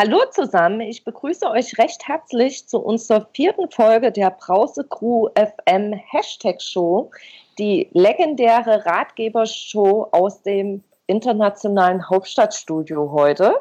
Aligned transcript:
Hallo 0.00 0.20
zusammen, 0.30 0.80
ich 0.80 1.02
begrüße 1.02 1.50
euch 1.50 1.76
recht 1.76 2.06
herzlich 2.06 2.68
zu 2.68 2.78
unserer 2.78 3.26
vierten 3.34 3.68
Folge 3.68 4.12
der 4.12 4.30
Brause 4.30 4.84
Crew 4.84 5.28
FM 5.34 5.92
Hashtag 5.92 6.62
Show, 6.62 7.10
die 7.58 7.88
legendäre 7.94 8.86
Ratgebershow 8.86 10.06
aus 10.12 10.40
dem 10.42 10.84
internationalen 11.08 12.08
Hauptstadtstudio 12.08 13.10
heute. 13.10 13.56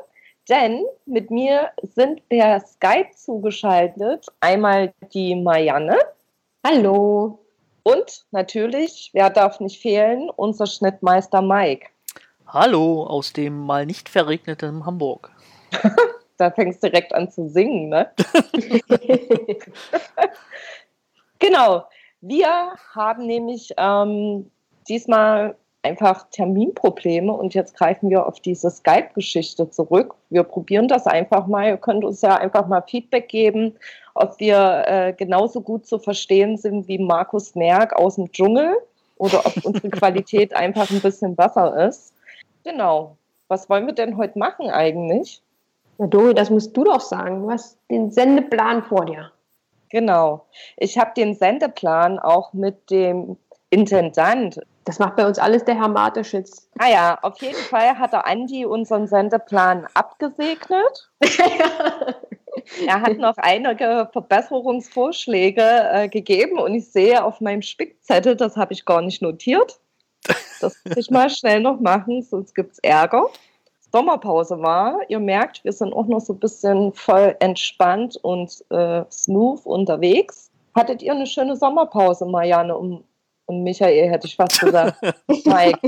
Denn 0.47 0.85
mit 1.07 1.31
mir 1.31 1.71
sind 1.81 2.21
per 2.29 2.59
Skype 2.59 3.09
zugeschaltet 3.15 4.27
einmal 4.39 4.93
die 5.11 5.33
Marianne. 5.33 5.97
Hallo. 6.63 7.46
Und 7.87 8.25
natürlich, 8.31 9.11
wer 9.13 9.29
darf 9.29 9.61
nicht 9.61 9.81
fehlen, 9.81 10.29
unser 10.29 10.67
Schnittmeister 10.67 11.41
Mike. 11.41 11.87
Hallo 12.45 13.03
aus 13.03 13.31
dem 13.31 13.57
mal 13.65 13.85
nicht 13.85 14.09
verregneten 14.09 14.85
Hamburg. 14.85 15.31
da 16.37 16.51
fängst 16.51 16.83
du 16.83 16.89
direkt 16.89 17.15
an 17.15 17.31
zu 17.31 17.47
singen, 17.47 17.87
ne? 17.87 18.11
genau. 21.39 21.85
Wir 22.19 22.73
haben 22.93 23.25
nämlich 23.25 23.73
ähm, 23.77 24.51
diesmal 24.89 25.55
einfach 25.83 26.27
Terminprobleme 26.31 27.31
und 27.31 27.53
jetzt 27.53 27.77
greifen 27.77 28.09
wir 28.09 28.25
auf 28.25 28.41
diese 28.41 28.69
Skype-Geschichte 28.69 29.69
zurück. 29.69 30.13
Wir 30.29 30.43
probieren 30.43 30.89
das 30.89 31.07
einfach 31.07 31.47
mal. 31.47 31.69
Ihr 31.69 31.77
könnt 31.77 32.03
uns 32.03 32.21
ja 32.21 32.35
einfach 32.35 32.67
mal 32.67 32.81
Feedback 32.81 33.29
geben, 33.29 33.75
ob 34.17 34.39
wir 34.39 34.83
äh, 34.87 35.13
genauso 35.13 35.61
gut 35.61 35.85
zu 35.85 35.99
verstehen 35.99 36.57
sind 36.57 36.87
wie 36.87 36.97
Markus 36.97 37.55
Merck 37.55 37.93
aus 37.93 38.15
dem 38.15 38.31
Dschungel 38.31 38.77
oder 39.17 39.45
ob 39.45 39.65
unsere 39.65 39.89
Qualität 39.91 40.55
einfach 40.55 40.89
ein 40.89 41.01
bisschen 41.01 41.35
besser 41.35 41.87
ist. 41.87 42.13
Genau. 42.63 43.17
Was 43.47 43.69
wollen 43.69 43.85
wir 43.85 43.93
denn 43.93 44.17
heute 44.17 44.37
machen 44.37 44.69
eigentlich? 44.69 45.41
Na 45.97 46.07
Dori, 46.07 46.33
das 46.33 46.49
musst 46.49 46.75
du 46.75 46.83
doch 46.83 47.01
sagen. 47.01 47.43
Du 47.43 47.51
hast 47.51 47.77
den 47.89 48.11
Sendeplan 48.11 48.83
vor 48.83 49.05
dir. 49.05 49.31
Genau. 49.89 50.45
Ich 50.75 50.97
habe 50.97 51.11
den 51.15 51.33
Sendeplan 51.33 52.19
auch 52.19 52.53
mit 52.53 52.89
dem 52.91 53.37
Intendant. 53.69 54.59
Das 54.85 54.99
macht 54.99 55.15
bei 55.15 55.25
uns 55.25 55.39
alles 55.39 55.65
der 55.65 55.75
Herr 55.75 55.89
Mateschitz. 55.89 56.69
Ah 56.77 56.89
ja, 56.89 57.19
auf 57.21 57.41
jeden 57.41 57.55
Fall 57.55 57.97
hat 57.97 58.13
der 58.13 58.25
Andi 58.25 58.65
unseren 58.65 59.07
Sendeplan 59.07 59.87
abgesegnet. 59.93 61.09
er 62.85 63.01
hat 63.01 63.17
noch 63.17 63.37
einige 63.37 64.09
Verbesserungsvorschläge 64.11 65.61
äh, 65.61 66.09
gegeben 66.09 66.59
und 66.59 66.73
ich 66.75 66.91
sehe 66.91 67.23
auf 67.23 67.41
meinem 67.41 67.61
Spickzettel, 67.61 68.35
das 68.35 68.55
habe 68.55 68.73
ich 68.73 68.85
gar 68.85 69.01
nicht 69.01 69.21
notiert. 69.21 69.79
Das 70.59 70.75
muss 70.85 70.97
ich 70.97 71.11
mal 71.11 71.29
schnell 71.29 71.61
noch 71.61 71.79
machen, 71.79 72.21
sonst 72.23 72.53
gibt 72.55 72.73
es 72.73 72.79
Ärger. 72.79 73.27
Sommerpause 73.91 74.61
war. 74.61 74.99
Ihr 75.07 75.19
merkt, 75.19 75.63
wir 75.63 75.71
sind 75.71 75.93
auch 75.93 76.07
noch 76.07 76.19
so 76.19 76.33
ein 76.33 76.39
bisschen 76.39 76.93
voll 76.93 77.35
entspannt 77.39 78.17
und 78.21 78.63
äh, 78.69 79.03
smooth 79.09 79.65
unterwegs. 79.65 80.51
Hattet 80.75 81.01
ihr 81.01 81.13
eine 81.13 81.25
schöne 81.25 81.55
Sommerpause, 81.55 82.25
Marianne 82.25 82.77
und, 82.77 83.03
und 83.45 83.63
Michael, 83.63 84.09
hätte 84.09 84.27
ich 84.27 84.35
fast 84.35 84.59
gesagt. 84.59 85.01
Mike. 85.27 85.79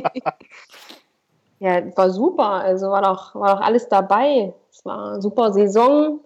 Ja, 1.60 1.96
war 1.98 2.10
super. 2.10 2.50
Also 2.50 2.90
war 2.90 3.02
doch, 3.02 3.36
war 3.36 3.56
doch 3.56 3.62
alles 3.62 3.88
dabei. 3.90 4.54
Es 4.72 4.84
war 4.86 5.14
eine 5.14 5.22
super 5.22 5.52
Saison. 5.52 6.22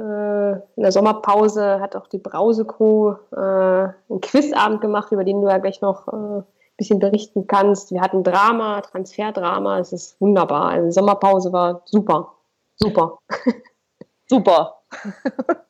Äh, 0.00 0.52
in 0.76 0.82
der 0.82 0.92
Sommerpause 0.92 1.80
hat 1.80 1.94
auch 1.94 2.06
die 2.06 2.18
Brause-Crew 2.18 3.14
äh, 3.32 3.36
einen 3.36 4.20
Quizabend 4.20 4.80
gemacht, 4.80 5.12
über 5.12 5.24
den 5.24 5.40
du 5.40 5.48
ja 5.48 5.58
gleich 5.58 5.80
noch 5.80 6.08
äh, 6.08 6.42
bisschen 6.80 6.98
berichten 6.98 7.46
kannst. 7.46 7.92
Wir 7.92 8.00
hatten 8.00 8.24
Drama, 8.24 8.80
Transferdrama, 8.80 9.78
es 9.78 9.92
ist 9.92 10.20
wunderbar. 10.20 10.70
Also 10.70 10.90
Sommerpause 10.90 11.52
war 11.52 11.82
super. 11.84 12.34
Super. 12.76 13.18
super. 14.28 14.82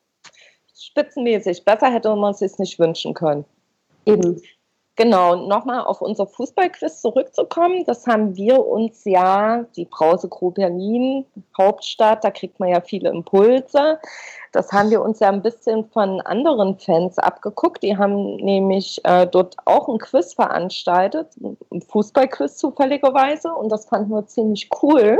Spitzenmäßig. 0.75 1.65
Besser 1.65 1.91
hätte 1.91 2.15
man 2.15 2.31
es 2.31 2.39
sich 2.39 2.57
nicht 2.59 2.79
wünschen 2.79 3.13
können. 3.15 3.45
Eben. 4.07 4.41
Genau, 4.97 5.35
nochmal 5.35 5.81
auf 5.81 6.03
unser 6.03 6.27
Fußballquiz 6.27 7.01
zurückzukommen. 7.01 7.85
Das 7.87 8.07
haben 8.07 8.37
wir 8.37 8.67
uns 8.67 9.05
ja, 9.05 9.65
die 9.75 9.87
Brause 9.87 10.29
Crew 10.29 10.51
Berlin, 10.51 11.25
Hauptstadt, 11.57 12.23
da 12.23 12.31
kriegt 12.31 12.61
man 12.61 12.69
ja 12.69 12.81
viele 12.81 13.09
Impulse. 13.09 13.99
Das 14.53 14.73
haben 14.73 14.91
wir 14.91 15.01
uns 15.01 15.21
ja 15.21 15.29
ein 15.29 15.43
bisschen 15.43 15.89
von 15.91 16.21
anderen 16.23 16.79
Fans 16.79 17.19
abgeguckt. 17.19 17.83
Die 17.83 17.97
haben 17.97 18.37
nämlich 18.37 19.01
äh, 19.05 19.27
dort 19.27 19.57
auch 19.65 19.89
ein 19.89 19.99
Quiz 19.99 20.35
veranstaltet, 20.35 21.29
ein 21.41 21.81
Fußballquiz 21.81 22.57
zufälligerweise. 22.57 23.55
Und 23.55 23.71
das 23.71 23.87
fanden 23.87 24.11
wir 24.11 24.27
ziemlich 24.27 24.69
cool 24.83 25.17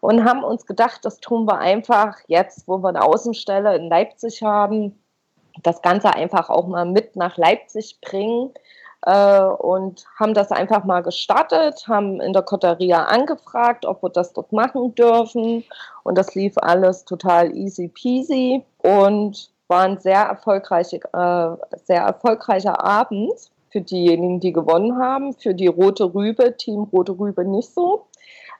und 0.00 0.24
haben 0.24 0.42
uns 0.42 0.66
gedacht, 0.66 1.04
das 1.04 1.20
tun 1.20 1.46
wir 1.46 1.58
einfach 1.58 2.16
jetzt, 2.26 2.66
wo 2.66 2.78
wir 2.78 2.88
eine 2.88 3.02
Außenstelle 3.02 3.76
in 3.76 3.88
Leipzig 3.88 4.42
haben, 4.42 4.98
das 5.62 5.82
Ganze 5.82 6.14
einfach 6.14 6.50
auch 6.50 6.66
mal 6.66 6.86
mit 6.86 7.16
nach 7.16 7.36
Leipzig 7.36 8.00
bringen 8.00 8.52
äh, 9.06 9.40
und 9.40 10.04
haben 10.18 10.34
das 10.34 10.50
einfach 10.50 10.84
mal 10.84 11.02
gestartet, 11.02 11.86
haben 11.88 12.20
in 12.20 12.32
der 12.32 12.42
Kotteria 12.42 13.04
angefragt, 13.04 13.86
ob 13.86 14.02
wir 14.02 14.10
das 14.10 14.32
dort 14.32 14.52
machen 14.52 14.94
dürfen. 14.94 15.64
Und 16.02 16.18
das 16.18 16.34
lief 16.34 16.54
alles 16.58 17.04
total 17.04 17.56
easy 17.56 17.88
peasy 17.88 18.64
und 18.82 19.50
war 19.68 19.82
ein 19.82 19.98
sehr, 19.98 20.22
erfolgreiche, 20.22 20.96
äh, 20.96 21.76
sehr 21.84 22.02
erfolgreicher 22.02 22.84
Abend 22.84 23.32
für 23.70 23.80
diejenigen, 23.80 24.40
die 24.40 24.52
gewonnen 24.52 24.98
haben. 24.98 25.34
Für 25.34 25.54
die 25.54 25.68
Rote 25.68 26.12
Rübe, 26.12 26.56
Team 26.56 26.84
Rote 26.92 27.12
Rübe 27.18 27.44
nicht 27.44 27.72
so. 27.72 28.06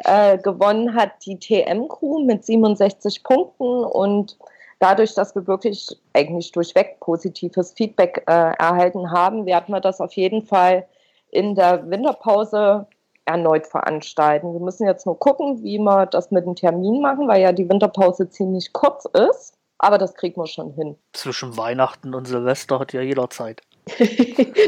Äh, 0.04 0.38
gewonnen 0.38 0.94
hat 0.94 1.10
die 1.24 1.38
TM-Crew 1.38 2.24
mit 2.24 2.44
67 2.44 3.24
Punkten 3.24 3.84
und 3.84 4.36
dadurch, 4.78 5.14
dass 5.14 5.34
wir 5.34 5.46
wirklich 5.46 5.88
eigentlich 6.12 6.52
durchweg 6.52 7.00
positives 7.00 7.72
Feedback 7.72 8.24
äh, 8.26 8.32
erhalten 8.32 9.10
haben, 9.10 9.46
werden 9.46 9.74
wir 9.74 9.80
das 9.80 10.00
auf 10.00 10.12
jeden 10.14 10.42
Fall 10.42 10.86
in 11.30 11.54
der 11.54 11.88
Winterpause 11.88 12.86
erneut 13.24 13.66
veranstalten. 13.66 14.52
Wir 14.52 14.60
müssen 14.60 14.86
jetzt 14.86 15.04
nur 15.04 15.18
gucken, 15.18 15.62
wie 15.62 15.78
wir 15.78 16.06
das 16.06 16.30
mit 16.30 16.46
dem 16.46 16.54
Termin 16.54 17.00
machen, 17.00 17.28
weil 17.28 17.42
ja 17.42 17.52
die 17.52 17.68
Winterpause 17.68 18.28
ziemlich 18.30 18.72
kurz 18.72 19.04
ist. 19.06 19.54
Aber 19.78 19.98
das 19.98 20.14
kriegen 20.14 20.40
wir 20.40 20.46
schon 20.46 20.72
hin. 20.72 20.96
Zwischen 21.12 21.56
Weihnachten 21.56 22.14
und 22.14 22.26
Silvester 22.26 22.78
hat 22.78 22.94
ja 22.94 23.02
jeder 23.02 23.28
Zeit. 23.28 23.60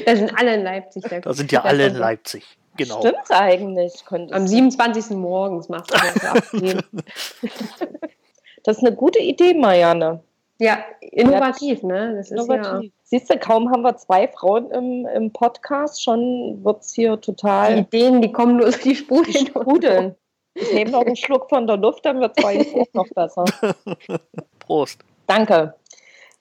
da 0.07 0.17
sind 0.17 0.39
alle 0.39 0.55
in 0.57 0.65
Leipzig. 0.65 1.05
Da 1.23 1.33
sind 1.33 1.51
ja 1.51 1.63
alle 1.63 1.87
in 1.87 1.95
Leipzig. 1.95 2.45
Genau. 2.77 3.01
Stimmt 3.01 3.31
eigentlich. 3.31 4.05
Am 4.11 4.47
27. 4.47 5.17
morgens 5.17 5.69
machst 5.69 5.93
du 5.93 5.99
das 6.21 6.53
Das 8.69 8.77
ist 8.77 8.87
eine 8.87 8.95
gute 8.95 9.19
Idee, 9.19 9.55
Marianne. 9.55 10.21
Ja, 10.59 10.77
innovativ, 11.01 11.83
ne? 11.83 12.17
Das 12.17 12.31
innovativ. 12.31 12.83
Ja 12.83 12.91
Siehst 13.03 13.31
du, 13.31 13.39
kaum 13.39 13.71
haben 13.71 13.81
wir 13.81 13.97
zwei 13.97 14.29
Frauen 14.29 14.71
im, 14.73 15.07
im 15.07 15.33
Podcast, 15.33 16.05
schon 16.05 16.63
wird 16.63 16.83
es 16.83 16.93
hier 16.93 17.19
total. 17.19 17.77
Die 17.77 17.81
Ideen, 17.81 18.21
die 18.21 18.31
kommen 18.31 18.59
nur 18.59 18.71
die 18.71 18.95
sprudeln. 18.95 19.33
Die 19.33 19.47
sprudeln. 19.47 20.17
Ich 20.53 20.71
nehme 20.75 20.91
noch 20.91 21.01
einen 21.01 21.17
Schluck 21.17 21.49
von 21.49 21.67
der 21.67 21.79
Luft, 21.79 22.05
dann 22.05 22.21
wird 22.21 22.37
es 22.37 22.45
auch 22.45 22.87
noch 22.93 23.09
besser. 23.15 23.47
Prost. 24.59 25.01
Danke. 25.27 25.73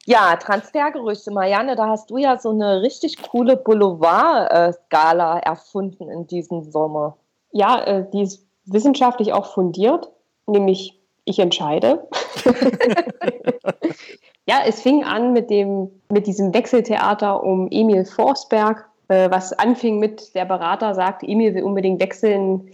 Ja, 0.06 0.36
Transfergerüchte, 0.36 1.32
Marianne, 1.32 1.78
da 1.78 1.88
hast 1.88 2.10
du 2.10 2.18
ja 2.18 2.38
so 2.38 2.50
eine 2.50 2.82
richtig 2.82 3.22
coole 3.22 3.56
Boulevard-Skala 3.56 5.40
erfunden 5.40 6.10
in 6.10 6.28
diesem 6.28 6.70
Sommer. 6.74 7.16
Ja, 7.54 7.82
äh, 7.86 8.06
die 8.12 8.24
ist 8.24 8.46
wissenschaftlich 8.66 9.32
auch 9.32 9.54
fundiert, 9.54 10.12
nämlich 10.46 10.97
ich 11.28 11.40
entscheide. 11.40 12.08
ja, 14.48 14.62
es 14.66 14.82
fing 14.82 15.04
an 15.04 15.34
mit, 15.34 15.50
dem, 15.50 15.90
mit 16.10 16.28
diesem 16.28 16.54
Wechseltheater 16.54 17.44
um 17.44 17.68
Emil 17.70 18.06
Forsberg, 18.06 18.88
äh, 19.10 19.30
was 19.30 19.54
anfing 19.54 20.00
mit, 20.00 20.34
der 20.36 20.46
Berater 20.46 20.94
sagt, 20.94 21.24
Emil 21.24 21.54
will 21.54 21.64
unbedingt 21.64 22.02
wechseln, 22.02 22.70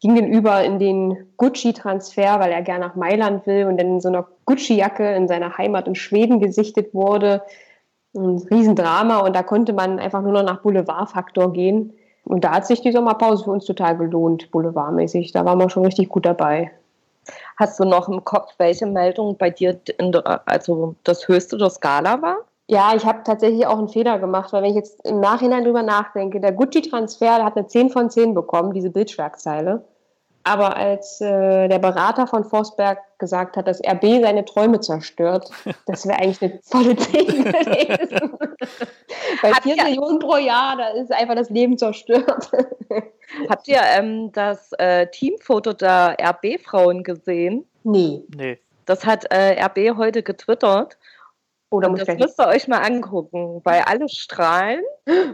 ging 0.00 0.14
dann 0.14 0.26
über 0.26 0.62
in 0.64 0.78
den 0.78 1.26
Gucci-Transfer, 1.36 2.40
weil 2.40 2.52
er 2.52 2.62
gerne 2.62 2.86
nach 2.86 2.94
Mailand 2.94 3.46
will 3.46 3.66
und 3.66 3.78
dann 3.78 3.94
in 3.94 4.00
so 4.00 4.08
einer 4.08 4.26
Gucci-Jacke 4.46 5.14
in 5.14 5.28
seiner 5.28 5.58
Heimat 5.58 5.88
in 5.88 5.94
Schweden 5.94 6.40
gesichtet 6.40 6.94
wurde. 6.94 7.42
Ein 8.16 8.38
Riesendrama 8.50 9.18
und 9.18 9.36
da 9.36 9.42
konnte 9.42 9.72
man 9.72 9.98
einfach 9.98 10.22
nur 10.22 10.32
noch 10.32 10.44
nach 10.44 10.62
Boulevardfaktor 10.62 11.52
gehen. 11.52 11.92
Und 12.24 12.44
da 12.44 12.52
hat 12.52 12.66
sich 12.66 12.80
die 12.80 12.92
Sommerpause 12.92 13.44
für 13.44 13.50
uns 13.50 13.64
total 13.64 13.96
gelohnt, 13.96 14.50
boulevardmäßig. 14.50 15.32
Da 15.32 15.44
waren 15.44 15.58
wir 15.58 15.70
schon 15.70 15.84
richtig 15.84 16.08
gut 16.08 16.26
dabei. 16.26 16.70
Hast 17.58 17.80
du 17.80 17.84
noch 17.84 18.08
im 18.08 18.24
Kopf, 18.24 18.54
welche 18.58 18.86
Meldung 18.86 19.36
bei 19.36 19.50
dir 19.50 19.72
der, 19.74 20.42
also 20.46 20.94
das 21.02 21.26
höchste 21.26 21.58
der 21.58 21.70
Skala 21.70 22.22
war? 22.22 22.36
Ja, 22.70 22.92
ich 22.94 23.04
habe 23.04 23.24
tatsächlich 23.24 23.66
auch 23.66 23.78
einen 23.78 23.88
Fehler 23.88 24.20
gemacht, 24.20 24.52
weil 24.52 24.62
wenn 24.62 24.70
ich 24.70 24.76
jetzt 24.76 25.04
im 25.04 25.18
Nachhinein 25.18 25.64
drüber 25.64 25.82
nachdenke, 25.82 26.40
der 26.40 26.52
Gucci-Transfer 26.52 27.44
hat 27.44 27.56
eine 27.56 27.66
10 27.66 27.90
von 27.90 28.10
10 28.10 28.34
bekommen, 28.34 28.74
diese 28.74 28.90
Bildschlagzeile. 28.90 29.84
Aber 30.44 30.76
als 30.76 31.20
äh, 31.20 31.68
der 31.68 31.78
Berater 31.78 32.26
von 32.26 32.44
Forsberg 32.44 32.98
gesagt 33.18 33.56
hat, 33.56 33.66
dass 33.68 33.80
RB 33.84 34.22
seine 34.22 34.44
Träume 34.44 34.80
zerstört, 34.80 35.50
das 35.86 36.06
wäre 36.06 36.18
eigentlich 36.18 36.42
eine 36.42 36.60
volle 36.62 36.96
10 36.96 37.26
gewesen. 37.44 38.38
Bei 39.42 39.52
4 39.62 39.84
Millionen 39.84 40.18
pro 40.18 40.36
Jahr, 40.36 40.76
da 40.76 40.88
ist 40.90 41.12
einfach 41.12 41.34
das 41.34 41.50
Leben 41.50 41.76
zerstört. 41.76 42.50
Habt 43.48 43.68
ihr 43.68 43.80
ähm, 43.82 44.32
das 44.32 44.72
äh, 44.78 45.06
Teamfoto 45.08 45.72
der 45.72 46.16
RB-Frauen 46.20 47.02
gesehen? 47.02 47.66
Nee. 47.84 48.22
Nee. 48.34 48.58
Das 48.86 49.04
hat 49.04 49.26
äh, 49.30 49.62
RB 49.62 49.96
heute 49.98 50.22
getwittert. 50.22 50.96
Oder 51.70 51.88
Und 51.88 51.98
muss 51.98 52.06
das 52.06 52.18
müsst 52.18 52.40
ihr 52.40 52.46
euch 52.46 52.66
mal 52.66 52.78
angucken, 52.78 53.60
weil 53.64 53.82
alle 53.82 54.08
strahlen. 54.08 54.82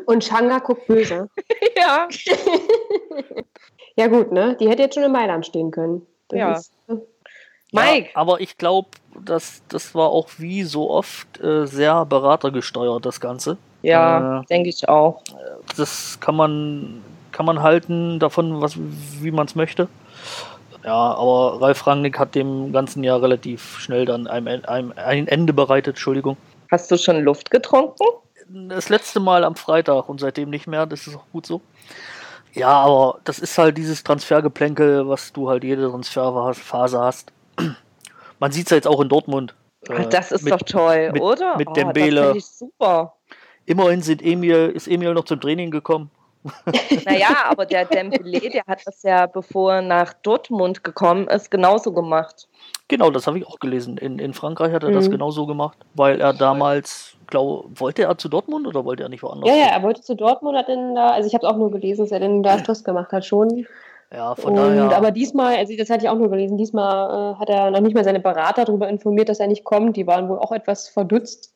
Und 0.06 0.24
Shanga 0.24 0.58
guckt 0.58 0.88
böse. 0.88 1.28
ja. 1.76 2.08
Ja 3.96 4.08
gut, 4.08 4.32
ne? 4.32 4.56
Die 4.58 4.68
hätte 4.68 4.82
jetzt 4.82 4.94
schon 4.94 5.04
in 5.04 5.12
Mailand 5.12 5.46
stehen 5.46 5.70
können. 5.70 6.06
Das 6.28 6.38
Ja. 6.38 6.52
Ist, 6.52 6.72
äh, 6.88 6.94
Mike. 7.72 8.08
Ja, 8.12 8.16
aber 8.20 8.40
ich 8.40 8.58
glaube, 8.58 8.88
das, 9.24 9.62
das 9.68 9.94
war 9.94 10.08
auch 10.08 10.28
wie 10.38 10.62
so 10.64 10.90
oft 10.90 11.40
äh, 11.40 11.66
sehr 11.66 12.04
beratergesteuert, 12.04 13.04
das 13.04 13.20
Ganze. 13.20 13.56
Ja, 13.82 14.40
Äh, 14.40 14.44
denke 14.46 14.68
ich 14.68 14.88
auch. 14.88 15.22
Das 15.76 16.18
kann 16.20 16.36
man, 16.36 17.02
kann 17.32 17.46
man 17.46 17.62
halten 17.62 18.18
davon, 18.18 18.60
was, 18.60 18.76
wie 18.76 19.30
man 19.30 19.46
es 19.46 19.54
möchte. 19.54 19.88
Ja, 20.84 21.14
aber 21.14 21.60
Ralf 21.62 21.86
Rangnick 21.86 22.18
hat 22.18 22.34
dem 22.34 22.72
Ganzen 22.72 23.04
ja 23.04 23.16
relativ 23.16 23.78
schnell 23.78 24.04
dann 24.04 24.26
ein, 24.26 24.46
ein, 24.46 24.96
ein 24.98 25.28
Ende 25.28 25.52
bereitet, 25.52 25.94
Entschuldigung. 25.94 26.36
Hast 26.70 26.90
du 26.90 26.98
schon 26.98 27.22
Luft 27.22 27.50
getrunken? 27.50 28.04
Das 28.68 28.88
letzte 28.90 29.20
Mal 29.20 29.44
am 29.44 29.56
Freitag 29.56 30.08
und 30.08 30.20
seitdem 30.20 30.50
nicht 30.50 30.66
mehr, 30.66 30.84
das 30.84 31.06
ist 31.06 31.16
auch 31.16 31.24
gut 31.32 31.46
so. 31.46 31.62
Ja, 32.54 32.68
aber 32.70 33.18
das 33.24 33.38
ist 33.38 33.58
halt 33.58 33.76
dieses 33.76 34.02
Transfergeplänkel, 34.04 35.08
was 35.08 35.32
du 35.32 35.48
halt 35.50 35.64
jede 35.64 35.88
Transferphase 35.90 36.98
hast. 37.00 37.32
Man 38.40 38.52
sieht 38.52 38.66
es 38.66 38.70
ja 38.70 38.76
jetzt 38.76 38.86
auch 38.88 39.00
in 39.00 39.08
Dortmund. 39.08 39.54
Äh, 39.88 40.08
das 40.08 40.32
ist 40.32 40.42
mit- 40.44 40.52
doch 40.52 40.62
toll, 40.62 41.10
mit- 41.12 41.22
oder? 41.22 41.56
mit 41.56 41.68
Oh, 41.68 41.72
Dembele. 41.72 42.14
Das 42.20 42.24
finde 42.26 42.38
ich 42.38 42.46
super. 42.46 43.14
Immerhin 43.66 44.02
sind 44.02 44.22
Emil, 44.22 44.70
ist 44.74 44.86
Emil 44.88 45.14
noch 45.14 45.24
zum 45.24 45.40
Training 45.40 45.70
gekommen. 45.70 46.10
Naja, 47.06 47.28
aber 47.48 47.64
der 47.66 47.86
Dembele, 47.86 48.38
der 48.50 48.62
hat 48.66 48.82
das 48.86 49.02
ja, 49.02 49.26
bevor 49.26 49.74
er 49.76 49.82
nach 49.82 50.12
Dortmund 50.12 50.84
gekommen 50.84 51.26
ist, 51.28 51.50
genauso 51.50 51.92
gemacht. 51.92 52.48
Genau, 52.88 53.10
das 53.10 53.26
habe 53.26 53.38
ich 53.38 53.46
auch 53.46 53.58
gelesen. 53.58 53.96
In, 53.96 54.18
in 54.18 54.34
Frankreich 54.34 54.72
hat 54.74 54.82
er 54.84 54.90
das 54.90 55.06
Mhm. 55.08 55.12
genauso 55.12 55.46
gemacht, 55.46 55.78
weil 55.94 56.20
er 56.20 56.34
damals, 56.34 57.16
glaube 57.34 57.68
wollte 57.74 58.02
er 58.02 58.16
zu 58.18 58.28
Dortmund 58.28 58.66
oder 58.66 58.84
wollte 58.84 59.02
er 59.02 59.08
nicht 59.08 59.22
woanders? 59.22 59.48
ja, 59.50 59.56
ja, 59.56 59.66
er 59.72 59.82
wollte 59.82 60.00
zu 60.02 60.14
Dortmund, 60.14 60.56
hat 60.56 60.68
dann 60.68 60.94
da, 60.94 61.10
also 61.10 61.26
ich 61.26 61.34
habe 61.34 61.46
es 61.46 61.52
auch 61.52 61.56
nur 61.58 61.70
gelesen, 61.70 62.02
dass 62.04 62.12
er 62.12 62.20
dann 62.20 62.42
da 62.42 62.58
Stress 62.58 62.84
gemacht 62.84 63.12
hat 63.12 63.24
schon. 63.24 63.66
ja 64.12 64.34
von 64.34 64.52
Und, 64.52 64.56
daher. 64.56 64.96
aber 64.96 65.10
diesmal, 65.10 65.56
also 65.56 65.72
das 65.76 65.90
hatte 65.90 66.04
ich 66.04 66.10
auch 66.10 66.16
nur 66.18 66.30
gelesen, 66.30 66.56
diesmal 66.56 67.34
äh, 67.34 67.40
hat 67.40 67.48
er 67.50 67.70
noch 67.70 67.80
nicht 67.80 67.94
mal 67.94 68.04
seine 68.04 68.20
Berater 68.20 68.64
darüber 68.64 68.88
informiert, 68.88 69.28
dass 69.28 69.40
er 69.40 69.48
nicht 69.48 69.64
kommt. 69.64 69.96
Die 69.96 70.06
waren 70.06 70.28
wohl 70.28 70.38
auch 70.38 70.52
etwas 70.52 70.88
verdutzt. 70.88 71.52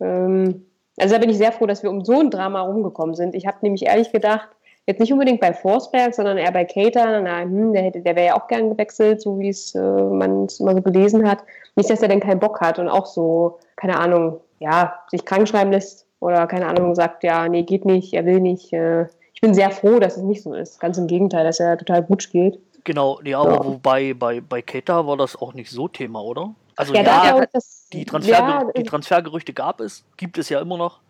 Ähm, 0.00 0.64
also 0.98 1.14
da 1.14 1.20
bin 1.20 1.30
ich 1.30 1.38
sehr 1.38 1.52
froh, 1.52 1.66
dass 1.66 1.82
wir 1.82 1.90
um 1.90 2.04
so 2.04 2.18
ein 2.20 2.30
Drama 2.30 2.62
rumgekommen 2.62 3.14
sind. 3.14 3.34
Ich 3.34 3.46
habe 3.46 3.58
nämlich 3.62 3.86
ehrlich 3.86 4.10
gedacht, 4.10 4.48
jetzt 4.86 5.00
nicht 5.00 5.12
unbedingt 5.12 5.40
bei 5.40 5.52
Forsberg, 5.52 6.14
sondern 6.14 6.38
eher 6.38 6.50
bei 6.50 6.64
Cater, 6.64 7.20
na, 7.20 7.40
hm, 7.42 7.72
der, 7.74 7.82
hätte- 7.82 8.00
der 8.00 8.16
wäre 8.16 8.26
ja 8.28 8.34
auch 8.36 8.46
gern 8.48 8.70
gewechselt, 8.70 9.20
so 9.20 9.38
wie 9.38 9.50
es 9.50 9.74
äh, 9.74 9.80
man 10.22 10.46
es 10.46 10.60
immer 10.60 10.72
so 10.74 10.80
gelesen 10.82 11.28
hat. 11.30 11.40
Nicht, 11.76 11.90
dass 11.90 12.00
er 12.02 12.08
denn 12.08 12.20
keinen 12.20 12.40
Bock 12.40 12.60
hat 12.60 12.78
und 12.78 12.88
auch 12.88 13.06
so, 13.06 13.58
keine 13.76 13.98
Ahnung, 13.98 14.40
ja, 14.58 15.00
sich 15.10 15.24
krank 15.24 15.48
schreiben 15.48 15.70
lässt 15.72 16.06
oder 16.20 16.46
keine 16.46 16.66
Ahnung, 16.66 16.94
sagt, 16.94 17.22
ja, 17.24 17.48
nee, 17.48 17.62
geht 17.62 17.84
nicht, 17.84 18.12
er 18.14 18.24
will 18.26 18.40
nicht. 18.40 18.72
Äh, 18.72 19.06
ich 19.34 19.40
bin 19.40 19.54
sehr 19.54 19.70
froh, 19.70 20.00
dass 20.00 20.16
es 20.16 20.22
nicht 20.24 20.42
so 20.42 20.52
ist. 20.54 20.80
Ganz 20.80 20.98
im 20.98 21.06
Gegenteil, 21.06 21.44
dass 21.44 21.60
er 21.60 21.78
total 21.78 22.02
gut 22.02 22.22
spielt. 22.22 22.58
genau, 22.84 23.20
ja, 23.22 23.38
aber 23.38 23.52
Ja. 23.52 23.64
wobei 23.64 24.14
bei, 24.14 24.40
bei 24.40 24.62
Keita 24.62 25.06
war 25.06 25.16
das 25.16 25.36
auch 25.36 25.54
nicht 25.54 25.70
so 25.70 25.88
Thema, 25.88 26.22
oder? 26.22 26.54
Also 26.76 26.94
Ja, 26.94 27.02
ja, 27.02 27.06
da 27.06 27.20
glaube 27.30 27.44
ich, 27.44 27.50
dass 27.50 27.88
die, 27.92 28.04
Transfer, 28.04 28.32
ja, 28.32 28.62
die 28.76 28.82
Transfergerüchte 28.84 29.52
gab 29.52 29.80
es, 29.80 30.04
gibt 30.16 30.38
es 30.38 30.48
ja 30.48 30.60
immer 30.60 30.76
noch. 30.76 31.00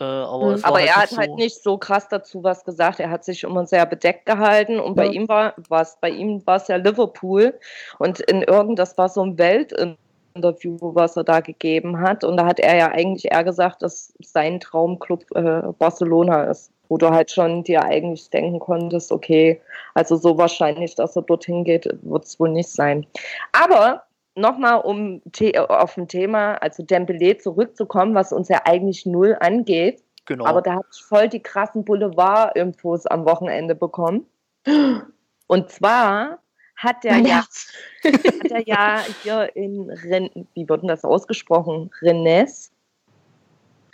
Äh, 0.00 0.04
aber 0.04 0.56
Mhm. 0.56 0.64
Aber 0.64 0.80
er 0.80 0.96
hat 0.96 1.10
so, 1.10 1.16
halt 1.16 1.34
nicht 1.34 1.62
so 1.62 1.78
krass 1.78 2.08
dazu 2.08 2.42
was 2.44 2.64
gesagt. 2.64 3.00
Er 3.00 3.10
hat 3.10 3.24
sich 3.24 3.44
immer 3.44 3.66
sehr 3.66 3.84
bedeckt 3.86 4.26
gehalten 4.26 4.78
und 4.80 4.94
bei 4.96 5.06
Ja. 5.06 5.12
ihm 5.12 5.28
war 5.28 5.54
was, 5.68 5.98
bei 6.00 6.10
ihm 6.10 6.46
war 6.46 6.56
es 6.56 6.68
ja 6.68 6.76
Liverpool 6.76 7.58
und 7.98 8.20
in 8.20 8.42
irgend, 8.42 8.78
das 8.78 8.96
war 8.98 9.08
so 9.08 9.22
ein 9.22 9.36
Weltinterview, 10.42 10.78
was 10.94 11.16
er 11.16 11.24
da 11.24 11.40
gegeben 11.40 12.00
hat 12.00 12.24
und 12.24 12.36
da 12.36 12.46
hat 12.46 12.60
er 12.60 12.76
ja 12.76 12.88
eigentlich 12.88 13.30
eher 13.30 13.44
gesagt, 13.44 13.82
dass 13.82 14.12
sein 14.20 14.60
Traumclub 14.60 15.24
äh, 15.34 15.62
Barcelona 15.78 16.44
ist, 16.44 16.72
wo 16.88 16.96
du 16.96 17.10
halt 17.10 17.30
schon 17.30 17.64
dir 17.64 17.84
eigentlich 17.84 18.30
denken 18.30 18.58
konntest, 18.58 19.12
okay, 19.12 19.60
also 19.94 20.16
so 20.16 20.38
wahrscheinlich, 20.38 20.94
dass 20.94 21.16
er 21.16 21.22
dorthin 21.22 21.64
geht, 21.64 21.88
wird 22.02 22.24
es 22.24 22.38
wohl 22.40 22.50
nicht 22.50 22.70
sein. 22.70 23.06
Aber 23.52 24.04
nochmal 24.34 24.80
um 24.80 25.20
auf 25.68 25.96
ein 25.96 26.08
Thema, 26.08 26.54
also 26.54 26.82
Dembele 26.82 27.36
zurückzukommen, 27.38 28.14
was 28.14 28.32
uns 28.32 28.48
ja 28.48 28.62
eigentlich 28.64 29.04
null 29.04 29.36
angeht. 29.40 30.02
genau. 30.26 30.46
Aber 30.46 30.62
da 30.62 30.74
habe 30.74 30.86
ich 30.92 31.02
voll 31.02 31.28
die 31.28 31.42
krassen 31.42 31.84
Boulevard-Infos 31.84 33.06
am 33.06 33.24
Wochenende 33.24 33.74
bekommen. 33.74 34.26
Und 35.46 35.70
zwar 35.70 36.38
hat 36.78 37.02
der 37.02 37.12
Mein 37.14 37.26
ja, 37.26 37.44
hat 38.04 38.50
er 38.50 38.66
ja 38.66 39.04
hier 39.22 39.56
in 39.56 39.90
Ren 39.90 40.30
wie 40.54 40.68
wird 40.68 40.82
denn 40.82 40.88
das 40.88 41.04
ausgesprochen? 41.04 41.90
Rennes? 42.00 42.70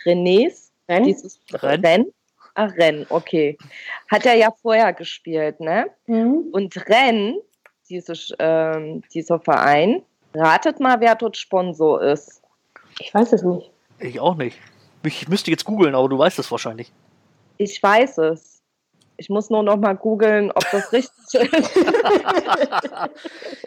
Rennes? 0.05 0.71
Rennes? 0.87 1.07
Dieses 1.07 1.39
Rennes? 1.51 1.83
Rennes? 1.83 2.07
Ah, 2.53 2.65
Rennes, 2.65 3.09
okay. 3.09 3.57
Hat 4.09 4.25
er 4.25 4.35
ja 4.35 4.49
vorher 4.61 4.93
gespielt, 4.93 5.59
ne? 5.59 5.87
Mhm. 6.05 6.49
Und 6.51 6.77
Rennes, 6.87 7.37
dieses, 7.89 8.31
ähm, 8.39 9.03
dieser 9.13 9.39
Verein, 9.39 10.03
ratet 10.35 10.79
mal, 10.79 11.01
wer 11.01 11.15
dort 11.15 11.35
Sponsor 11.35 12.01
ist. 12.01 12.41
Ich 12.99 13.13
weiß 13.13 13.33
es 13.33 13.43
nicht. 13.43 13.71
ich 13.99 14.19
auch 14.19 14.35
nicht. 14.35 14.59
Ich 15.03 15.27
müsste 15.27 15.51
jetzt 15.51 15.65
googeln, 15.65 15.95
aber 15.95 16.07
du 16.07 16.17
weißt 16.17 16.39
es 16.39 16.51
wahrscheinlich. 16.51 16.91
Ich 17.57 17.81
weiß 17.81 18.19
es. 18.19 18.54
Ich 19.17 19.29
muss 19.29 19.49
nur 19.49 19.63
noch 19.63 19.77
mal 19.77 19.95
googeln, 19.95 20.51
ob 20.51 20.69
das 20.71 20.91
richtig 20.91 21.33
ist. 21.33 21.77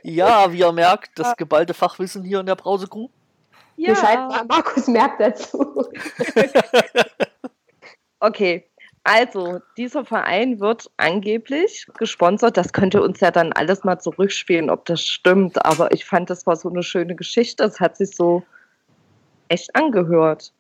ja, 0.03 0.53
wie 0.53 0.59
ihr 0.59 0.73
merkt, 0.73 1.19
das 1.19 1.37
geballte 1.37 1.75
Fachwissen 1.75 2.23
hier 2.23 2.41
in 2.41 2.47
der 2.47 2.57
Brause-Crew. 2.57 3.09
Bescheid, 3.77 4.19
Markus 4.49 4.87
merkt 4.89 5.21
dazu. 5.21 5.85
Okay, 8.21 8.69
also 9.05 9.61
dieser 9.77 10.05
Verein 10.05 10.59
wird 10.61 10.91
angeblich 10.97 11.87
gesponsert. 11.99 12.57
Das 12.57 12.73
könnte 12.73 13.01
uns 13.01 13.21
ja 13.21 13.31
dann 13.31 13.53
alles 13.53 13.85
mal 13.85 13.99
zurückspielen, 13.99 14.71
ob 14.71 14.85
das 14.87 15.03
stimmt. 15.03 15.65
Aber 15.65 15.93
ich 15.93 16.05
fand, 16.05 16.29
das 16.29 16.47
war 16.47 16.57
so 16.57 16.69
eine 16.69 16.83
schöne 16.83 17.15
Geschichte. 17.15 17.65
Es 17.65 17.79
hat 17.79 17.97
sich 17.97 18.17
so 18.17 18.43
echt 19.49 19.75
angehört. 19.77 20.53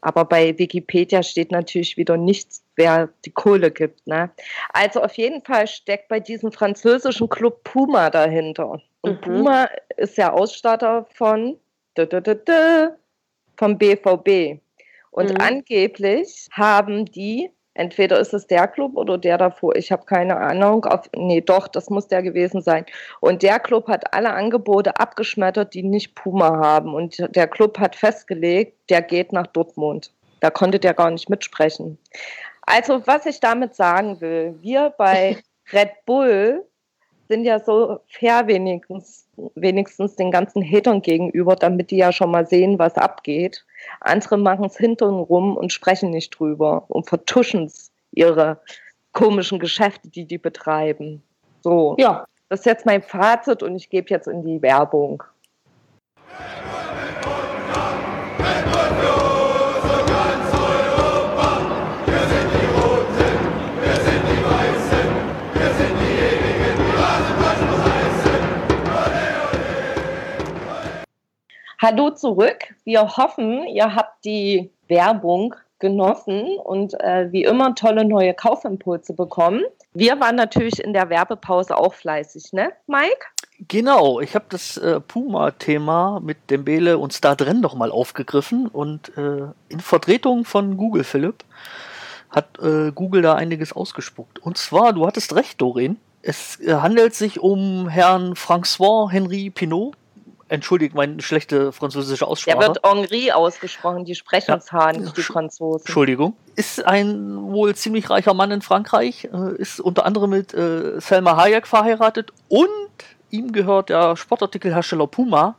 Aber 0.00 0.24
bei 0.24 0.56
Wikipedia 0.58 1.22
steht 1.22 1.50
natürlich 1.50 1.96
wieder 1.96 2.16
nichts, 2.16 2.62
wer 2.76 3.08
die 3.24 3.30
Kohle 3.32 3.70
gibt. 3.70 4.06
Ne? 4.06 4.30
Also 4.72 5.02
auf 5.02 5.14
jeden 5.14 5.42
Fall 5.42 5.66
steckt 5.66 6.08
bei 6.08 6.20
diesem 6.20 6.52
französischen 6.52 7.28
Club 7.28 7.64
Puma 7.64 8.10
dahinter. 8.10 8.80
Und 9.00 9.16
Mhm. 9.16 9.20
Puma 9.20 9.68
ist 9.96 10.16
ja 10.16 10.32
Ausstatter 10.32 11.06
von 11.14 11.58
dü, 11.96 12.06
dü, 12.06 12.20
dü, 12.22 12.90
vom 13.56 13.76
BVB. 13.76 14.60
Und 15.10 15.32
Mhm. 15.32 15.40
angeblich 15.40 16.46
haben 16.52 17.04
die, 17.06 17.50
entweder 17.78 18.18
ist 18.18 18.34
es 18.34 18.46
der 18.46 18.66
Club 18.66 18.96
oder 18.96 19.16
der 19.16 19.38
davor, 19.38 19.76
ich 19.76 19.92
habe 19.92 20.04
keine 20.04 20.36
Ahnung, 20.36 20.84
auf, 20.84 21.08
nee, 21.14 21.40
doch, 21.40 21.68
das 21.68 21.90
muss 21.90 22.08
der 22.08 22.22
gewesen 22.22 22.60
sein. 22.60 22.84
Und 23.20 23.42
der 23.42 23.60
Club 23.60 23.86
hat 23.86 24.12
alle 24.12 24.32
Angebote 24.32 24.98
abgeschmettert, 24.98 25.74
die 25.74 25.84
nicht 25.84 26.14
Puma 26.14 26.58
haben. 26.58 26.94
Und 26.94 27.16
der 27.34 27.46
Club 27.46 27.78
hat 27.78 27.94
festgelegt, 27.94 28.76
der 28.90 29.02
geht 29.02 29.32
nach 29.32 29.46
Dortmund. 29.46 30.12
Da 30.40 30.50
konnte 30.50 30.78
der 30.78 30.94
gar 30.94 31.10
nicht 31.10 31.30
mitsprechen. 31.30 31.98
Also, 32.62 33.06
was 33.06 33.26
ich 33.26 33.40
damit 33.40 33.74
sagen 33.74 34.20
will, 34.20 34.56
wir 34.60 34.92
bei 34.98 35.38
Red 35.72 35.90
Bull 36.04 36.64
sind 37.28 37.44
ja 37.44 37.60
so 37.60 38.00
fair 38.08 38.46
wenigstens, 38.46 39.27
wenigstens 39.54 40.16
den 40.16 40.30
ganzen 40.30 40.62
Hatern 40.62 41.02
gegenüber, 41.02 41.56
damit 41.56 41.90
die 41.90 41.96
ja 41.96 42.12
schon 42.12 42.30
mal 42.30 42.46
sehen, 42.46 42.78
was 42.78 42.96
abgeht. 42.96 43.64
Andere 44.00 44.36
machen 44.36 44.66
es 44.66 44.76
hintenrum 44.76 45.56
und 45.56 45.72
sprechen 45.72 46.10
nicht 46.10 46.38
drüber 46.38 46.84
und 46.88 47.08
vertuschen 47.08 47.70
ihre 48.12 48.60
komischen 49.12 49.58
Geschäfte, 49.58 50.08
die 50.08 50.24
die 50.24 50.38
betreiben. 50.38 51.22
So, 51.62 51.96
Ja, 51.98 52.26
das 52.48 52.60
ist 52.60 52.66
jetzt 52.66 52.86
mein 52.86 53.02
Fazit 53.02 53.62
und 53.62 53.76
ich 53.76 53.90
gebe 53.90 54.08
jetzt 54.10 54.28
in 54.28 54.44
die 54.44 54.62
Werbung. 54.62 55.22
Hallo 71.80 72.10
zurück. 72.10 72.74
Wir 72.82 73.16
hoffen, 73.16 73.64
ihr 73.68 73.94
habt 73.94 74.24
die 74.24 74.68
Werbung 74.88 75.54
genossen 75.78 76.58
und 76.58 76.94
äh, 77.00 77.30
wie 77.30 77.44
immer 77.44 77.72
tolle 77.76 78.04
neue 78.04 78.34
Kaufimpulse 78.34 79.12
bekommen. 79.12 79.62
Wir 79.94 80.18
waren 80.18 80.34
natürlich 80.34 80.82
in 80.82 80.92
der 80.92 81.08
Werbepause 81.08 81.76
auch 81.76 81.94
fleißig, 81.94 82.52
ne, 82.52 82.72
Mike? 82.88 83.26
Genau, 83.68 84.18
ich 84.18 84.34
habe 84.34 84.46
das 84.48 84.76
äh, 84.76 84.98
Puma-Thema 84.98 86.18
mit 86.20 86.50
Dembele 86.50 86.98
und 86.98 87.12
Star 87.12 87.36
drin 87.36 87.60
nochmal 87.60 87.92
aufgegriffen 87.92 88.66
und 88.66 89.16
äh, 89.16 89.46
in 89.68 89.78
Vertretung 89.78 90.44
von 90.44 90.76
Google, 90.76 91.04
Philipp, 91.04 91.44
hat 92.30 92.58
äh, 92.60 92.90
Google 92.90 93.22
da 93.22 93.34
einiges 93.34 93.72
ausgespuckt. 93.72 94.40
Und 94.40 94.58
zwar, 94.58 94.92
du 94.92 95.06
hattest 95.06 95.34
recht, 95.36 95.60
Doreen, 95.60 95.96
es 96.22 96.58
äh, 96.60 96.74
handelt 96.74 97.14
sich 97.14 97.38
um 97.38 97.88
Herrn 97.88 98.34
François 98.34 99.10
Henri 99.10 99.50
Pinot. 99.50 99.94
Entschuldigt 100.48 100.94
meine 100.94 101.20
schlechte 101.20 101.72
französische 101.72 102.26
Aussprache. 102.26 102.58
Der 102.58 102.68
wird 102.68 102.80
Henri 102.82 103.32
ausgesprochen, 103.32 104.04
die 104.04 104.14
sprechen 104.14 104.54
es 104.54 104.70
ja. 104.70 104.92
nicht 104.92 105.16
die 105.16 105.22
Franzosen. 105.22 105.80
Entschuldigung. 105.80 106.34
Ist 106.56 106.84
ein 106.86 107.36
wohl 107.52 107.74
ziemlich 107.74 108.08
reicher 108.08 108.32
Mann 108.32 108.50
in 108.50 108.62
Frankreich, 108.62 109.28
äh, 109.32 109.56
ist 109.56 109.78
unter 109.78 110.06
anderem 110.06 110.30
mit 110.30 110.54
äh, 110.54 111.00
Selma 111.00 111.36
Hayek 111.36 111.66
verheiratet 111.66 112.32
und 112.48 112.68
ihm 113.30 113.52
gehört 113.52 113.90
der 113.90 114.16
Sportartikelhersteller 114.16 115.06
Puma 115.06 115.56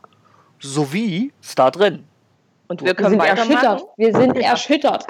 sowie 0.58 1.32
Star 1.42 1.70
drin. 1.70 2.04
Und 2.66 2.84
wir, 2.84 2.94
können 2.94 3.20
wir 3.20 3.36
sind 3.36 3.38
erschüttert. 3.38 3.82
Wir 3.96 4.12
sind 4.14 4.36
erschüttert. 4.36 5.06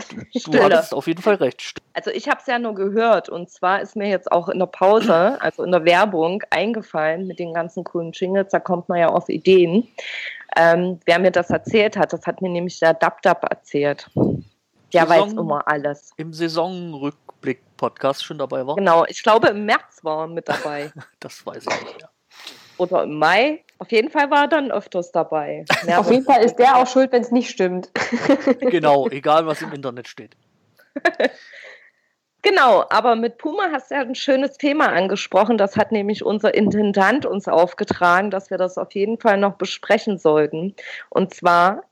Du 0.46 0.62
hattest 0.62 0.94
auf 0.94 1.06
jeden 1.06 1.20
Fall 1.20 1.34
recht. 1.34 1.79
Also 2.00 2.12
ich 2.12 2.30
habe 2.30 2.40
es 2.40 2.46
ja 2.46 2.58
nur 2.58 2.74
gehört 2.74 3.28
und 3.28 3.50
zwar 3.50 3.82
ist 3.82 3.94
mir 3.94 4.08
jetzt 4.08 4.32
auch 4.32 4.48
in 4.48 4.58
der 4.58 4.64
Pause, 4.64 5.36
also 5.42 5.64
in 5.64 5.70
der 5.70 5.84
Werbung, 5.84 6.42
eingefallen 6.48 7.26
mit 7.26 7.38
den 7.38 7.52
ganzen 7.52 7.84
coolen 7.84 8.12
Jingles, 8.12 8.48
da 8.52 8.58
kommt 8.58 8.88
man 8.88 9.00
ja 9.00 9.08
auf 9.10 9.28
Ideen. 9.28 9.86
Ähm, 10.56 10.98
wer 11.04 11.18
mir 11.18 11.30
das 11.30 11.50
erzählt 11.50 11.98
hat, 11.98 12.14
das 12.14 12.26
hat 12.26 12.40
mir 12.40 12.48
nämlich 12.48 12.80
der 12.80 12.94
Dab 12.94 13.20
Dab 13.20 13.44
erzählt. 13.50 14.08
Der 14.94 15.06
Saison, 15.06 15.08
weiß 15.08 15.32
immer 15.34 15.68
alles. 15.68 16.12
Im 16.16 16.32
Saisonrückblick-Podcast 16.32 18.24
schon 18.24 18.38
dabei 18.38 18.66
war? 18.66 18.76
Genau, 18.76 19.04
ich 19.04 19.22
glaube 19.22 19.48
im 19.48 19.66
März 19.66 19.98
war 20.00 20.22
er 20.22 20.28
mit 20.28 20.48
dabei. 20.48 20.90
das 21.20 21.44
weiß 21.44 21.66
ich 21.66 21.82
nicht, 21.82 22.00
ja 22.00 22.08
oder 22.78 23.02
im 23.02 23.18
Mai. 23.18 23.62
Auf 23.76 23.92
jeden 23.92 24.08
Fall 24.08 24.30
war 24.30 24.44
er 24.44 24.48
dann 24.48 24.70
öfters 24.70 25.12
dabei. 25.12 25.66
Auf 25.98 26.10
jeden 26.10 26.24
Fall 26.24 26.42
ist 26.42 26.56
der 26.56 26.76
auch 26.76 26.86
schuld, 26.86 27.12
wenn 27.12 27.20
es 27.20 27.30
nicht 27.30 27.50
stimmt. 27.50 27.90
genau, 28.58 29.06
egal 29.10 29.44
was 29.44 29.60
im 29.60 29.70
Internet 29.74 30.08
steht. 30.08 30.34
Genau, 32.42 32.84
aber 32.88 33.16
mit 33.16 33.36
Puma 33.38 33.64
hast 33.70 33.90
du 33.90 33.96
ja 33.96 34.00
ein 34.00 34.14
schönes 34.14 34.56
Thema 34.56 34.90
angesprochen. 34.90 35.58
Das 35.58 35.76
hat 35.76 35.92
nämlich 35.92 36.24
unser 36.24 36.54
Intendant 36.54 37.26
uns 37.26 37.48
aufgetragen, 37.48 38.30
dass 38.30 38.48
wir 38.50 38.56
das 38.56 38.78
auf 38.78 38.92
jeden 38.92 39.18
Fall 39.18 39.36
noch 39.36 39.56
besprechen 39.56 40.16
sollten. 40.18 40.74
Und 41.10 41.34
zwar, 41.34 41.82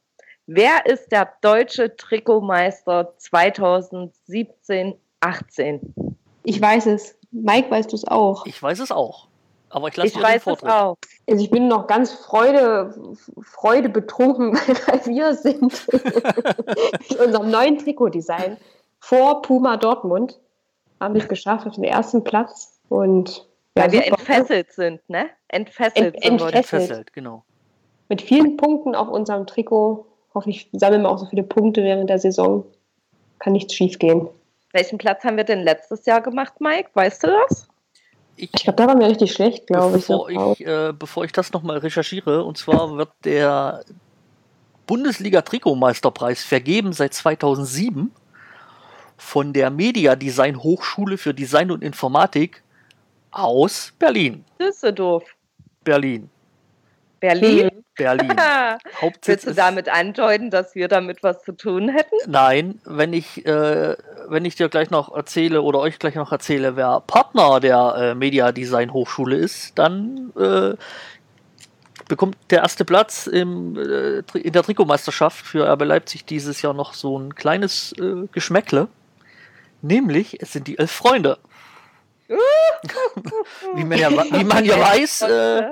wer 0.47 0.87
ist 0.87 1.13
der 1.13 1.31
deutsche 1.43 1.95
Trikotmeister 1.97 3.13
2017-18? 3.19 5.81
Ich 6.45 6.61
weiß 6.61 6.87
es. 6.87 7.17
Mike, 7.31 7.71
weißt 7.71 7.93
du 7.93 7.97
es 7.97 8.07
auch? 8.07 8.47
Ich 8.47 8.63
weiß 8.63 8.81
es 8.81 8.91
auch. 8.91 9.29
Aber 9.71 9.89
ich 9.89 9.97
lasse 9.97 10.15
dir 10.15 10.25
den 10.25 10.41
Vortritt. 10.41 10.71
Auch. 10.71 10.97
Also 11.29 11.45
ich 11.45 11.51
bin 11.51 11.69
noch 11.69 11.87
ganz 11.87 12.13
Freude, 12.13 12.95
Freude 13.43 13.91
betrunken, 13.91 14.55
weil 14.87 15.07
wir 15.07 15.35
sind 15.35 15.61
mit 15.93 17.21
unserem 17.21 17.51
neuen 17.51 17.77
Trikotdesign 17.77 18.57
vor 19.09 19.41
Puma 19.41 19.79
Dortmund 19.79 20.39
haben 21.01 21.15
wir 21.15 21.23
es 21.23 21.29
geschafft 21.29 21.67
auf 21.67 21.75
den 21.75 21.85
ersten 21.85 22.25
Platz 22.25 22.79
und 22.91 23.49
ja, 23.75 23.85
weil 23.85 23.93
wir 23.93 24.07
entfesselt 24.07 24.73
sind, 24.73 25.01
ne? 25.09 25.31
Entfesselt, 25.49 26.17
Ent, 26.17 26.25
entfesselt. 26.25 26.55
entfesselt, 26.55 27.13
genau. 27.15 27.43
Mit 28.11 28.21
vielen 28.21 28.59
Punkten 28.59 28.95
auf 28.95 29.09
unserem 29.09 29.47
Trikot. 29.47 30.07
Hoffe 30.35 30.51
ich, 30.51 30.69
sammeln 30.73 31.03
wir 31.03 31.11
auch 31.11 31.19
so 31.19 31.25
viele 31.25 31.43
Punkte 31.43 31.83
während 31.83 32.11
der 32.11 32.19
Saison. 32.19 32.67
Kann 33.39 33.55
nichts 33.55 33.75
schief 33.75 33.99
gehen. 33.99 34.29
Welchen 34.73 34.99
Platz 34.99 35.25
haben 35.25 35.39
wir 35.39 35.45
denn 35.45 35.63
letztes 35.63 36.05
Jahr 36.05 36.21
gemacht, 36.21 36.61
Mike? 36.61 36.91
Weißt 36.93 37.25
du 37.25 37.29
das? 37.29 37.67
Ich, 38.37 38.51
ich 38.55 38.63
glaube, 38.65 38.77
da 38.77 38.89
waren 38.89 39.01
wir 39.01 39.09
richtig 39.09 39.33
schlecht, 39.33 39.69
glaube 39.69 39.97
ich. 39.97 40.11
ich 40.61 40.67
äh, 40.67 40.93
bevor 40.93 41.25
ich 41.25 41.33
das 41.33 41.53
nochmal 41.53 41.79
recherchiere, 41.79 42.45
und 42.45 42.59
zwar 42.59 42.97
wird 42.99 43.11
der 43.25 43.85
Bundesliga-Trikotmeisterpreis 44.87 46.45
vergeben 46.45 46.93
seit 46.93 47.15
2007 47.15 48.13
von 49.19 49.53
der 49.53 49.71
Media 49.71 50.17
Design 50.17 50.63
Hochschule 50.63 51.19
für 51.19 51.35
Design 51.35 51.71
und 51.71 51.83
Informatik 51.83 52.63
aus 53.31 53.93
Berlin. 53.99 54.45
Düsseldorf. 54.59 55.25
Berlin. 55.85 56.31
Berlin? 57.21 57.67
Mhm. 57.67 57.85
Berlin. 57.97 58.37
Willst 59.25 59.47
du 59.47 59.55
damit 59.55 59.89
andeuten, 59.89 60.51
dass 60.51 60.75
wir 60.75 60.89
damit 60.89 61.23
was 61.23 61.43
zu 61.43 61.53
tun 61.53 61.89
hätten? 61.89 62.15
Nein, 62.27 62.81
wenn 62.85 63.13
ich, 63.13 63.45
äh, 63.45 63.97
wenn 64.29 64.45
ich 64.45 64.55
dir 64.55 64.69
gleich 64.69 64.91
noch 64.91 65.15
erzähle 65.15 65.63
oder 65.63 65.81
euch 65.81 65.99
gleich 65.99 66.15
noch 66.15 66.31
erzähle, 66.31 66.77
wer 66.77 67.01
Partner 67.01 67.59
der 67.59 67.95
äh, 67.99 68.15
Media 68.15 68.53
Design 68.53 68.93
Hochschule 68.93 69.37
ist, 69.37 69.77
dann 69.77 70.33
äh, 70.39 70.75
bekommt 72.07 72.37
der 72.51 72.61
erste 72.61 72.85
Platz 72.85 73.27
im, 73.27 73.77
äh, 73.77 74.23
in 74.39 74.53
der 74.53 74.63
Trikotmeisterschaft 74.63 75.45
für 75.45 75.69
RB 75.69 75.83
Leipzig 75.85 76.25
dieses 76.25 76.63
Jahr 76.63 76.75
noch 76.75 76.95
so 76.95 77.19
ein 77.19 77.35
kleines 77.35 77.93
äh, 77.99 78.27
Geschmäckle. 78.33 78.89
Nämlich, 79.83 80.41
es 80.43 80.53
sind 80.53 80.67
die 80.67 80.79
elf 80.79 80.91
Freunde. 80.91 81.39
wie, 83.75 83.85
man 83.85 83.99
ja, 83.99 84.11
wie 84.11 84.45
man 84.45 84.65
ja 84.65 84.79
weiß, 84.79 85.23
äh, 85.23 85.63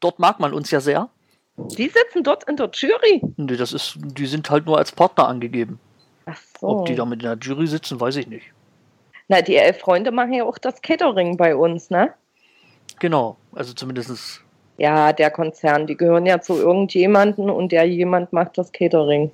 dort 0.00 0.18
mag 0.18 0.40
man 0.40 0.54
uns 0.54 0.70
ja 0.70 0.80
sehr. 0.80 1.10
Die 1.56 1.88
sitzen 1.88 2.22
dort 2.22 2.44
in 2.48 2.56
der 2.56 2.70
Jury? 2.72 3.22
Nee, 3.36 3.56
das 3.56 3.72
ist, 3.72 3.96
die 3.96 4.26
sind 4.26 4.48
halt 4.50 4.66
nur 4.66 4.78
als 4.78 4.92
Partner 4.92 5.28
angegeben. 5.28 5.78
Ach 6.26 6.38
so. 6.60 6.68
Ob 6.68 6.86
die 6.86 6.94
da 6.94 7.04
mit 7.04 7.22
in 7.22 7.28
der 7.28 7.38
Jury 7.38 7.66
sitzen, 7.66 8.00
weiß 8.00 8.16
ich 8.16 8.26
nicht. 8.26 8.46
Na, 9.28 9.42
die 9.42 9.56
elf 9.56 9.78
Freunde 9.78 10.10
machen 10.12 10.32
ja 10.32 10.44
auch 10.44 10.58
das 10.58 10.80
Catering 10.82 11.36
bei 11.36 11.56
uns, 11.56 11.90
ne? 11.90 12.12
Genau, 12.98 13.36
also 13.52 13.72
zumindest. 13.72 14.42
Ja, 14.78 15.12
der 15.12 15.30
Konzern, 15.30 15.86
die 15.86 15.96
gehören 15.96 16.26
ja 16.26 16.40
zu 16.40 16.56
irgendjemanden 16.56 17.50
und 17.50 17.72
der 17.72 17.84
jemand 17.84 18.32
macht 18.32 18.58
das 18.58 18.72
Catering. 18.72 19.30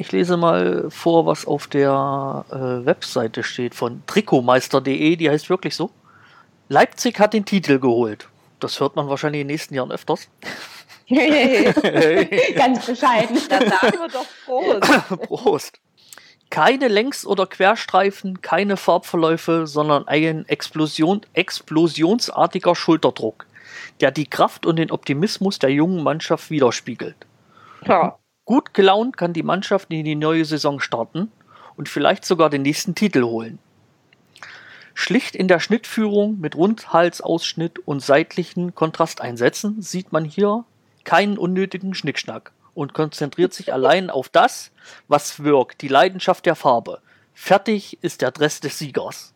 Ich 0.00 0.12
lese 0.12 0.36
mal 0.36 0.86
vor, 0.90 1.26
was 1.26 1.44
auf 1.44 1.66
der 1.66 2.44
äh, 2.50 2.86
Webseite 2.86 3.42
steht 3.42 3.74
von 3.74 4.04
trikotmeister.de, 4.06 5.16
die 5.16 5.28
heißt 5.28 5.50
wirklich 5.50 5.74
so. 5.74 5.90
Leipzig 6.68 7.18
hat 7.18 7.34
den 7.34 7.44
Titel 7.44 7.80
geholt. 7.80 8.28
Das 8.60 8.78
hört 8.78 8.94
man 8.94 9.08
wahrscheinlich 9.08 9.40
in 9.40 9.48
den 9.48 9.54
nächsten 9.54 9.74
Jahren 9.74 9.90
öfters. 9.90 10.28
Ganz 11.08 12.86
bescheiden. 12.86 13.40
Dann 13.48 13.68
sagen 13.68 13.98
wir 13.98 14.08
doch 14.08 14.26
Prost. 14.44 15.20
Prost. 15.22 15.80
Keine 16.48 16.86
Längs- 16.86 17.26
oder 17.26 17.46
Querstreifen, 17.46 18.40
keine 18.40 18.76
Farbverläufe, 18.76 19.66
sondern 19.66 20.06
ein 20.06 20.48
Explosion, 20.48 21.22
explosionsartiger 21.32 22.76
Schulterdruck, 22.76 23.46
der 24.00 24.12
die 24.12 24.26
Kraft 24.26 24.64
und 24.64 24.76
den 24.76 24.92
Optimismus 24.92 25.58
der 25.58 25.70
jungen 25.70 26.04
Mannschaft 26.04 26.50
widerspiegelt. 26.50 27.16
Ja. 27.84 28.16
Gut 28.48 28.72
gelaunt 28.72 29.18
kann 29.18 29.34
die 29.34 29.42
Mannschaft 29.42 29.92
in 29.92 30.06
die 30.06 30.14
neue 30.14 30.46
Saison 30.46 30.80
starten 30.80 31.30
und 31.76 31.86
vielleicht 31.86 32.24
sogar 32.24 32.48
den 32.48 32.62
nächsten 32.62 32.94
Titel 32.94 33.24
holen. 33.24 33.58
Schlicht 34.94 35.36
in 35.36 35.48
der 35.48 35.60
Schnittführung 35.60 36.40
mit 36.40 36.56
Rundhalsausschnitt 36.56 37.78
und 37.80 38.00
seitlichen 38.00 38.74
Kontrasteinsätzen 38.74 39.82
sieht 39.82 40.12
man 40.12 40.24
hier 40.24 40.64
keinen 41.04 41.36
unnötigen 41.36 41.92
Schnickschnack 41.92 42.52
und 42.72 42.94
konzentriert 42.94 43.52
sich 43.52 43.74
allein 43.74 44.08
auf 44.08 44.30
das, 44.30 44.70
was 45.08 45.44
wirkt, 45.44 45.82
die 45.82 45.88
Leidenschaft 45.88 46.46
der 46.46 46.54
Farbe. 46.54 47.02
Fertig 47.34 47.98
ist 48.00 48.22
der 48.22 48.30
Dress 48.30 48.60
des 48.60 48.78
Siegers. 48.78 49.34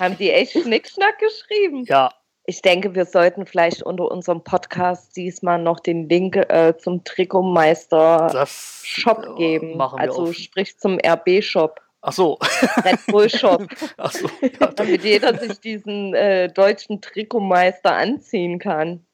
Haben 0.00 0.16
die 0.16 0.30
echt 0.30 0.52
Schnickschnack 0.52 1.18
geschrieben? 1.18 1.84
Ja. 1.84 2.14
Ich 2.48 2.62
denke, 2.62 2.94
wir 2.94 3.04
sollten 3.04 3.44
vielleicht 3.44 3.82
unter 3.82 4.10
unserem 4.10 4.42
Podcast 4.42 5.14
diesmal 5.14 5.60
noch 5.60 5.80
den 5.80 6.08
Link 6.08 6.34
äh, 6.34 6.72
zum 6.78 7.04
Trikotmeister 7.04 8.46
Shop 8.46 9.22
äh, 9.22 9.36
geben. 9.36 9.78
also 9.78 10.28
auf. 10.28 10.34
sprich 10.34 10.78
zum 10.78 10.98
RB 10.98 11.42
Shop. 11.42 11.78
Ach 12.00 12.12
so. 12.12 12.38
Red 12.86 13.04
Bull 13.08 13.28
Shop. 13.28 13.66
Ach 13.98 14.10
so. 14.10 14.30
Damit 14.76 15.04
jeder 15.04 15.36
sich 15.36 15.60
diesen 15.60 16.14
äh, 16.14 16.48
deutschen 16.50 17.02
Trikotmeister 17.02 17.94
anziehen 17.94 18.58
kann. 18.58 19.04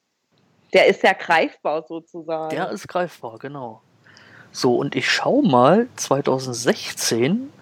Der 0.73 0.87
ist 0.87 1.03
ja 1.03 1.12
greifbar 1.12 1.85
sozusagen. 1.88 2.55
Der 2.55 2.71
ist 2.71 2.87
greifbar, 2.87 3.41
genau. 3.41 3.81
So, 4.53 4.76
und 4.76 4.95
ich 4.95 5.11
schau 5.11 5.43
mal, 5.43 5.88
2016. 5.97 7.53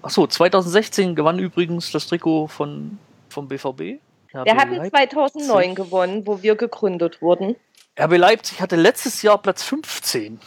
Achso, 0.00 0.28
2016 0.28 1.16
gewann 1.16 1.40
übrigens 1.40 1.90
das 1.90 2.06
Trikot 2.06 2.46
von, 2.46 3.00
vom 3.28 3.48
BVB. 3.48 3.98
RB 4.38 4.44
Der 4.44 4.56
hat 4.56 4.68
2009 4.90 5.74
gewonnen, 5.74 6.26
wo 6.26 6.42
wir 6.42 6.56
gegründet 6.56 7.20
wurden. 7.22 7.56
RB 7.98 8.16
Leipzig 8.16 8.60
hatte 8.60 8.76
letztes 8.76 9.22
Jahr 9.22 9.38
Platz 9.38 9.62
15. 9.62 10.40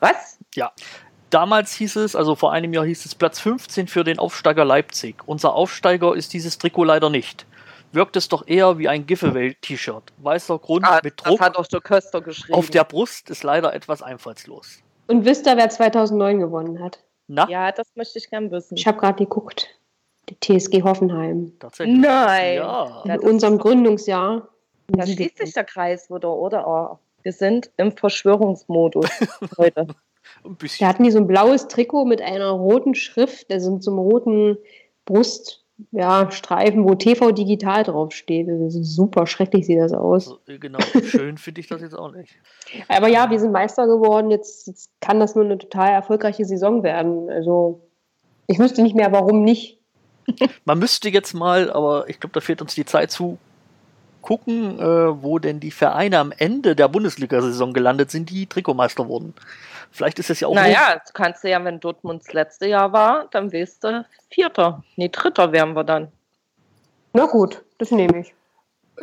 Was? 0.00 0.38
Ja. 0.54 0.72
Damals 1.30 1.72
hieß 1.72 1.96
es, 1.96 2.16
also 2.16 2.34
vor 2.34 2.52
einem 2.52 2.72
Jahr 2.72 2.86
hieß 2.86 3.04
es 3.04 3.14
Platz 3.14 3.40
15 3.40 3.88
für 3.88 4.04
den 4.04 4.18
Aufsteiger 4.18 4.64
Leipzig. 4.64 5.16
Unser 5.26 5.54
Aufsteiger 5.54 6.14
ist 6.14 6.32
dieses 6.32 6.58
Trikot 6.58 6.84
leider 6.84 7.10
nicht 7.10 7.46
wirkt 7.92 8.16
es 8.16 8.28
doch 8.28 8.46
eher 8.46 8.78
wie 8.78 8.88
ein 8.88 9.06
Giveaway-T-Shirt. 9.06 10.12
Weißer 10.18 10.58
Grund 10.58 10.84
ah, 10.86 11.00
mit 11.02 11.24
Druck. 11.24 11.38
Das 11.38 11.46
hat 11.46 11.56
auch 11.56 11.66
der 11.66 11.80
Köster 11.80 12.20
geschrieben. 12.20 12.56
Auf 12.56 12.70
der 12.70 12.84
Brust 12.84 13.30
ist 13.30 13.42
leider 13.42 13.74
etwas 13.74 14.02
einfallslos. 14.02 14.82
Und 15.08 15.24
wisst 15.24 15.46
ihr, 15.46 15.56
wer 15.56 15.68
2009 15.68 16.38
gewonnen 16.38 16.82
hat? 16.82 17.02
Na, 17.26 17.48
Ja, 17.48 17.72
das 17.72 17.88
möchte 17.96 18.18
ich 18.18 18.30
gern 18.30 18.50
wissen. 18.52 18.76
Ich 18.76 18.86
habe 18.86 18.98
gerade 18.98 19.24
geguckt. 19.24 19.68
Die 20.28 20.38
TSG 20.40 20.82
Hoffenheim. 20.82 21.52
tatsächlich. 21.58 21.98
Nein. 21.98 22.56
Ja. 22.56 23.02
In 23.04 23.20
unserem 23.20 23.58
Gründungsjahr. 23.58 24.48
Da 24.88 25.06
schließt 25.06 25.38
sich 25.38 25.52
der 25.52 25.64
Kreis 25.64 26.10
wieder, 26.10 26.32
oder? 26.32 26.66
Oh, 26.66 26.98
wir 27.22 27.32
sind 27.32 27.70
im 27.76 27.92
Verschwörungsmodus 27.92 29.08
heute. 29.58 29.88
Ein 30.44 30.56
Da 30.78 30.86
hatten 30.86 31.04
die 31.04 31.10
so 31.10 31.18
ein 31.18 31.26
blaues 31.26 31.68
Trikot 31.68 32.04
mit 32.04 32.22
einer 32.22 32.50
roten 32.50 32.94
Schrift, 32.94 33.52
also 33.52 33.72
mit 33.72 33.82
so 33.82 33.90
einem 33.90 34.00
roten 34.00 34.58
Bruststreifen, 35.04 35.66
ja, 35.90 36.30
Streifen, 36.30 36.84
wo 36.84 36.94
TV 36.94 37.32
Digital 37.32 37.82
draufsteht. 37.82 38.48
Das 38.48 38.74
ist 38.74 38.94
super 38.94 39.26
schrecklich 39.26 39.66
sieht 39.66 39.78
das 39.78 39.92
aus. 39.92 40.28
Also, 40.28 40.40
äh, 40.46 40.58
genau, 40.58 40.78
schön 40.80 41.36
finde 41.36 41.60
ich 41.60 41.68
das 41.68 41.82
jetzt 41.82 41.94
auch 41.94 42.12
nicht. 42.12 42.34
Aber 42.88 43.08
ja, 43.08 43.30
wir 43.30 43.38
sind 43.38 43.52
Meister 43.52 43.86
geworden. 43.86 44.30
Jetzt, 44.30 44.66
jetzt 44.66 44.90
kann 45.00 45.20
das 45.20 45.34
nur 45.34 45.44
eine 45.44 45.58
total 45.58 45.90
erfolgreiche 45.90 46.44
Saison 46.44 46.82
werden. 46.82 47.28
Also 47.28 47.82
ich 48.46 48.58
wüsste 48.58 48.82
nicht 48.82 48.96
mehr, 48.96 49.12
warum 49.12 49.42
nicht. 49.42 49.75
Man 50.64 50.78
müsste 50.78 51.08
jetzt 51.08 51.34
mal, 51.34 51.70
aber 51.70 52.08
ich 52.08 52.20
glaube, 52.20 52.32
da 52.32 52.40
fehlt 52.40 52.60
uns 52.60 52.74
die 52.74 52.84
Zeit 52.84 53.10
zu, 53.10 53.38
gucken, 54.26 54.80
äh, 54.80 55.22
wo 55.22 55.38
denn 55.38 55.60
die 55.60 55.70
Vereine 55.70 56.18
am 56.18 56.32
Ende 56.36 56.74
der 56.74 56.88
Bundesliga-Saison 56.88 57.72
gelandet 57.72 58.10
sind, 58.10 58.28
die 58.28 58.46
Trikotmeister 58.46 59.06
wurden. 59.06 59.34
Vielleicht 59.92 60.18
ist 60.18 60.30
es 60.30 60.40
ja 60.40 60.48
auch 60.48 60.54
Naja, 60.54 60.98
das 61.00 61.14
kannst 61.14 61.44
du 61.44 61.48
ja, 61.48 61.62
wenn 61.62 61.78
Dortmund 61.78 62.24
das 62.26 62.32
letzte 62.32 62.66
Jahr 62.66 62.92
war, 62.92 63.28
dann 63.30 63.52
wärst 63.52 63.84
du 63.84 64.04
Vierter. 64.28 64.82
Nee, 64.96 65.10
Dritter 65.10 65.52
wären 65.52 65.74
wir 65.76 65.84
dann. 65.84 66.08
Na 67.12 67.26
gut, 67.26 67.62
das 67.78 67.92
nehme 67.92 68.18
ich. 68.18 68.34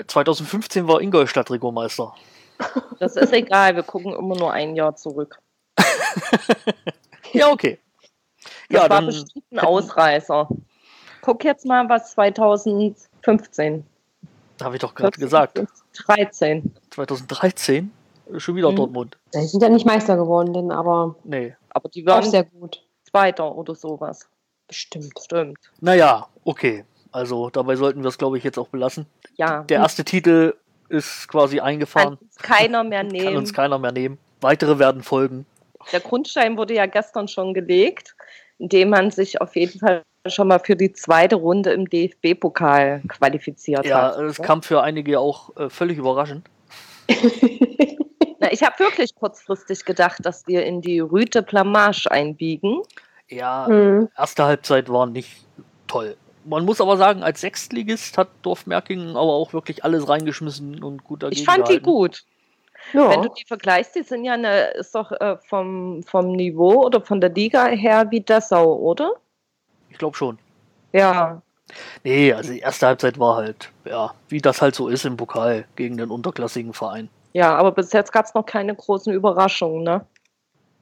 2015 0.08 0.90
war 0.90 1.00
Ingolstadt 1.00 1.48
Trikotmeister. 1.48 2.14
Das 3.00 3.16
ist 3.16 3.32
egal, 3.32 3.78
wir 3.78 3.84
gucken 3.84 4.14
immer 4.14 4.36
nur 4.36 4.52
ein 4.52 4.76
Jahr 4.76 4.96
zurück. 4.96 5.40
Ja, 7.32 7.50
okay. 7.50 7.80
Das 8.44 8.54
Ja, 8.70 8.82
war 8.82 8.90
dann 8.90 9.08
bestimmt 9.08 9.46
ein 9.52 9.60
Ausreißer. 9.60 10.48
Guck 11.24 11.46
jetzt 11.46 11.66
mal, 11.66 11.88
was 11.88 12.12
2015. 12.12 13.86
habe 14.62 14.76
ich 14.76 14.82
doch 14.82 14.94
gerade 14.94 15.18
gesagt. 15.18 15.62
13. 16.06 16.74
2013 16.92 17.92
äh, 18.34 18.40
schon 18.40 18.56
wieder 18.56 18.72
Mhm. 18.72 18.76
Dortmund. 18.76 19.18
Die 19.34 19.40
sind 19.48 19.64
ja 19.64 19.70
nicht 19.70 19.86
Meister 19.86 20.18
geworden, 20.18 20.54
denn 20.54 20.72
aber 20.72 21.16
Nee. 21.24 21.56
Aber 21.70 21.88
die 21.90 22.06
auch 22.08 22.16
waren 22.16 22.30
sehr 22.30 22.44
gut. 22.44 22.84
Zweiter 23.10 23.56
oder 23.56 23.74
sowas. 23.76 24.28
Bestimmt. 24.68 25.14
Stimmt. 25.20 25.58
Naja, 25.82 26.28
okay. 26.44 26.84
Also 27.12 27.50
dabei 27.50 27.76
sollten 27.76 28.02
wir 28.04 28.10
es, 28.10 28.18
glaube 28.18 28.38
ich, 28.38 28.44
jetzt 28.44 28.58
auch 28.58 28.68
belassen. 28.68 29.06
Ja. 29.36 29.64
Der 29.64 29.80
erste 29.80 30.04
Titel 30.04 30.56
ist 30.90 31.28
quasi 31.28 31.58
kann 31.58 31.66
eingefahren. 31.68 32.16
uns 32.20 32.36
keiner 32.38 32.84
mehr 32.84 33.00
Kann 33.04 33.08
nehmen. 33.08 33.38
uns 33.38 33.54
keiner 33.54 33.78
mehr 33.80 33.92
nehmen. 33.92 34.18
Weitere 34.42 34.78
werden 34.80 35.04
folgen. 35.04 35.46
Der 35.92 36.00
Grundstein 36.02 36.58
wurde 36.58 36.74
ja 36.74 36.86
gestern 36.86 37.28
schon 37.28 37.54
gelegt, 37.54 38.16
indem 38.58 38.90
man 38.90 39.12
sich 39.12 39.40
auf 39.42 39.56
jeden 39.56 39.80
Fall 39.80 40.04
schon 40.28 40.48
mal 40.48 40.60
für 40.60 40.76
die 40.76 40.94
zweite 40.94 41.36
Runde 41.36 41.72
im 41.74 41.90
DFB-Pokal 41.90 43.02
qualifiziert 43.08 43.86
Ja, 43.86 44.16
hat. 44.16 44.20
es 44.20 44.38
kam 44.42 44.64
für 44.64 44.82
einige 44.82 45.20
auch 45.20 45.56
äh, 45.58 45.70
völlig 45.70 45.98
überraschend. 45.98 46.48
Na, 48.40 48.52
ich 48.52 48.64
habe 48.64 48.80
wirklich 48.80 49.16
kurzfristig 49.16 49.86
gedacht, 49.86 50.26
dass 50.26 50.48
wir 50.48 50.66
in 50.66 50.82
die 50.82 51.00
Rüte 51.00 51.42
Blamage 51.42 52.10
einbiegen. 52.10 52.82
Ja, 53.30 53.68
Hm. 53.68 54.10
erste 54.18 54.44
Halbzeit 54.46 54.90
war 54.90 55.06
nicht 55.06 55.46
toll. 55.88 56.16
Man 56.46 56.66
muss 56.66 56.82
aber 56.82 56.98
sagen, 56.98 57.24
als 57.24 57.42
Sechstligist 57.42 58.18
hat 58.18 58.28
Dorfmerkingen 58.42 59.12
aber 59.16 59.32
auch 59.34 59.54
wirklich 59.54 59.84
alles 59.86 60.10
reingeschmissen 60.10 60.84
und 60.84 61.04
gut 61.04 61.24
dagegen 61.24 61.40
Ich 61.42 61.46
fand 61.46 61.60
die 61.70 61.80
gehalten. 61.80 61.86
gut. 61.86 62.24
Ja. 62.92 63.10
Wenn 63.10 63.22
du 63.22 63.30
die 63.30 63.46
vergleichst, 63.46 63.96
die 63.96 64.04
sind 64.04 64.26
ja 64.26 64.34
eine, 64.34 64.72
ist 64.72 64.94
doch 64.94 65.14
äh, 65.14 65.38
vom, 65.48 66.04
vom 66.04 66.34
Niveau 66.34 66.84
oder 66.86 67.00
von 67.00 67.22
der 67.22 67.30
Liga 67.30 67.68
her 67.68 68.08
wie 68.10 68.20
Dessau, 68.20 68.76
oder? 68.76 69.14
Ich 69.94 70.00
glaube 70.00 70.18
schon. 70.18 70.40
Ja. 70.92 71.42
Nee, 72.04 72.34
also 72.34 72.52
die 72.52 72.60
erste 72.60 72.88
Halbzeit 72.88 73.20
war 73.20 73.38
halt, 73.38 73.72
ja, 73.86 74.14
wie 74.28 74.42
das 74.42 74.62
halt 74.62 74.74
so 74.76 74.88
ist 74.88 75.06
im 75.06 75.18
Pokal 75.18 75.66
gegen 75.76 75.98
den 75.98 76.10
unterklassigen 76.10 76.74
Verein. 76.74 77.10
Ja, 77.34 77.56
aber 77.56 77.72
bis 77.72 77.94
jetzt 77.94 78.12
gab 78.12 78.26
es 78.26 78.34
noch 78.34 78.46
keine 78.46 78.76
großen 78.76 79.14
Überraschungen, 79.14 79.84
ne? 79.84 80.06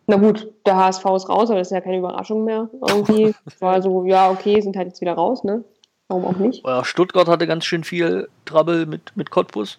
Na 0.07 0.15
gut, 0.15 0.51
der 0.65 0.77
HSV 0.77 1.05
ist 1.15 1.29
raus, 1.29 1.49
aber 1.49 1.59
das 1.59 1.67
ist 1.67 1.73
ja 1.73 1.81
keine 1.81 1.99
Überraschung 1.99 2.45
mehr. 2.45 2.69
Irgendwie 2.87 3.35
war 3.59 3.81
so, 3.81 4.05
ja, 4.05 4.31
okay, 4.31 4.59
sind 4.61 4.77
halt 4.77 4.87
jetzt 4.87 5.01
wieder 5.01 5.13
raus, 5.13 5.43
ne? 5.43 5.63
Warum 6.07 6.25
auch 6.25 6.37
nicht? 6.37 6.65
Ja, 6.65 6.83
Stuttgart 6.85 7.27
hatte 7.27 7.47
ganz 7.47 7.65
schön 7.65 7.83
viel 7.83 8.29
Trouble 8.45 8.85
mit, 8.85 9.15
mit 9.15 9.29
Cottbus. 9.29 9.77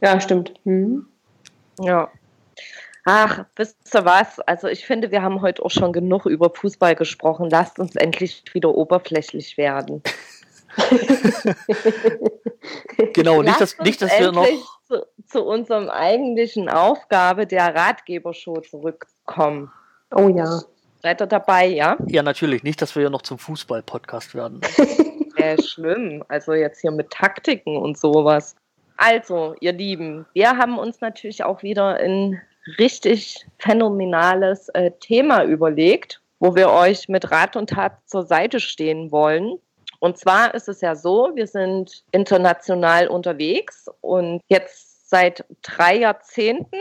Ja, 0.00 0.20
stimmt. 0.20 0.54
Hm. 0.64 1.06
Ja. 1.80 2.10
Ach, 3.08 3.44
wisst 3.54 3.94
ihr 3.94 4.04
was? 4.04 4.40
Also 4.40 4.66
ich 4.66 4.84
finde, 4.84 5.12
wir 5.12 5.22
haben 5.22 5.40
heute 5.40 5.64
auch 5.64 5.70
schon 5.70 5.92
genug 5.92 6.26
über 6.26 6.50
Fußball 6.50 6.96
gesprochen. 6.96 7.48
Lasst 7.48 7.78
uns 7.78 7.94
endlich 7.94 8.42
wieder 8.52 8.74
oberflächlich 8.74 9.56
werden. 9.56 10.02
Genau, 13.12 13.42
nicht, 13.42 13.60
dass, 13.60 13.78
nicht, 13.78 14.02
dass 14.02 14.10
wir 14.18 14.32
noch. 14.32 14.44
endlich 14.44 14.64
zu, 14.88 15.06
zu 15.26 15.44
unserem 15.44 15.88
eigentlichen 15.88 16.68
Aufgabe 16.68 17.46
der 17.46 17.74
Ratgebershow 17.74 18.60
zurückkommen. 18.60 19.70
Oh 20.14 20.28
ja. 20.28 20.62
Seid 21.02 21.22
ihr 21.22 21.26
dabei, 21.26 21.66
ja? 21.66 21.96
Ja, 22.06 22.22
natürlich, 22.22 22.62
nicht, 22.62 22.82
dass 22.82 22.94
wir 22.96 23.04
ja 23.04 23.10
noch 23.10 23.22
zum 23.22 23.38
Fußball-Podcast 23.38 24.34
werden. 24.34 24.60
Äh, 25.36 25.62
schlimm. 25.62 26.24
Also 26.28 26.54
jetzt 26.54 26.80
hier 26.80 26.90
mit 26.90 27.10
Taktiken 27.10 27.76
und 27.76 27.98
sowas. 27.98 28.56
Also, 28.96 29.54
ihr 29.60 29.74
Lieben, 29.74 30.24
wir 30.32 30.56
haben 30.56 30.78
uns 30.78 31.02
natürlich 31.02 31.44
auch 31.44 31.62
wieder 31.62 31.96
ein 31.96 32.40
richtig 32.78 33.46
phänomenales 33.58 34.68
äh, 34.70 34.90
Thema 35.00 35.44
überlegt, 35.44 36.20
wo 36.40 36.54
wir 36.54 36.70
euch 36.70 37.08
mit 37.08 37.30
Rat 37.30 37.56
und 37.56 37.70
Tat 37.70 37.92
zur 38.06 38.24
Seite 38.24 38.60
stehen 38.60 39.10
wollen. 39.10 39.58
Und 40.00 40.18
zwar 40.18 40.54
ist 40.54 40.68
es 40.68 40.80
ja 40.82 40.94
so, 40.94 41.30
wir 41.34 41.46
sind 41.46 42.04
international 42.12 43.08
unterwegs 43.08 43.86
und 44.02 44.40
jetzt 44.48 45.08
seit 45.08 45.44
drei 45.62 45.96
Jahrzehnten, 45.98 46.76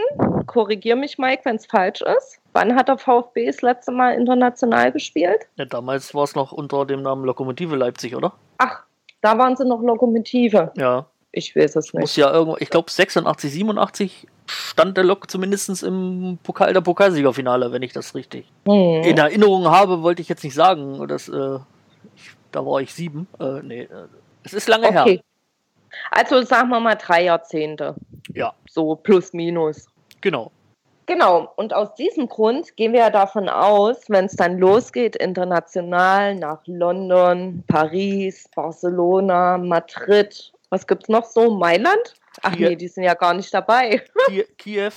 korrigier 0.47 0.95
mich 0.95 1.17
Mike, 1.17 1.43
wenn 1.45 1.55
es 1.55 1.65
falsch 1.65 2.01
ist. 2.01 2.39
Wann 2.53 2.75
hat 2.75 2.87
der 2.87 2.97
VfB 2.97 3.45
das 3.45 3.61
letzte 3.61 3.91
Mal 3.91 4.15
international 4.15 4.91
gespielt? 4.91 5.47
Ja, 5.55 5.65
damals 5.65 6.13
war 6.13 6.23
es 6.23 6.35
noch 6.35 6.51
unter 6.51 6.85
dem 6.85 7.01
Namen 7.03 7.23
Lokomotive 7.23 7.75
Leipzig, 7.75 8.15
oder? 8.15 8.33
Ach, 8.57 8.83
da 9.21 9.37
waren 9.37 9.55
sie 9.55 9.65
noch 9.65 9.81
Lokomotive. 9.81 10.71
Ja, 10.75 11.05
Ich 11.31 11.55
weiß 11.55 11.75
es 11.75 11.93
muss 11.93 12.01
nicht. 12.01 12.17
ja 12.17 12.33
irgendwo, 12.33 12.57
ich 12.59 12.69
glaube 12.69 12.89
86, 12.89 13.51
87 13.51 14.27
stand 14.47 14.97
der 14.97 15.03
Lok 15.03 15.29
zumindest 15.29 15.83
im 15.83 16.37
Pokal 16.43 16.73
der 16.73 16.81
Pokalsiegerfinale, 16.81 17.71
wenn 17.71 17.81
ich 17.81 17.93
das 17.93 18.15
richtig 18.15 18.45
Hm. 18.67 19.03
in 19.03 19.17
Erinnerung 19.17 19.67
habe, 19.67 20.03
wollte 20.03 20.21
ich 20.21 20.29
jetzt 20.29 20.43
nicht 20.43 20.55
sagen. 20.55 21.07
Das, 21.07 21.29
äh, 21.29 21.59
ich, 22.15 22.31
da 22.51 22.65
war 22.65 22.81
ich 22.81 22.93
sieben. 22.93 23.27
Äh, 23.39 23.61
nee, 23.63 23.81
äh, 23.83 24.07
es 24.43 24.53
ist 24.53 24.67
lange 24.67 24.91
her. 24.91 25.01
Okay. 25.01 25.23
Also 26.11 26.41
sagen 26.43 26.69
wir 26.69 26.79
mal 26.79 26.95
drei 26.95 27.23
Jahrzehnte. 27.23 27.95
Ja. 28.33 28.53
So 28.69 28.95
plus 28.95 29.33
minus. 29.33 29.87
Genau. 30.21 30.51
Genau, 31.07 31.51
und 31.55 31.71
aus 31.71 31.93
diesem 31.93 32.27
Grund 32.27 32.75
gehen 32.77 32.91
wir 32.91 33.01
ja 33.01 33.09
davon 33.11 33.47
aus, 33.47 34.09
wenn 34.09 34.25
es 34.25 34.35
dann 34.35 34.57
losgeht, 34.57 35.15
international 35.15 36.33
nach 36.33 36.61
London, 36.65 37.63
Paris, 37.67 38.49
Barcelona, 38.55 39.59
Madrid, 39.59 40.51
was 40.71 40.87
gibt 40.87 41.03
es 41.03 41.09
noch 41.09 41.25
so? 41.25 41.51
Mailand? 41.51 42.15
Ach 42.41 42.53
Hier. 42.55 42.69
nee, 42.69 42.75
die 42.75 42.87
sind 42.87 43.03
ja 43.03 43.13
gar 43.13 43.33
nicht 43.33 43.53
dabei. 43.53 44.01
Ki 44.27 44.43
Kiew. 44.57 44.91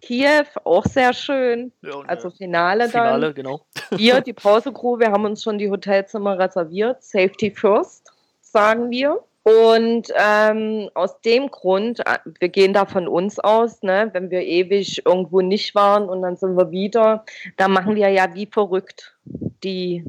Kiew, 0.00 0.44
auch 0.64 0.84
sehr 0.84 1.12
schön. 1.14 1.72
Ja, 1.82 2.00
Also 2.06 2.28
äh, 2.28 2.32
Finale, 2.32 2.88
Finale, 2.88 3.32
genau. 3.32 3.62
dann. 3.90 3.98
Wir, 3.98 4.20
die 4.20 4.32
Pausecrew, 4.32 4.98
wir 4.98 5.10
haben 5.10 5.24
uns 5.24 5.42
schon 5.42 5.58
die 5.58 5.70
Hotelzimmer 5.70 6.38
reserviert. 6.38 7.02
Safety 7.02 7.50
first, 7.50 8.12
sagen 8.42 8.90
wir. 8.90 9.22
Und 9.44 10.08
ähm, 10.16 10.88
aus 10.94 11.20
dem 11.20 11.50
Grund, 11.50 12.00
äh, 12.00 12.18
wir 12.40 12.48
gehen 12.48 12.72
da 12.72 12.86
von 12.86 13.06
uns 13.06 13.38
aus, 13.38 13.82
ne, 13.82 14.08
wenn 14.12 14.30
wir 14.30 14.40
ewig 14.40 15.04
irgendwo 15.04 15.42
nicht 15.42 15.74
waren 15.74 16.08
und 16.08 16.22
dann 16.22 16.36
sind 16.36 16.56
wir 16.56 16.70
wieder, 16.70 17.26
da 17.58 17.68
machen 17.68 17.94
wir 17.94 18.08
ja 18.08 18.34
wie 18.34 18.46
verrückt 18.46 19.14
die 19.62 20.02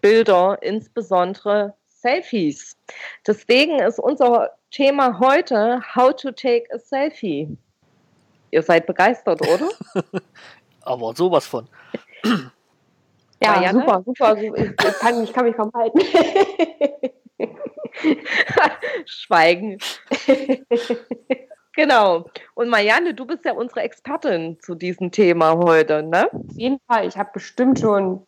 Bilder, 0.00 0.58
insbesondere 0.62 1.74
Selfies. 2.02 2.76
Deswegen 3.26 3.78
ist 3.78 3.98
unser 3.98 4.50
Thema 4.70 5.18
heute 5.20 5.80
How 5.94 6.14
to 6.14 6.32
take 6.32 6.66
a 6.74 6.78
Selfie. 6.78 7.56
Ihr 8.50 8.62
seid 8.62 8.86
begeistert, 8.86 9.40
oder? 9.40 9.70
Aber 10.82 11.14
sowas 11.14 11.46
von. 11.46 11.68
Ja, 13.42 13.52
Marianne? 13.52 13.80
super, 13.80 14.02
super. 14.04 14.36
Ich, 14.36 14.52
ich, 14.52 14.76
kann, 14.98 15.22
ich 15.22 15.32
kann 15.32 15.44
mich 15.44 15.56
kaum 15.56 15.70
halten. 15.74 16.00
Schweigen. 19.06 19.78
genau. 21.76 22.28
Und 22.54 22.68
Marianne, 22.68 23.14
du 23.14 23.24
bist 23.26 23.44
ja 23.44 23.52
unsere 23.52 23.82
Expertin 23.82 24.58
zu 24.60 24.74
diesem 24.74 25.12
Thema 25.12 25.56
heute, 25.56 26.02
ne? 26.02 26.28
Auf 26.32 26.56
jeden 26.56 26.80
Fall, 26.88 27.06
ich 27.06 27.16
habe 27.16 27.30
bestimmt 27.32 27.78
schon 27.78 28.26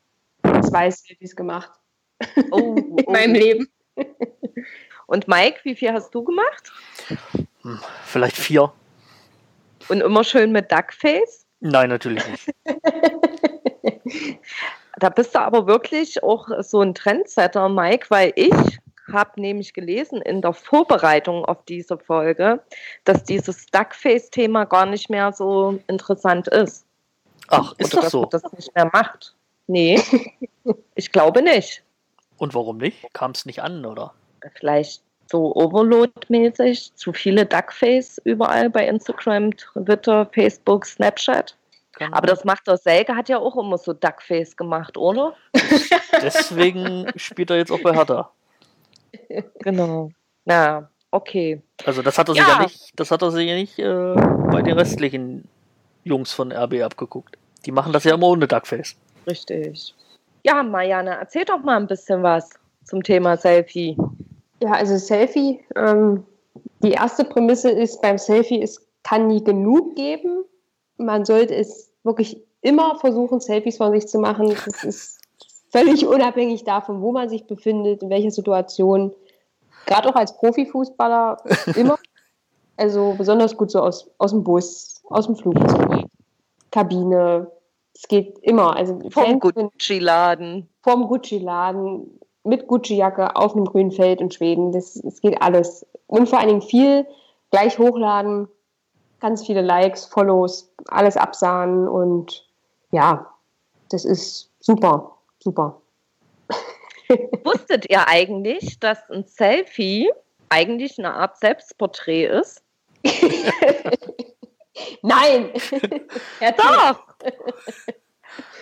zwei 0.63 0.91
Selfies 0.91 1.35
gemacht 1.35 1.73
Oh, 2.50 2.74
in 3.07 3.12
meinem 3.12 3.35
Leben. 3.35 3.68
Und 5.07 5.29
Mike, 5.29 5.61
wie 5.64 5.74
viel 5.74 5.92
hast 5.92 6.14
du 6.14 6.24
gemacht? 6.24 6.72
Hm, 7.62 7.79
vielleicht 8.05 8.37
vier. 8.37 8.72
Und 9.88 10.00
immer 10.00 10.24
schön 10.24 10.53
mit 10.53 10.72
Duckface? 10.72 11.46
Nein, 11.61 11.90
natürlich 11.90 12.24
nicht. 12.29 12.55
Da 15.00 15.09
bist 15.09 15.35
du 15.35 15.40
aber 15.40 15.66
wirklich 15.66 16.22
auch 16.22 16.48
so 16.61 16.81
ein 16.81 16.94
Trendsetter, 16.94 17.68
Mike, 17.68 18.07
weil 18.11 18.33
ich 18.37 18.55
habe 19.12 19.40
nämlich 19.40 19.74
gelesen 19.74 20.22
in 20.22 20.40
der 20.40 20.53
Vorbereitung 20.53 21.44
auf 21.44 21.64
diese 21.64 21.98
Folge, 21.98 22.62
dass 23.05 23.24
dieses 23.24 23.66
Duckface-Thema 23.66 24.64
gar 24.64 24.87
nicht 24.87 25.11
mehr 25.11 25.33
so 25.33 25.79
interessant 25.88 26.48
ist. 26.48 26.87
Ach, 27.48 27.74
ist 27.79 27.92
Oder 27.92 28.03
das 28.03 28.05
dass 28.05 28.12
so? 28.12 28.20
man 28.22 28.31
das 28.31 28.53
nicht 28.53 28.74
mehr 28.74 28.90
macht. 28.92 29.35
Nee, 29.66 30.00
ich 30.94 31.12
glaube 31.12 31.42
nicht. 31.42 31.84
Und 32.38 32.55
warum 32.55 32.79
nicht? 32.79 33.12
Kam 33.12 33.33
es 33.33 33.47
nicht 33.47 33.62
an, 33.62 33.85
oder? 33.85 34.12
Vielleicht 34.55 35.03
so 35.31 35.55
Overload-mäßig, 35.55 36.94
zu 36.94 37.12
viele 37.12 37.47
Duckface 37.47 38.20
überall 38.25 38.68
bei 38.70 38.87
Instagram, 38.87 39.57
Twitter, 39.57 40.27
Facebook, 40.33 40.85
Snapchat. 40.85 41.57
Kann 41.92 42.12
Aber 42.12 42.27
das 42.27 42.44
macht 42.44 42.66
doch 42.66 42.77
Selke, 42.77 43.14
hat 43.14 43.29
ja 43.29 43.38
auch 43.38 43.57
immer 43.57 43.79
so 43.79 43.92
Duckface 43.92 44.57
gemacht, 44.57 44.97
oder? 44.97 45.35
Deswegen 46.23 47.07
spielt 47.16 47.51
er 47.51 47.57
jetzt 47.57 47.70
auch 47.70 47.81
bei 47.81 47.94
Hertha. 47.94 48.31
Genau. 49.61 50.11
Na, 50.44 50.90
okay. 51.11 51.62
Also 51.87 52.03
das 52.03 52.18
hat 52.18 52.29
er 52.29 52.35
sich 52.35 52.42
Ja. 52.42 52.57
ja 52.57 52.62
nicht, 52.62 52.90
das 52.97 53.11
hat 53.11 53.23
er 53.23 53.31
sich 53.31 53.49
ja 53.49 53.55
nicht 53.55 53.79
äh, 53.79 54.14
bei 54.51 54.61
den 54.62 54.77
restlichen 54.77 55.49
Jungs 56.03 56.33
von 56.33 56.53
RB 56.53 56.83
abgeguckt. 56.83 57.38
Die 57.64 57.73
machen 57.73 57.92
das 57.92 58.05
ja 58.05 58.14
immer 58.14 58.27
ohne 58.27 58.49
Duckface. 58.49 58.97
Richtig. 59.27 59.94
Ja, 60.44 60.62
Marianne, 60.62 61.16
erzähl 61.18 61.44
doch 61.44 61.62
mal 61.62 61.76
ein 61.76 61.87
bisschen 61.87 62.22
was 62.22 62.50
zum 62.85 63.02
Thema 63.02 63.37
Selfie. 63.37 63.96
Ja, 64.62 64.72
also 64.72 64.96
Selfie. 64.98 65.64
Ähm, 65.74 66.24
die 66.83 66.92
erste 66.92 67.24
Prämisse 67.24 67.70
ist, 67.70 68.02
beim 68.02 68.18
Selfie, 68.18 68.62
es 68.62 68.87
kann 69.02 69.26
nie 69.26 69.42
genug 69.42 69.96
geben. 69.96 70.44
Man 70.98 71.24
sollte 71.24 71.54
es 71.54 71.90
wirklich 72.02 72.42
immer 72.61 72.96
versuchen, 72.96 73.40
Selfies 73.40 73.78
von 73.78 73.92
sich 73.92 74.07
zu 74.07 74.18
machen. 74.18 74.54
Das 74.66 74.85
ist 74.85 75.20
völlig 75.70 76.07
unabhängig 76.07 76.64
davon, 76.64 77.00
wo 77.00 77.11
man 77.11 77.28
sich 77.30 77.46
befindet, 77.46 78.02
in 78.02 78.11
welcher 78.11 78.30
Situation. 78.30 79.14
Gerade 79.87 80.09
auch 80.11 80.14
als 80.14 80.37
Profifußballer 80.37 81.38
immer. 81.76 81.98
Also 82.76 83.14
besonders 83.16 83.57
gut 83.57 83.70
so 83.70 83.80
aus, 83.80 84.11
aus 84.18 84.33
dem 84.33 84.44
Bus, 84.44 85.00
aus 85.09 85.26
dem 85.26 85.37
Flugzeug, 85.37 86.04
Kabine. 86.70 87.50
Es 87.94 88.09
geht 88.09 88.38
immer. 88.40 88.76
Also 88.76 88.98
Vom 89.11 89.38
Gucci-Laden. 89.40 90.68
vorm 90.83 91.09
Gucci-Laden 91.09 92.20
mit 92.44 92.66
Gucci-Jacke 92.66 93.37
auf 93.37 93.54
einem 93.54 93.64
grünen 93.64 93.92
Feld 93.92 94.20
in 94.20 94.30
Schweden. 94.30 94.72
Das, 94.72 94.94
das 94.94 95.20
geht 95.20 95.40
alles. 95.40 95.87
Und 96.07 96.28
vor 96.28 96.38
allen 96.38 96.48
Dingen 96.48 96.62
viel 96.62 97.07
gleich 97.50 97.78
hochladen, 97.78 98.48
ganz 99.20 99.46
viele 99.46 99.62
Likes, 99.62 100.04
Follows, 100.07 100.72
alles 100.88 101.16
absahen 101.16 101.88
und 101.88 102.46
ja, 102.90 103.33
das 103.90 104.04
ist 104.04 104.50
super, 104.61 105.16
super. 105.38 105.80
Wusstet 107.44 107.88
ihr 107.90 108.09
eigentlich, 108.09 108.78
dass 108.80 108.98
ein 109.11 109.24
Selfie 109.24 110.11
eigentlich 110.48 110.98
eine 110.98 111.14
Art 111.14 111.38
Selbstporträt 111.38 112.26
ist? 112.26 112.62
Nein! 115.02 115.50
Erzähl. 116.40 116.57
Doch! 116.57 117.13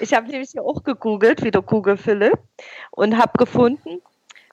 Ich 0.01 0.13
habe 0.13 0.29
nämlich 0.29 0.59
auch 0.59 0.83
gegoogelt, 0.83 1.43
wieder 1.43 1.63
Google 1.63 1.97
Philipp, 1.97 2.39
und 2.91 3.17
habe 3.17 3.39
gefunden, 3.39 4.03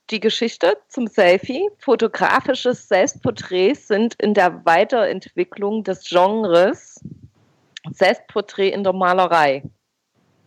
die 0.10 0.20
Geschichte 0.20 0.78
zum 0.88 1.08
Selfie. 1.08 1.70
Fotografische 1.80 2.74
Selbstporträts 2.74 3.88
sind 3.88 4.16
in 4.16 4.34
der 4.34 4.66
Weiterentwicklung 4.66 5.84
des 5.84 6.08
Genres 6.08 7.04
Selbstporträt 7.92 8.70
in 8.70 8.84
der 8.84 8.94
Malerei. 8.94 9.64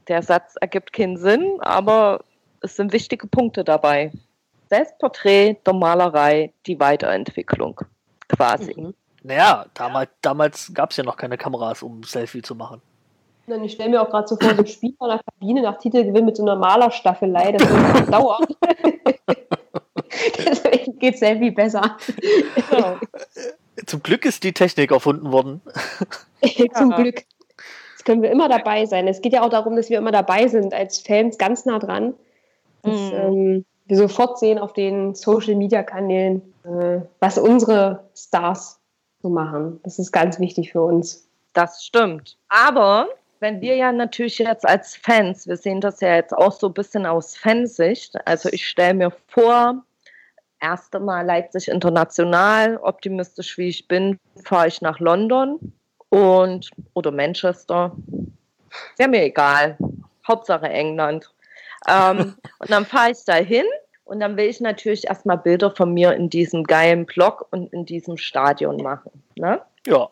Der 0.09 0.22
Satz 0.22 0.57
ergibt 0.61 0.92
keinen 0.92 1.16
Sinn, 1.16 1.59
aber 1.61 2.25
es 2.61 2.77
sind 2.77 2.92
wichtige 2.92 3.27
Punkte 3.27 3.64
dabei. 3.64 4.12
Selbstporträt 4.68 5.57
der 5.66 5.75
Malerei, 5.75 6.53
die 6.66 6.79
Weiterentwicklung 6.79 7.81
quasi. 8.29 8.75
Mhm. 8.77 8.94
Naja, 9.22 9.66
damals, 9.75 10.11
damals 10.20 10.72
gab 10.75 10.90
es 10.90 10.96
ja 10.96 11.05
noch 11.05 11.16
keine 11.16 11.38
Kameras, 11.38 11.83
um 11.83 12.03
Selfie 12.03 12.42
zu 12.42 12.55
machen. 12.55 12.83
Und 13.46 13.64
ich 13.64 13.72
stelle 13.72 13.90
mir 13.90 14.02
auch 14.02 14.11
gerade 14.11 14.28
so 14.28 14.37
vor, 14.37 14.55
so 14.55 14.62
ein 14.62 14.66
Spieler 14.66 14.96
in 15.00 15.09
der 15.09 15.20
Kabine 15.24 15.62
nach 15.62 15.78
Titelgewinn 15.78 16.24
mit 16.24 16.37
so 16.37 16.42
einer 16.42 16.57
Malerstaffelei, 16.57 17.52
das 17.52 17.68
wird 17.68 18.12
dauern. 18.12 18.46
Deswegen 20.46 20.98
geht 20.98 21.18
Selfie 21.18 21.50
besser. 21.50 21.96
Genau. 22.70 22.96
Zum 23.87 24.02
Glück 24.02 24.24
ist 24.24 24.44
die 24.44 24.52
Technik 24.52 24.90
erfunden 24.92 25.33
worden. 25.33 25.61
Zum. 26.74 26.90
Glück. 26.90 27.24
Jetzt 27.92 28.05
können 28.05 28.22
wir 28.22 28.31
immer 28.31 28.48
dabei 28.48 28.87
sein. 28.87 29.09
Es 29.09 29.20
geht 29.22 29.33
ja 29.33 29.42
auch 29.42 29.48
darum, 29.48 29.76
dass 29.76 29.90
wir 29.90 29.98
immer 29.98 30.12
dabei 30.12 30.48
sind, 30.48 30.74
als 30.74 30.98
Fans 30.98 31.38
ganz 31.38 31.64
nah 31.64 31.78
dran. 31.78 32.14
Dass 32.83 32.94
Mhm. 32.94 33.12
ähm, 33.14 33.64
wir 33.87 33.96
sofort 33.96 34.38
sehen 34.38 34.59
auf 34.59 34.72
den 34.72 35.14
Social 35.14 35.55
Media 35.55 35.83
Kanälen, 35.83 36.42
äh, 36.64 37.00
was 37.20 37.38
unsere 37.38 38.05
Stars 38.14 38.81
so 39.22 39.28
machen. 39.28 39.81
Das 39.85 39.98
ist 39.98 40.12
ganz 40.12 40.38
wichtig 40.40 40.72
für 40.72 40.83
uns. 40.83 41.28
Das 41.52 41.85
stimmt. 41.85 42.38
Aber 42.48 43.09
wenn 43.42 43.61
wir 43.61 43.74
ja 43.74 43.90
natürlich 43.90 44.38
jetzt 44.38 44.64
als 44.64 44.94
Fans, 44.94 45.48
wir 45.48 45.57
sehen 45.57 45.81
das 45.81 46.00
ja 46.00 46.14
jetzt 46.14 46.33
auch 46.33 46.52
so 46.52 46.68
ein 46.68 46.74
bisschen 46.74 47.07
aus 47.07 47.37
Fansicht, 47.37 48.16
also 48.24 48.48
ich 48.52 48.66
stelle 48.66 48.94
mir 48.94 49.12
vor, 49.26 49.83
erste 50.61 51.00
Mal 51.00 51.26
Leipzig 51.26 51.66
international, 51.66 52.76
optimistisch 52.76 53.59
wie 53.59 53.68
ich 53.68 53.88
bin, 53.88 54.16
fahre 54.44 54.68
ich 54.68 54.81
nach 54.81 55.00
London 55.00 55.59
und 56.09 56.70
oder 56.94 57.11
Manchester. 57.11 57.96
Wäre 58.96 59.11
mir 59.11 59.24
egal. 59.24 59.76
Hauptsache 60.26 60.68
England. 60.68 61.28
Ähm, 61.88 62.37
und 62.61 62.70
dann 62.70 62.87
fahre 62.87 63.11
ich 63.11 63.24
da 63.26 63.35
hin 63.35 63.66
und 64.05 64.20
dann 64.20 64.37
will 64.37 64.46
ich 64.46 64.61
natürlich 64.61 65.09
erstmal 65.09 65.38
Bilder 65.38 65.72
von 65.72 65.92
mir 65.92 66.12
in 66.12 66.31
diesem 66.31 66.62
geilen 66.62 67.07
Block 67.07 67.48
und 67.50 67.72
in 67.72 67.87
diesem 67.87 68.16
Stadion 68.16 68.76
machen. 68.76 69.11
Ne? 69.35 69.61
Ja, 69.85 70.09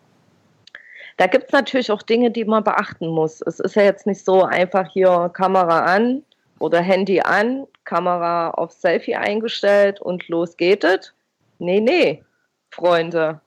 Da 1.20 1.26
gibt 1.26 1.44
es 1.48 1.52
natürlich 1.52 1.92
auch 1.92 2.00
Dinge, 2.00 2.30
die 2.30 2.46
man 2.46 2.64
beachten 2.64 3.08
muss. 3.08 3.42
Es 3.42 3.60
ist 3.60 3.74
ja 3.76 3.82
jetzt 3.82 4.06
nicht 4.06 4.24
so 4.24 4.42
einfach 4.42 4.90
hier 4.90 5.28
Kamera 5.34 5.80
an 5.80 6.22
oder 6.60 6.80
Handy 6.80 7.20
an, 7.20 7.66
Kamera 7.84 8.52
auf 8.52 8.72
Selfie 8.72 9.16
eingestellt 9.16 10.00
und 10.00 10.26
los 10.28 10.56
geht 10.56 10.82
es. 10.82 11.12
Nee, 11.58 11.82
nee, 11.82 12.24
Freunde. 12.70 13.38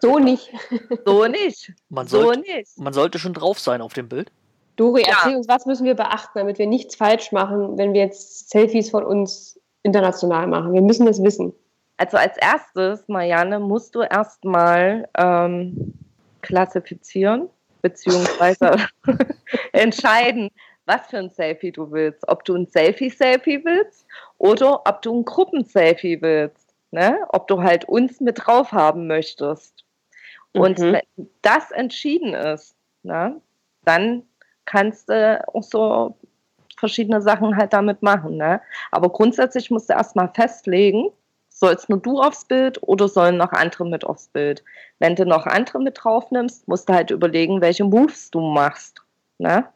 So 0.00 0.18
nicht. 0.18 0.50
So 1.06 1.24
nicht. 1.28 1.72
man 1.88 2.08
So 2.08 2.22
sollte, 2.22 2.40
nicht. 2.40 2.76
man 2.78 2.92
sollte 2.92 3.20
schon 3.20 3.32
drauf 3.32 3.60
sein 3.60 3.80
auf 3.80 3.92
dem 3.92 4.08
Bild. 4.08 4.32
Dori, 4.74 5.02
Ja. 5.02 5.10
erzähl 5.20 5.36
uns, 5.36 5.46
was 5.46 5.66
müssen 5.66 5.84
wir 5.86 5.94
beachten, 5.94 6.36
damit 6.36 6.58
wir 6.58 6.66
nichts 6.66 6.96
falsch 6.96 7.30
machen, 7.30 7.78
wenn 7.78 7.92
wir 7.92 8.00
jetzt 8.00 8.50
Selfies 8.50 8.90
von 8.90 9.04
uns 9.04 9.56
international 9.84 10.48
machen. 10.48 10.72
Wir 10.72 10.82
müssen 10.82 11.06
das 11.06 11.22
wissen. 11.22 11.54
Also 11.96 12.16
als 12.16 12.36
erstes, 12.38 13.06
Marianne, 13.06 13.60
musst 13.60 13.94
du 13.94 14.00
erstmal 14.02 15.08
ähm, 15.16 15.94
klassifizieren, 16.42 17.48
beziehungsweise 17.82 18.76
entscheiden, 19.72 20.50
was 20.86 21.06
für 21.08 21.18
ein 21.18 21.30
Selfie 21.30 21.72
du 21.72 21.90
willst. 21.90 22.26
Ob 22.28 22.44
du 22.44 22.54
ein 22.54 22.66
Selfie-Selfie 22.66 23.64
willst 23.64 24.06
oder 24.38 24.86
ob 24.86 25.02
du 25.02 25.20
ein 25.20 25.24
Gruppenselfie 25.24 26.20
willst. 26.22 26.74
Ne? 26.90 27.18
Ob 27.28 27.46
du 27.48 27.62
halt 27.62 27.84
uns 27.84 28.20
mit 28.20 28.46
drauf 28.46 28.72
haben 28.72 29.06
möchtest. 29.06 29.84
Und 30.52 30.78
Mhm. 30.78 30.92
wenn 30.94 31.28
das 31.42 31.70
entschieden 31.70 32.32
ist, 32.34 32.74
ne, 33.02 33.40
dann 33.84 34.22
kannst 34.64 35.08
du 35.08 35.44
auch 35.54 35.62
so 35.62 36.16
verschiedene 36.78 37.20
Sachen 37.20 37.56
halt 37.56 37.72
damit 37.72 38.02
machen. 38.02 38.36
Ne? 38.36 38.60
Aber 38.90 39.10
grundsätzlich 39.10 39.70
musst 39.70 39.90
du 39.90 39.94
erstmal 39.94 40.28
festlegen, 40.34 41.10
sollst 41.58 41.88
nur 41.88 41.98
du 41.98 42.20
aufs 42.20 42.44
Bild 42.44 42.78
oder 42.82 43.08
sollen 43.08 43.36
noch 43.36 43.52
andere 43.52 43.84
mit 43.86 44.04
aufs 44.04 44.28
Bild? 44.28 44.62
Wenn 44.98 45.16
du 45.16 45.24
noch 45.26 45.46
andere 45.46 45.80
mit 45.80 45.98
drauf 46.02 46.30
nimmst, 46.30 46.68
musst 46.68 46.88
du 46.88 46.94
halt 46.94 47.10
überlegen, 47.10 47.60
welche 47.60 47.84
Moves 47.84 48.30
du 48.30 48.40
machst. 48.40 49.02
Ne? 49.38 49.66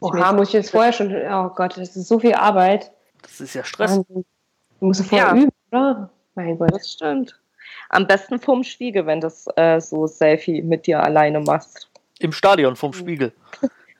Oha, 0.00 0.32
muss 0.32 0.48
ich 0.48 0.54
jetzt 0.54 0.70
vorher 0.70 0.92
schon. 0.92 1.14
Oh 1.14 1.48
Gott, 1.48 1.76
das 1.76 1.96
ist 1.96 2.08
so 2.08 2.18
viel 2.18 2.34
Arbeit. 2.34 2.92
Das 3.22 3.40
ist 3.40 3.54
ja 3.54 3.64
Stress. 3.64 4.00
Du 4.08 4.24
musst 4.80 5.04
vorher 5.06 5.28
Ja. 5.28 5.34
üben, 5.36 5.52
oder? 5.72 6.10
Mein 6.34 6.56
Gott. 6.58 6.72
Das 6.72 6.92
stimmt. 6.92 7.38
Am 7.90 8.06
besten 8.06 8.38
vorm 8.38 8.62
Spiegel, 8.62 9.06
wenn 9.06 9.20
du 9.20 9.26
das 9.26 9.46
äh, 9.56 9.80
so 9.80 10.06
Selfie 10.06 10.62
mit 10.62 10.86
dir 10.86 11.02
alleine 11.02 11.40
machst. 11.40 11.90
Im 12.20 12.32
Stadion 12.32 12.76
vom 12.76 12.92
Spiegel. 12.92 13.32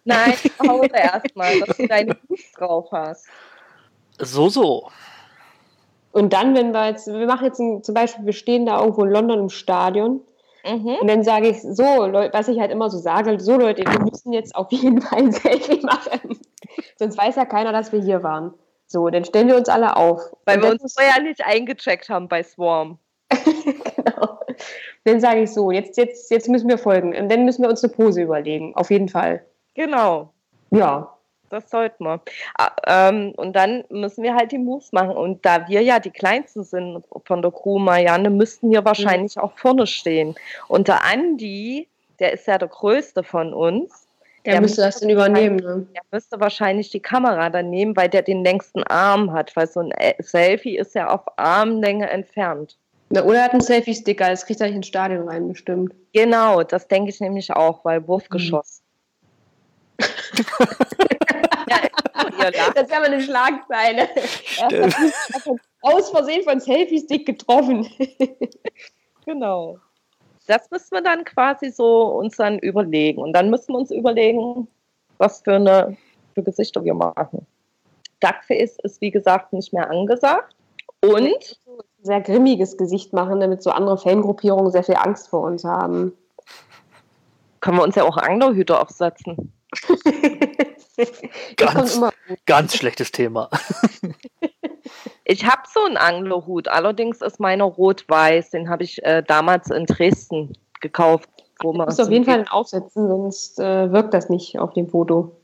Nein, 0.05 0.35
zu 0.59 0.69
Hause 0.69 0.91
erstmal, 0.95 1.59
dass 1.61 1.77
du 1.77 1.87
deine 1.87 2.17
Moves 2.29 2.53
drauf 2.53 2.89
hast. 2.93 3.27
So, 4.19 4.49
so. 4.49 4.91
Und 6.13 6.33
dann, 6.33 6.55
wenn 6.55 6.73
wir 6.73 6.89
jetzt, 6.89 7.07
wir 7.07 7.27
machen 7.27 7.45
jetzt 7.45 7.61
ein, 7.61 7.83
zum 7.83 7.95
Beispiel, 7.95 8.25
wir 8.25 8.33
stehen 8.33 8.67
da 8.67 8.81
irgendwo 8.81 9.05
in 9.05 9.11
London 9.11 9.39
im 9.41 9.49
Stadion 9.49 10.23
Mhm. 10.69 10.97
und 11.01 11.09
dann 11.09 11.23
sage 11.23 11.49
ich 11.49 11.63
so, 11.63 11.85
was 11.85 12.49
ich 12.49 12.59
halt 12.59 12.71
immer 12.71 12.91
so 12.91 12.99
sage, 12.99 13.39
so 13.41 13.57
Leute, 13.57 13.85
wir 13.85 14.01
müssen 14.01 14.33
jetzt 14.33 14.55
auf 14.55 14.71
jeden 14.71 15.01
Fall 15.01 15.21
ein 15.21 15.33
Selfie 15.33 15.81
machen. 15.85 16.39
Sonst 16.97 17.17
weiß 17.17 17.37
ja 17.37 17.45
keiner, 17.45 17.73
dass 17.73 17.93
wir 17.93 18.01
hier 18.01 18.23
waren. 18.23 18.55
So, 18.87 19.09
dann 19.09 19.25
stellen 19.25 19.49
wir 19.49 19.57
uns 19.57 19.69
alle 19.69 19.97
auf. 19.97 20.21
Weil 20.47 20.63
wir 20.63 20.71
uns 20.71 20.95
vorher 20.95 21.23
nicht 21.23 21.45
eingecheckt 21.45 22.09
haben 22.09 22.29
bei 22.29 22.43
Swarm. 22.43 22.99
genau. 23.31 24.39
Dann 25.05 25.21
sage 25.21 25.43
ich 25.43 25.53
so, 25.53 25.71
jetzt, 25.71 25.97
jetzt, 25.97 26.31
jetzt 26.31 26.49
müssen 26.49 26.69
wir 26.69 26.79
folgen. 26.79 27.15
Und 27.15 27.31
dann 27.31 27.45
müssen 27.45 27.63
wir 27.63 27.69
uns 27.69 27.85
eine 27.85 27.93
Pose 27.93 28.23
überlegen, 28.23 28.75
auf 28.75 28.91
jeden 28.91 29.09
Fall. 29.09 29.45
Genau. 29.75 30.33
Ja. 30.71 31.18
Das 31.51 31.71
sollten 31.71 32.05
wir. 32.05 32.21
Ah, 32.59 32.71
ähm, 32.87 33.33
und 33.37 33.55
dann 33.55 33.85
müssen 33.91 34.23
wir 34.23 34.35
halt 34.35 34.53
die 34.53 34.59
Moves 34.59 34.93
machen. 34.93 35.17
Und 35.17 35.45
da 35.45 35.69
wir 35.69 35.83
ja 35.83 35.99
die 35.99 36.11
Kleinsten 36.11 36.65
sind 36.65 37.05
von 37.25 37.43
der 37.43 37.51
Crew, 37.51 37.79
Marianne, 37.79 38.31
müssten 38.31 38.71
wir 38.71 38.85
wahrscheinlich 38.85 39.37
mhm. 39.37 39.43
auch 39.43 39.53
vorne 39.57 39.87
stehen. 39.87 40.35
Und 40.69 40.89
der 40.89 41.05
Andi, 41.05 41.89
der 42.19 42.33
ist 42.33 42.47
ja 42.47 42.59
der 42.59 42.69
Größte 42.69 43.23
von 43.23 43.55
uns. 43.55 44.07
Der, 44.45 44.53
der 44.55 44.61
müsste 44.61 44.83
das 44.83 45.01
dann 45.01 45.11
übernehmen. 45.11 45.57
Ne? 45.57 45.87
Der 45.95 46.03
müsste 46.11 46.41
wahrscheinlich 46.41 46.91
die 46.91 47.01
Kamera 47.01 47.51
dann 47.51 47.71
nehmen, 47.71 47.97
weil 47.97 48.09
der 48.09 48.23
den 48.23 48.45
längsten 48.45 48.83
Arm 48.85 49.33
hat. 49.33 49.55
Weil 49.57 49.67
so 49.67 49.81
ein 49.81 49.91
äh, 49.93 50.15
Selfie 50.23 50.77
ist 50.77 50.95
ja 50.95 51.09
auf 51.09 51.23
Armlänge 51.37 52.09
entfernt. 52.09 52.77
Na, 53.11 53.25
oder 53.25 53.39
er 53.39 53.45
hat 53.45 53.53
einen 53.53 53.63
Selfie-Sticker, 53.63 54.29
das 54.29 54.45
kriegt 54.45 54.61
er 54.61 54.67
nicht 54.67 54.77
ins 54.77 54.87
Stadion 54.87 55.29
rein, 55.29 55.49
bestimmt. 55.49 55.95
Genau, 56.13 56.63
das 56.63 56.89
denke 56.89 57.11
ich 57.11 57.21
nämlich 57.21 57.51
auch, 57.53 57.85
weil 57.85 58.07
Wurfgeschoss. 58.07 58.78
Mhm. 58.78 58.78
das 62.75 62.89
wäre 62.89 63.01
mal 63.01 63.07
eine 63.07 63.21
Schlagzeile. 63.21 64.09
Aus 65.83 66.11
Versehen 66.11 66.45
von 66.45 66.61
Selfie-Stick 66.61 67.27
getroffen. 67.27 67.89
genau. 69.27 69.79
Das 70.47 70.71
müssen 70.71 70.93
wir 70.93 71.03
dann 71.03 71.25
quasi 71.25 71.71
so 71.71 72.07
uns 72.07 72.37
dann 72.37 72.59
überlegen. 72.59 73.21
Und 73.21 73.33
dann 73.33 73.51
müssen 73.51 73.75
wir 73.75 73.79
uns 73.79 73.91
überlegen, 73.91 74.69
was 75.19 75.43
für 75.43 75.55
eine 75.55 75.97
für 76.35 76.43
Gesichter 76.43 76.85
wir 76.85 76.95
machen. 76.95 77.47
Duckface 78.21 78.79
ist, 78.83 79.01
wie 79.01 79.11
gesagt, 79.11 79.53
nicht 79.53 79.73
mehr 79.73 79.91
angesagt. 79.91 80.55
Und 81.03 81.61
sehr 82.03 82.21
grimmiges 82.21 82.77
Gesicht 82.77 83.13
machen, 83.13 83.41
damit 83.41 83.63
so 83.63 83.71
andere 83.71 83.99
Fangruppierungen 83.99 84.73
sehr 84.73 84.83
viel 84.83 84.97
Angst 84.97 85.29
vor 85.29 85.43
uns 85.43 85.65
haben. 85.65 86.13
Können 87.61 87.77
wir 87.77 87.85
uns 87.85 87.95
ja 87.95 88.05
auch 88.05 88.17
Anglerhüte 88.17 88.81
aufsetzen. 88.81 89.53
Ganz, 91.57 92.01
ganz 92.47 92.77
schlechtes 92.77 93.13
Thema. 93.13 93.49
ich 95.25 95.45
habe 95.47 95.63
so 95.73 95.85
einen 95.85 95.97
Anglerhut, 95.97 96.69
allerdings 96.69 97.21
ist 97.23 97.41
meiner 97.41 97.65
rot-weiß. 97.65 98.51
Den 98.51 98.69
habe 98.69 98.85
ich 98.85 99.03
äh, 99.05 99.23
damals 99.23 99.71
in 99.71 99.87
Dresden 99.87 100.53
gekauft. 100.81 101.29
Wo 101.61 101.73
man 101.73 101.87
du 101.87 101.91
musst 101.91 102.01
auf 102.01 102.11
jeden 102.11 102.25
Fall 102.25 102.45
aufsetzen, 102.51 103.09
sonst 103.09 103.59
äh, 103.59 103.91
wirkt 103.93 104.15
das 104.15 104.29
nicht 104.29 104.59
auf 104.59 104.75
dem 104.75 104.89
Foto. 104.89 105.37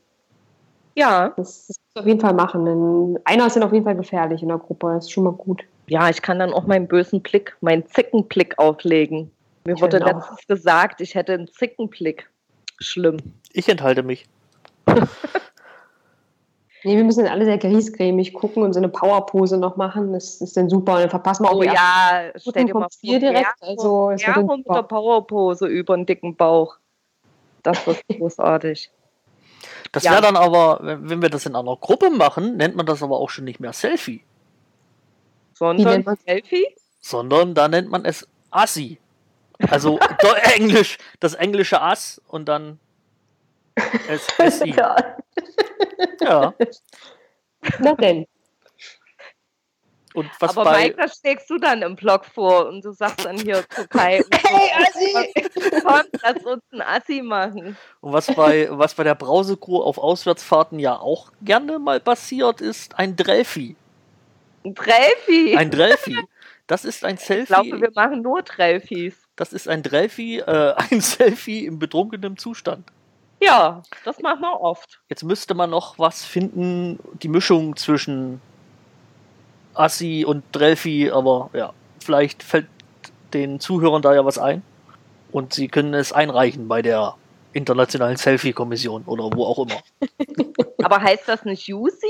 Ja. 0.95 1.33
Das, 1.35 1.67
das 1.67 1.77
musst 1.77 1.95
du 1.95 1.99
auf 1.99 2.07
jeden 2.07 2.21
Fall 2.21 2.33
machen. 2.33 2.65
Denn 2.65 3.19
einer 3.25 3.47
ist 3.47 3.55
dann 3.55 3.63
auf 3.63 3.73
jeden 3.73 3.83
Fall 3.83 3.97
gefährlich 3.97 4.41
in 4.41 4.47
der 4.47 4.57
Gruppe. 4.57 4.93
Das 4.95 5.05
ist 5.05 5.11
schon 5.11 5.25
mal 5.25 5.33
gut. 5.33 5.63
Ja, 5.87 6.09
ich 6.09 6.21
kann 6.21 6.39
dann 6.39 6.53
auch 6.53 6.65
meinen 6.65 6.87
bösen 6.87 7.21
Blick, 7.21 7.55
meinen 7.61 7.85
Zickenblick 7.85 8.57
auflegen. 8.57 9.29
Mir 9.65 9.79
wurde 9.81 9.99
genau. 9.99 10.17
letztens 10.17 10.47
gesagt, 10.47 11.01
ich 11.01 11.15
hätte 11.15 11.33
einen 11.33 11.47
Zickenblick. 11.47 12.29
Schlimm. 12.79 13.17
Ich 13.53 13.69
enthalte 13.69 14.03
mich. 14.03 14.27
nee, 16.83 16.95
wir 16.95 17.03
müssen 17.03 17.27
alle 17.27 17.45
sehr 17.45 17.57
griesgrämig 17.57 18.33
gucken 18.33 18.63
und 18.63 18.73
so 18.73 18.79
eine 18.79 18.89
Powerpose 18.89 19.57
noch 19.57 19.77
machen. 19.77 20.13
Das 20.13 20.41
ist 20.41 20.57
dann 20.57 20.69
super. 20.69 20.95
Und 20.95 21.01
dann 21.01 21.09
verpassen 21.09 21.43
wir 21.43 21.51
auch 21.51 21.57
oh, 21.57 21.63
ja, 21.63 22.31
stell 22.35 22.65
dir 22.65 22.73
mal 22.73 22.87
vor, 22.89 23.19
direkt. 23.19 23.61
Also, 23.61 24.11
ja, 24.11 24.41
mit 24.41 24.67
der 24.67 24.83
Powerpose 24.83 25.67
über 25.67 25.95
den 25.95 26.05
dicken 26.05 26.35
Bauch. 26.35 26.77
Das 27.63 27.85
wird 27.87 28.01
großartig. 28.17 28.91
Das 29.91 30.03
ja. 30.03 30.11
wäre 30.11 30.21
dann 30.21 30.35
aber, 30.35 30.79
wenn 30.81 31.21
wir 31.21 31.29
das 31.29 31.45
in 31.45 31.55
einer 31.55 31.75
Gruppe 31.77 32.09
machen, 32.09 32.57
nennt 32.57 32.75
man 32.75 32.85
das 32.85 33.01
aber 33.01 33.17
auch 33.17 33.29
schon 33.29 33.45
nicht 33.45 33.59
mehr 33.59 33.73
Selfie. 33.73 34.23
Sondern 35.53 36.03
Selfie? 36.25 36.67
Sondern 36.99 37.53
da 37.53 37.67
nennt 37.67 37.89
man 37.89 38.05
es 38.05 38.27
Assi. 38.51 38.99
Also 39.69 39.99
Englisch, 40.55 40.97
das 41.19 41.33
englische 41.33 41.81
Ass 41.81 42.21
und 42.27 42.45
dann 42.45 42.79
SI. 43.77 44.69
ja. 44.77 44.95
ja. 46.21 46.53
Na 47.79 47.93
denn. 47.95 48.25
Und 50.15 50.29
was 50.39 50.51
Aber 50.51 50.63
bei... 50.63 50.83
Mike, 50.83 50.95
das 50.95 51.19
schlägst 51.19 51.49
du 51.49 51.57
dann 51.57 51.81
im 51.81 51.97
Blog 51.97 52.25
vor 52.25 52.67
und 52.67 52.85
du 52.85 52.93
sagst 52.93 53.25
dann 53.25 53.37
hier 53.37 53.67
zu 53.69 53.85
Kai, 53.89 54.23
hey, 54.31 54.71
Assi! 54.81 55.33
Komm, 55.83 56.03
lass 56.23 56.43
uns 56.45 56.63
ein 56.71 56.81
Assi 56.81 57.21
machen. 57.21 57.77
Und 57.99 58.13
was 58.13 58.33
bei, 58.33 58.69
was 58.71 58.93
bei 58.93 59.03
der 59.03 59.15
Brausecrew 59.15 59.81
auf 59.81 59.97
Auswärtsfahrten 59.97 60.79
ja 60.79 60.97
auch 60.97 61.33
gerne 61.41 61.79
mal 61.79 61.99
passiert, 61.99 62.61
ist 62.61 62.97
ein 62.97 63.17
Drelfi. 63.17 63.75
Ein 64.63 64.73
Drelfi? 64.73 65.57
Ein 65.57 65.69
Drelfi. 65.69 66.17
Das 66.65 66.85
ist 66.85 67.03
ein 67.03 67.17
Selfie. 67.17 67.41
Ich 67.43 67.47
glaube, 67.47 67.81
wir 67.81 67.91
machen 67.93 68.21
nur 68.21 68.41
Drelfis. 68.41 69.24
Das 69.35 69.53
ist 69.53 69.67
ein 69.67 69.83
Drelfi, 69.83 70.39
äh, 70.39 70.73
ein 70.91 71.01
Selfie 71.01 71.65
im 71.65 71.79
betrunkenen 71.79 72.37
Zustand. 72.37 72.91
Ja, 73.41 73.83
das 74.05 74.19
machen 74.19 74.41
wir 74.41 74.61
oft. 74.61 75.01
Jetzt 75.09 75.23
müsste 75.23 75.53
man 75.53 75.69
noch 75.69 75.99
was 75.99 76.23
finden, 76.23 76.99
die 77.21 77.27
Mischung 77.27 77.75
zwischen 77.75 78.41
Assi 79.73 80.23
und 80.25 80.43
Drelfi, 80.53 81.11
aber 81.11 81.49
ja, 81.53 81.73
vielleicht 81.99 82.43
fällt 82.43 82.67
den 83.33 83.59
Zuhörern 83.59 84.01
da 84.01 84.13
ja 84.15 84.25
was 84.25 84.37
ein. 84.37 84.63
Und 85.31 85.53
sie 85.53 85.67
können 85.67 85.93
es 85.93 86.13
einreichen 86.13 86.67
bei 86.69 86.81
der 86.81 87.15
Internationalen 87.51 88.17
Selfie-Kommission 88.17 89.03
oder 89.05 89.25
wo 89.33 89.45
auch 89.45 89.59
immer. 89.59 89.81
aber 90.83 91.01
heißt 91.01 91.27
das 91.27 91.43
nicht 91.43 91.67
Jusi, 91.67 92.07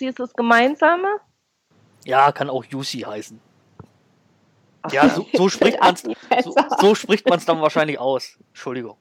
dieses 0.00 0.32
gemeinsame? 0.34 1.20
Ja, 2.04 2.32
kann 2.32 2.50
auch 2.50 2.64
Jusi 2.64 3.00
heißen. 3.00 3.40
Ja, 4.92 5.08
so, 5.08 5.26
so 5.32 5.48
spricht 5.50 5.80
man 5.80 5.94
es 5.94 6.02
so, 6.44 6.54
so 6.80 6.94
spricht 6.94 7.28
man's 7.28 7.44
dann 7.44 7.60
wahrscheinlich 7.60 7.98
aus. 7.98 8.38
Entschuldigung. 8.48 8.96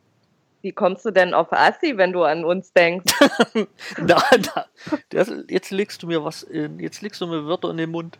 Wie 0.61 0.71
kommst 0.71 1.05
du 1.05 1.11
denn 1.11 1.33
auf 1.35 1.53
Assi, 1.53 1.95
wenn 1.97 2.11
du 2.11 2.23
an 2.23 2.43
uns 2.43 2.73
denkst? 2.73 3.13
da, 3.97 4.21
da, 4.31 4.65
das, 5.09 5.31
jetzt 5.47 5.69
legst 5.69 6.01
du 6.01 6.07
mir 6.07 6.23
was 6.23 6.41
in, 6.41 6.79
jetzt 6.79 7.01
legst 7.01 7.21
du 7.21 7.27
mir 7.27 7.45
Wörter 7.45 7.69
in 7.69 7.77
den 7.77 7.91
Mund. 7.91 8.17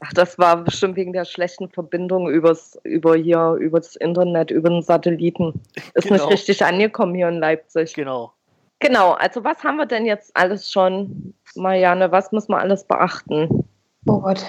Ach, 0.00 0.12
das 0.12 0.38
war 0.38 0.56
bestimmt 0.56 0.96
wegen 0.96 1.12
der 1.12 1.24
schlechten 1.24 1.68
Verbindung 1.68 2.28
übers, 2.28 2.78
über 2.82 3.16
hier, 3.16 3.52
über 3.60 3.78
das 3.78 3.96
Internet, 3.96 4.50
über 4.50 4.68
den 4.68 4.82
Satelliten. 4.82 5.60
Ist 5.94 6.08
genau. 6.08 6.24
nicht 6.24 6.32
richtig 6.32 6.64
angekommen 6.64 7.14
hier 7.14 7.28
in 7.28 7.38
Leipzig. 7.38 7.94
Genau. 7.94 8.32
Genau, 8.78 9.12
also 9.12 9.42
was 9.42 9.62
haben 9.64 9.76
wir 9.76 9.86
denn 9.86 10.04
jetzt 10.04 10.36
alles 10.36 10.70
schon, 10.70 11.34
Marianne? 11.54 12.12
Was 12.12 12.30
muss 12.32 12.48
man 12.48 12.60
alles 12.60 12.84
beachten? 12.84 13.64
Oh 14.06 14.20
Gott. 14.20 14.44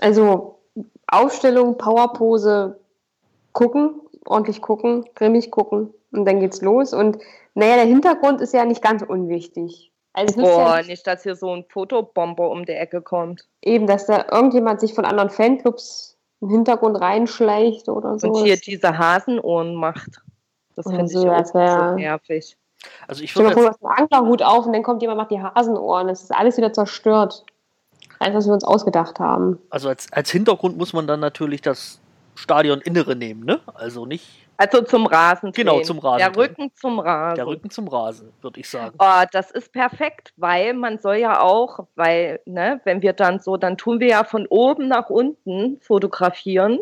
Also 0.00 0.61
Aufstellung, 1.06 1.76
Powerpose, 1.76 2.78
gucken, 3.52 4.00
ordentlich 4.24 4.62
gucken, 4.62 5.04
grimmig 5.14 5.50
gucken, 5.50 5.92
und 6.12 6.24
dann 6.24 6.40
geht's 6.40 6.62
los. 6.62 6.92
Und 6.92 7.18
naja, 7.54 7.76
der 7.76 7.84
Hintergrund 7.84 8.40
ist 8.40 8.54
ja 8.54 8.64
nicht 8.64 8.82
ganz 8.82 9.02
unwichtig. 9.02 9.92
Also 10.14 10.42
Boah, 10.42 10.68
ja 10.68 10.76
nicht, 10.78 10.88
nicht, 10.88 11.06
dass 11.06 11.22
hier 11.22 11.36
so 11.36 11.54
ein 11.54 11.64
Fotobomber 11.68 12.50
um 12.50 12.64
die 12.66 12.72
Ecke 12.72 13.00
kommt. 13.00 13.48
Eben, 13.62 13.86
dass 13.86 14.06
da 14.06 14.26
irgendjemand 14.30 14.80
sich 14.80 14.94
von 14.94 15.04
anderen 15.04 15.30
Fanclubs 15.30 16.18
im 16.40 16.50
Hintergrund 16.50 17.00
reinschleicht 17.00 17.88
oder 17.88 18.18
so. 18.18 18.28
Und 18.28 18.44
hier 18.44 18.56
diese 18.56 18.98
Hasenohren 18.98 19.74
macht. 19.74 20.20
Das 20.76 20.86
finde 20.86 21.02
also, 21.02 21.24
ich 21.24 21.30
auch 21.30 21.46
so 21.46 21.94
nervig. 21.94 22.56
Also 23.06 23.22
ich 23.22 23.34
würde 23.36 23.54
mal 23.54 23.72
vor, 23.78 23.90
einen 23.90 24.10
Anglerhut 24.10 24.42
auf 24.42 24.66
und 24.66 24.72
dann 24.72 24.82
kommt 24.82 25.02
jemand 25.02 25.18
macht 25.18 25.30
die 25.30 25.40
Hasenohren. 25.40 26.08
Das 26.08 26.22
ist 26.22 26.34
alles 26.34 26.56
wieder 26.56 26.72
zerstört. 26.72 27.44
Alles, 28.22 28.36
was 28.36 28.46
wir 28.46 28.54
uns 28.54 28.64
ausgedacht 28.64 29.18
haben. 29.20 29.58
Also 29.70 29.88
als, 29.88 30.12
als 30.12 30.30
Hintergrund 30.30 30.76
muss 30.76 30.92
man 30.92 31.06
dann 31.06 31.20
natürlich 31.20 31.60
das 31.60 32.00
Stadioninnere 32.34 33.14
nehmen, 33.16 33.44
ne? 33.44 33.60
Also 33.74 34.06
nicht 34.06 34.42
also 34.62 34.82
zum 34.82 35.06
Rasen. 35.06 35.50
Genau, 35.50 35.80
zum 35.80 35.98
Rasen. 35.98 36.18
Der 36.18 36.36
Rücken 36.36 36.70
zum 36.76 37.00
Rasen. 37.00 37.34
Der 37.34 37.46
Rücken 37.46 37.70
zum 37.70 37.88
Rasen, 37.88 38.32
würde 38.42 38.60
ich 38.60 38.68
sagen. 38.68 38.94
Oh, 38.98 39.24
das 39.32 39.50
ist 39.50 39.72
perfekt, 39.72 40.32
weil 40.36 40.72
man 40.74 40.98
soll 40.98 41.16
ja 41.16 41.40
auch, 41.40 41.86
weil, 41.96 42.40
ne, 42.44 42.80
wenn 42.84 43.02
wir 43.02 43.12
dann 43.12 43.40
so, 43.40 43.56
dann 43.56 43.76
tun 43.76 43.98
wir 43.98 44.08
ja 44.08 44.24
von 44.24 44.46
oben 44.46 44.86
nach 44.86 45.10
unten 45.10 45.80
fotografieren. 45.80 46.78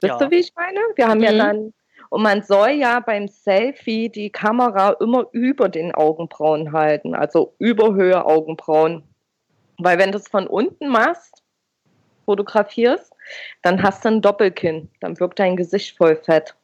Wisst 0.00 0.12
ja. 0.12 0.18
du, 0.18 0.30
wie 0.30 0.36
ich 0.36 0.52
meine? 0.54 0.78
Wir 0.94 1.08
haben 1.08 1.18
mhm. 1.18 1.24
ja 1.24 1.32
dann, 1.32 1.74
und 2.10 2.22
man 2.22 2.42
soll 2.42 2.70
ja 2.70 3.00
beim 3.00 3.26
Selfie 3.26 4.08
die 4.08 4.30
Kamera 4.30 4.90
immer 5.00 5.26
über 5.32 5.68
den 5.68 5.92
Augenbrauen 5.92 6.70
halten, 6.72 7.16
also 7.16 7.54
über 7.58 7.94
Höhe 7.94 8.24
Augenbrauen. 8.24 9.02
Weil 9.78 9.98
wenn 9.98 10.12
du 10.12 10.18
es 10.18 10.28
von 10.28 10.46
unten 10.46 10.88
machst, 10.88 11.42
fotografierst, 12.24 13.12
dann 13.62 13.82
hast 13.82 14.04
du 14.04 14.08
ein 14.08 14.22
Doppelkinn. 14.22 14.90
Dann 15.00 15.18
wirkt 15.18 15.38
dein 15.38 15.56
Gesicht 15.56 15.96
voll 15.96 16.16
fett. 16.16 16.54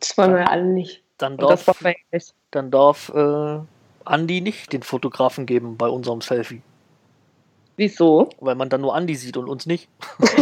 Das 0.00 0.16
wollen 0.18 0.34
wir 0.34 0.50
alle 0.50 0.64
nicht. 0.64 1.02
Dann 1.18 1.36
darf, 1.36 1.66
nicht. 2.12 2.34
Dann 2.50 2.70
darf 2.70 3.10
äh, 3.14 3.58
Andi 4.04 4.40
nicht 4.40 4.72
den 4.72 4.82
Fotografen 4.82 5.46
geben 5.46 5.76
bei 5.76 5.88
unserem 5.88 6.20
Selfie. 6.20 6.62
Wieso? 7.76 8.28
Weil 8.40 8.54
man 8.54 8.68
dann 8.68 8.80
nur 8.80 8.94
Andi 8.94 9.14
sieht 9.14 9.36
und 9.36 9.48
uns 9.48 9.66
nicht. 9.66 9.88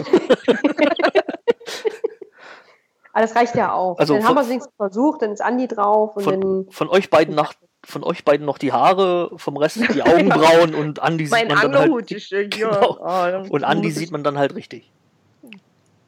Aber 3.15 3.21
das 3.23 3.37
reicht 3.37 3.55
ja 3.57 3.73
auch. 3.73 3.99
Also 3.99 4.15
dann 4.15 4.23
von, 4.23 4.37
haben 4.37 4.49
wir 4.49 4.57
es 4.57 4.69
versucht, 4.77 5.21
dann 5.23 5.33
ist 5.33 5.43
Andi 5.43 5.69
drauf. 5.69 6.17
Und 6.17 6.25
von, 6.25 6.41
dann 6.41 6.67
von 6.71 6.89
euch 6.89 7.11
beiden 7.11 7.35
nach, 7.35 7.53
von 7.85 8.05
euch 8.05 8.25
beiden 8.25 8.47
noch 8.47 8.59
die 8.59 8.73
Haare, 8.73 9.31
vom 9.37 9.57
Rest 9.57 9.77
die 9.95 10.03
Augenbrauen 10.03 10.75
und 10.75 11.01
Andi 11.01 11.27
sieht 11.27 11.49
man 11.49 11.73
dann 11.73 11.79
halt. 11.79 11.91
Genau. 12.51 12.99
Oh, 13.01 13.53
und 13.55 13.65
Andi 13.65 13.91
sieht 13.91 14.11
man 14.13 14.23
dann 14.23 14.39
halt 14.39 14.55
richtig. 14.55 14.91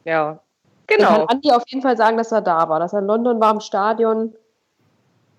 Ja, 0.05 0.39
Genau. 0.87 1.03
Dann 1.09 1.15
kann 1.27 1.27
Andi 1.37 1.51
auf 1.51 1.63
jeden 1.67 1.81
Fall 1.81 1.97
sagen, 1.97 2.17
dass 2.17 2.31
er 2.31 2.41
da 2.41 2.69
war, 2.69 2.79
dass 2.79 2.93
er 2.93 2.99
in 2.99 3.05
London 3.05 3.39
war 3.39 3.51
im 3.51 3.59
Stadion. 3.59 4.35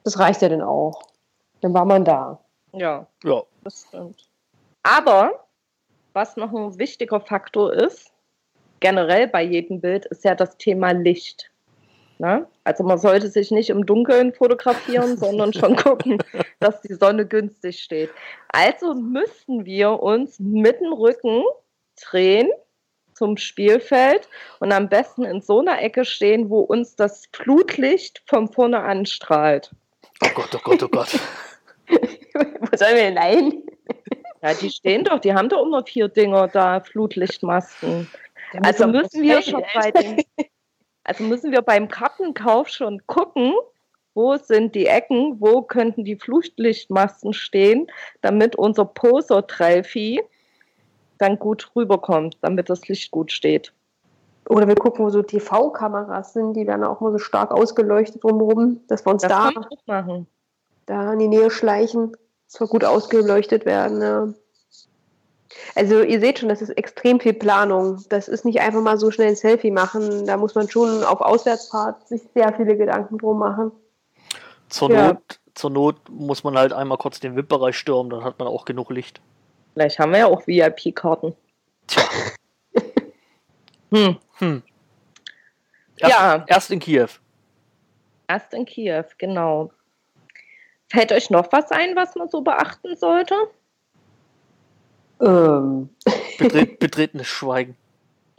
Das 0.04 0.18
reicht 0.18 0.42
ja 0.42 0.48
dann 0.48 0.62
auch. 0.62 1.02
Dann 1.60 1.72
war 1.74 1.84
man 1.84 2.04
da. 2.04 2.40
Ja, 2.72 3.06
Ja. 3.24 3.42
das 3.62 3.86
stimmt. 3.88 4.28
Aber 4.82 5.46
was 6.12 6.36
noch 6.36 6.52
ein 6.52 6.78
wichtiger 6.78 7.20
Faktor 7.20 7.72
ist, 7.72 8.12
generell 8.80 9.28
bei 9.28 9.42
jedem 9.42 9.80
Bild, 9.80 10.06
ist 10.06 10.24
ja 10.24 10.34
das 10.34 10.56
Thema 10.56 10.90
Licht. 10.92 11.50
Ne? 12.18 12.46
Also 12.64 12.82
man 12.84 12.98
sollte 12.98 13.28
sich 13.28 13.50
nicht 13.50 13.70
im 13.70 13.84
Dunkeln 13.84 14.32
fotografieren, 14.32 15.16
sondern 15.18 15.52
schon 15.52 15.76
gucken, 15.76 16.18
dass 16.60 16.80
die 16.82 16.94
Sonne 16.94 17.26
günstig 17.26 17.82
steht. 17.82 18.10
Also 18.48 18.94
müssten 18.94 19.64
wir 19.64 20.02
uns 20.02 20.38
mit 20.38 20.80
dem 20.80 20.92
Rücken 20.92 21.42
drehen 22.00 22.48
zum 23.12 23.36
Spielfeld 23.36 24.28
und 24.60 24.72
am 24.72 24.88
besten 24.88 25.24
in 25.24 25.40
so 25.40 25.60
einer 25.60 25.80
Ecke 25.80 26.04
stehen, 26.04 26.50
wo 26.50 26.60
uns 26.60 26.96
das 26.96 27.24
Flutlicht 27.32 28.22
von 28.26 28.48
vorne 28.52 28.80
anstrahlt. 28.80 29.74
Oh 30.22 30.28
Gott, 30.34 30.54
oh 30.54 30.60
Gott, 30.62 30.82
oh 30.82 30.88
Gott. 30.88 31.18
Wo 31.88 32.76
sollen 32.76 32.96
wir 32.96 33.02
denn 33.02 33.18
ein? 33.18 33.62
Ja, 34.42 34.54
die 34.54 34.70
stehen 34.70 35.04
doch, 35.04 35.18
die 35.18 35.32
haben 35.32 35.48
doch 35.48 35.64
immer 35.64 35.84
vier 35.84 36.08
Dinger 36.08 36.48
da, 36.48 36.80
Flutlichtmasken. 36.80 38.08
Also 38.62 38.86
müssen 38.86 39.22
wir 39.22 39.42
schon 39.42 39.62
bei 39.74 39.90
den, 39.90 40.22
also 41.06 41.22
müssen 41.24 41.52
wir 41.52 41.62
beim 41.62 41.88
Kartenkauf 41.88 42.68
schon 42.68 43.00
gucken, 43.06 43.54
wo 44.14 44.36
sind 44.36 44.74
die 44.74 44.86
Ecken, 44.86 45.36
wo 45.40 45.62
könnten 45.62 46.04
die 46.04 46.16
Flutlichtmasten 46.16 47.32
stehen, 47.32 47.86
damit 48.22 48.56
unser 48.56 48.84
Poser-Trelfi 48.84 50.22
dann 51.18 51.38
gut 51.38 51.70
rüberkommt, 51.76 52.38
damit 52.40 52.68
das 52.68 52.88
Licht 52.88 53.10
gut 53.10 53.30
steht. 53.30 53.72
Oder 54.48 54.66
wir 54.66 54.74
gucken, 54.74 55.04
wo 55.04 55.10
so 55.10 55.22
TV-Kameras 55.22 56.32
sind, 56.32 56.54
die 56.54 56.66
werden 56.66 56.84
auch 56.84 57.00
mal 57.00 57.12
so 57.12 57.18
stark 57.18 57.52
ausgeleuchtet 57.52 58.22
drumherum, 58.24 58.80
dass 58.88 59.06
wir 59.06 59.12
uns 59.12 59.22
Das 59.22 59.30
da, 59.30 59.50
da 60.86 61.12
in 61.12 61.18
die 61.18 61.28
Nähe 61.28 61.50
schleichen, 61.50 62.16
dass 62.50 62.60
wir 62.60 62.66
gut 62.66 62.84
ausgeleuchtet 62.84 63.64
werden. 63.64 64.00
Ja. 64.00 64.28
Also 65.74 66.02
ihr 66.02 66.20
seht 66.20 66.38
schon, 66.38 66.48
das 66.48 66.60
ist 66.62 66.70
extrem 66.70 67.20
viel 67.20 67.32
Planung. 67.34 68.04
Das 68.08 68.28
ist 68.28 68.44
nicht 68.44 68.60
einfach 68.60 68.80
mal 68.80 68.98
so 68.98 69.10
schnell 69.10 69.28
ein 69.28 69.36
Selfie 69.36 69.70
machen. 69.70 70.26
Da 70.26 70.36
muss 70.36 70.54
man 70.54 70.68
schon 70.68 71.04
auf 71.04 71.20
Auswärtsfahrt 71.20 72.06
sich 72.08 72.22
sehr 72.34 72.52
viele 72.54 72.76
Gedanken 72.76 73.18
drum 73.18 73.38
machen. 73.38 73.72
Zur, 74.68 74.90
Ja. 74.90 75.08
Not, 75.08 75.40
zur 75.54 75.70
Not 75.70 75.96
muss 76.10 76.42
man 76.44 76.58
halt 76.58 76.72
einmal 76.72 76.98
kurz 76.98 77.20
den 77.20 77.36
VIP-Bereich 77.36 77.76
stürmen, 77.76 78.10
dann 78.10 78.24
hat 78.24 78.38
man 78.38 78.48
auch 78.48 78.64
genug 78.64 78.90
Licht. 78.90 79.20
Vielleicht 79.74 79.98
haben 79.98 80.12
wir 80.12 80.18
ja 80.20 80.26
auch 80.26 80.46
VIP-Karten. 80.46 81.34
Tja. 81.86 82.02
Hm. 83.92 84.16
Hm. 84.38 84.62
Erst, 85.98 86.12
Ja. 86.12 86.44
erst 86.48 86.70
in 86.72 86.80
Kiew. 86.80 87.06
Erst 88.26 88.52
in 88.52 88.64
Kiew, 88.66 89.04
genau. 89.16 89.70
Fällt 90.90 91.12
euch 91.12 91.30
noch 91.30 91.52
was 91.52 91.70
ein, 91.70 91.94
was 91.94 92.16
man 92.16 92.28
so 92.28 92.40
beachten 92.40 92.96
sollte? 92.96 93.34
Ähm. 95.20 95.88
Betret, 96.38 96.78
betretenes 96.78 97.26
Schweigen. 97.26 97.76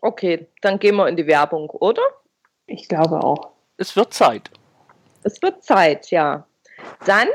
Okay, 0.02 0.48
dann 0.62 0.80
gehen 0.80 0.96
wir 0.96 1.08
in 1.08 1.16
die 1.16 1.28
Werbung, 1.28 1.70
oder? 1.70 2.02
Ich 2.68 2.88
glaube 2.88 3.24
auch. 3.24 3.52
Es 3.78 3.96
wird 3.96 4.14
Zeit. 4.14 4.50
Es 5.24 5.42
wird 5.42 5.64
Zeit, 5.64 6.12
ja. 6.12 6.46
Dann 7.06 7.28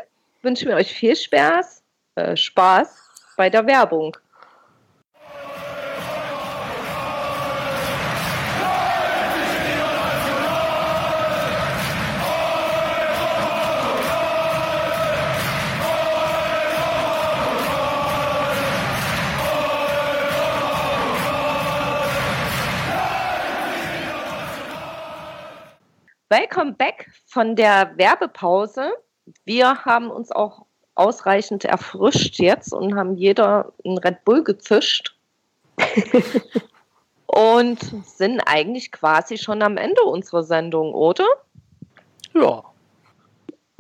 wünschen 0.43 0.69
wir 0.69 0.77
euch 0.77 0.93
viel 0.93 1.17
Spaß, 1.17 1.83
äh, 2.15 2.37
Spaß 2.37 2.97
bei 3.37 3.51
der 3.51 3.67
Werbung. 3.67 4.17
Welcome 26.33 26.73
back 26.73 27.11
von 27.27 27.57
der 27.57 27.93
Werbepause. 27.97 28.95
Wir 29.45 29.85
haben 29.85 30.11
uns 30.11 30.33
auch 30.33 30.65
ausreichend 30.95 31.67
erfrischt 31.67 32.39
jetzt 32.39 32.73
und 32.73 32.97
haben 32.97 33.19
jeder 33.19 33.75
einen 33.85 33.99
Red 33.99 34.25
Bull 34.25 34.43
gezischt. 34.43 35.15
und 37.27 37.81
sind 38.07 38.41
eigentlich 38.47 38.93
quasi 38.93 39.37
schon 39.37 39.61
am 39.61 39.77
Ende 39.77 40.01
unserer 40.05 40.43
Sendung, 40.43 40.95
oder? 40.95 41.27
Ja. 42.33 42.65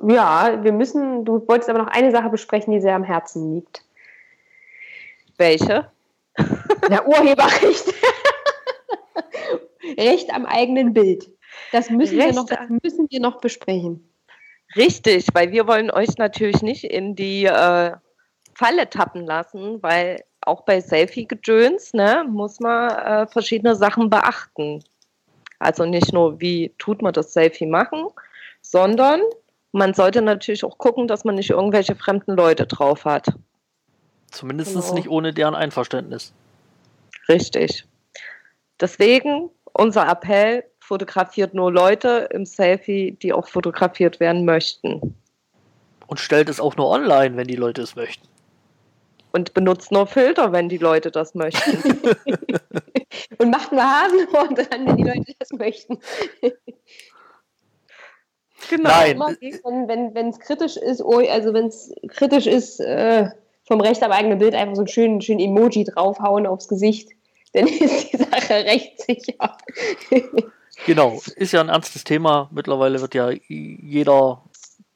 Ja, 0.06 0.62
wir 0.62 0.72
müssen, 0.72 1.24
du 1.24 1.48
wolltest 1.48 1.70
aber 1.70 1.78
noch 1.78 1.86
eine 1.90 2.10
Sache 2.10 2.28
besprechen, 2.28 2.74
die 2.74 2.82
sehr 2.82 2.96
am 2.96 3.04
Herzen 3.04 3.54
liegt. 3.54 3.82
Welche? 5.38 5.90
Der 6.90 7.08
Urheberrecht. 7.08 7.94
Recht 9.96 10.34
am 10.34 10.44
eigenen 10.44 10.92
Bild. 10.92 11.30
Das 11.70 11.90
müssen, 11.90 12.18
wir 12.18 12.32
noch, 12.32 12.46
das 12.46 12.68
müssen 12.82 13.06
wir 13.10 13.20
noch 13.20 13.40
besprechen. 13.40 14.08
Richtig, 14.76 15.26
weil 15.34 15.52
wir 15.52 15.66
wollen 15.66 15.90
euch 15.90 16.16
natürlich 16.18 16.62
nicht 16.62 16.84
in 16.84 17.14
die 17.14 17.44
äh, 17.44 17.92
Falle 18.54 18.88
tappen 18.90 19.26
lassen, 19.26 19.82
weil 19.82 20.24
auch 20.40 20.62
bei 20.62 20.80
Selfie-Gedöns 20.80 21.92
ne, 21.92 22.24
muss 22.28 22.58
man 22.60 22.90
äh, 22.90 23.26
verschiedene 23.26 23.76
Sachen 23.76 24.10
beachten. 24.10 24.82
Also 25.58 25.84
nicht 25.84 26.12
nur, 26.12 26.40
wie 26.40 26.74
tut 26.78 27.02
man 27.02 27.12
das 27.12 27.32
Selfie 27.32 27.66
machen, 27.66 28.08
sondern 28.62 29.20
man 29.72 29.94
sollte 29.94 30.20
natürlich 30.20 30.64
auch 30.64 30.78
gucken, 30.78 31.06
dass 31.06 31.24
man 31.24 31.36
nicht 31.36 31.50
irgendwelche 31.50 31.94
fremden 31.94 32.36
Leute 32.36 32.66
drauf 32.66 33.04
hat. 33.04 33.28
Zumindest 34.30 34.74
Genau. 34.74 34.94
nicht 34.94 35.08
ohne 35.08 35.32
deren 35.32 35.54
Einverständnis. 35.54 36.32
Richtig. 37.28 37.86
Deswegen 38.80 39.50
unser 39.72 40.08
Appell, 40.08 40.64
fotografiert 40.82 41.54
nur 41.54 41.72
Leute 41.72 42.28
im 42.32 42.44
Selfie, 42.44 43.12
die 43.12 43.32
auch 43.32 43.48
fotografiert 43.48 44.20
werden 44.20 44.44
möchten. 44.44 45.14
Und 46.06 46.18
stellt 46.18 46.48
es 46.48 46.60
auch 46.60 46.76
nur 46.76 46.88
online, 46.88 47.36
wenn 47.36 47.46
die 47.46 47.56
Leute 47.56 47.82
es 47.82 47.94
möchten. 47.94 48.26
Und 49.32 49.54
benutzt 49.54 49.92
nur 49.92 50.06
Filter, 50.06 50.52
wenn 50.52 50.68
die 50.68 50.78
Leute 50.78 51.10
das 51.10 51.34
möchten. 51.34 52.00
Und 53.38 53.50
macht 53.50 53.72
nur 53.72 53.82
Hasenhorn 53.82 54.54
dran, 54.54 54.86
wenn 54.86 54.96
die 54.96 55.04
Leute 55.04 55.32
das 55.38 55.52
möchten. 55.52 55.98
genau. 58.68 58.90
Nein. 58.90 59.18
Wenn, 60.14 60.28
es 60.28 60.38
kritisch 60.40 60.76
ist, 60.76 61.00
oh, 61.00 61.18
also 61.18 61.54
wenn 61.54 61.66
es 61.66 61.94
kritisch 62.08 62.46
ist, 62.46 62.80
äh, 62.80 63.30
vom 63.64 63.80
Recht 63.80 64.02
am 64.02 64.12
eigenen 64.12 64.38
Bild 64.38 64.54
einfach 64.54 64.74
so 64.74 64.82
einen 64.82 64.88
schönen, 64.88 65.22
schönen 65.22 65.40
Emoji 65.40 65.84
draufhauen 65.84 66.46
aufs 66.46 66.68
Gesicht, 66.68 67.10
dann 67.52 67.66
ist 67.68 68.12
die 68.12 68.16
Sache 68.16 68.64
recht 68.64 69.00
sicher. 69.00 69.56
Genau, 70.86 71.20
ist 71.36 71.52
ja 71.52 71.60
ein 71.60 71.68
ernstes 71.68 72.04
Thema. 72.04 72.48
Mittlerweile 72.50 73.00
wird 73.00 73.14
ja 73.14 73.30
jeder 73.48 74.42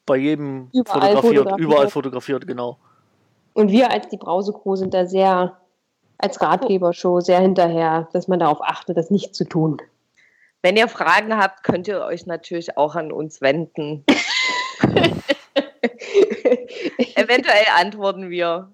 bei 0.05 0.17
jedem 0.17 0.69
Überall 0.73 1.15
fotografiert, 1.15 1.21
fotografiert. 1.21 1.59
überall 1.59 1.89
fotografiert, 1.89 2.47
genau. 2.47 2.77
Und 3.53 3.71
wir 3.71 3.91
als 3.91 4.07
die 4.09 4.17
Brausecrew 4.17 4.75
sind 4.75 4.93
da 4.93 5.05
sehr, 5.05 5.57
als 6.17 6.41
Ratgebershow 6.41 7.21
sehr 7.21 7.39
hinterher, 7.39 8.07
dass 8.13 8.27
man 8.27 8.39
darauf 8.39 8.61
achtet, 8.61 8.97
das 8.97 9.09
nicht 9.09 9.35
zu 9.35 9.45
tun. 9.45 9.81
Wenn 10.61 10.75
ihr 10.75 10.87
Fragen 10.87 11.37
habt, 11.37 11.63
könnt 11.63 11.87
ihr 11.87 12.01
euch 12.01 12.25
natürlich 12.25 12.77
auch 12.77 12.95
an 12.95 13.11
uns 13.11 13.41
wenden. 13.41 14.03
Eventuell 17.15 17.65
antworten 17.75 18.29
wir. 18.29 18.71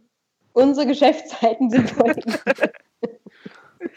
Unsere 0.53 0.87
Geschäftszeiten 0.87 1.69
sind 1.69 1.89
voll. 1.89 2.15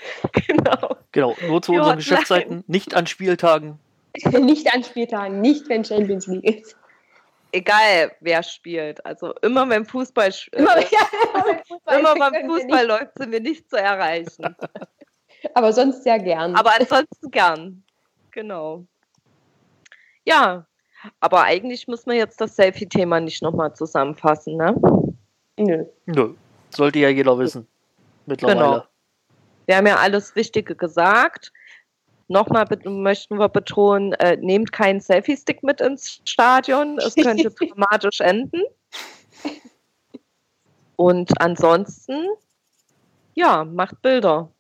Genau. 0.47 0.97
Genau, 1.13 1.37
nur 1.47 1.63
zu 1.63 1.73
unseren. 1.73 1.97
Geschäftszeiten, 1.97 2.65
nicht 2.67 2.95
an 2.95 3.07
Spieltagen. 3.07 3.79
nicht 4.31 4.73
an 4.75 4.83
Spieltagen, 4.85 5.41
nicht 5.41 5.69
wenn 5.69 5.85
Champions 5.85 6.27
League 6.27 6.45
ist. 6.45 6.77
Egal, 7.53 8.13
wer 8.21 8.43
spielt. 8.43 9.05
Also 9.07 9.33
immer 9.43 9.69
wenn 9.69 9.85
Fußball, 9.87 10.29
sch- 10.29 10.53
äh, 10.53 10.59
Immer, 10.63 11.99
immer, 11.99 11.99
immer 11.99 12.31
beim 12.31 12.47
Fußball 12.51 12.87
läuft, 12.87 13.19
sind 13.19 13.31
wir 13.33 13.41
nicht 13.41 13.71
zu 13.71 13.77
erreichen. 13.77 14.55
Aber 15.55 15.73
sonst 15.73 16.03
sehr 16.03 16.19
gern. 16.19 16.55
Aber 16.57 16.73
ansonsten 16.79 17.31
gern. 17.31 17.83
Genau. 18.33 18.85
Ja, 20.25 20.67
aber 21.21 21.45
eigentlich 21.45 21.87
müssen 21.87 22.11
wir 22.11 22.17
jetzt 22.19 22.41
das 22.41 22.57
Selfie-Thema 22.57 23.21
nicht 23.21 23.42
nochmal 23.42 23.73
zusammenfassen, 23.75 24.57
ne? 24.57 24.75
Nö. 25.57 25.85
Nö, 26.07 26.35
sollte 26.71 26.99
ja 26.99 27.09
jeder 27.09 27.38
wissen. 27.38 27.67
Mittlerweile. 28.27 28.59
Genau. 28.59 28.85
Wir 29.67 29.77
haben 29.77 29.87
ja 29.87 29.96
alles 29.96 30.35
Wichtige 30.37 30.75
gesagt. 30.75 31.52
Nochmal 32.29 32.67
möchten 32.85 33.38
wir 33.38 33.48
betonen, 33.48 34.12
äh, 34.14 34.37
nehmt 34.37 34.73
keinen 34.73 35.00
Selfie-Stick 35.00 35.62
mit 35.62 35.81
ins 35.81 36.21
Stadion. 36.25 36.98
Es 36.98 37.14
könnte 37.14 37.50
dramatisch 37.50 38.21
enden. 38.21 38.62
Und 40.96 41.40
ansonsten, 41.40 42.27
ja, 43.35 43.64
macht 43.64 44.00
Bilder 44.02 44.50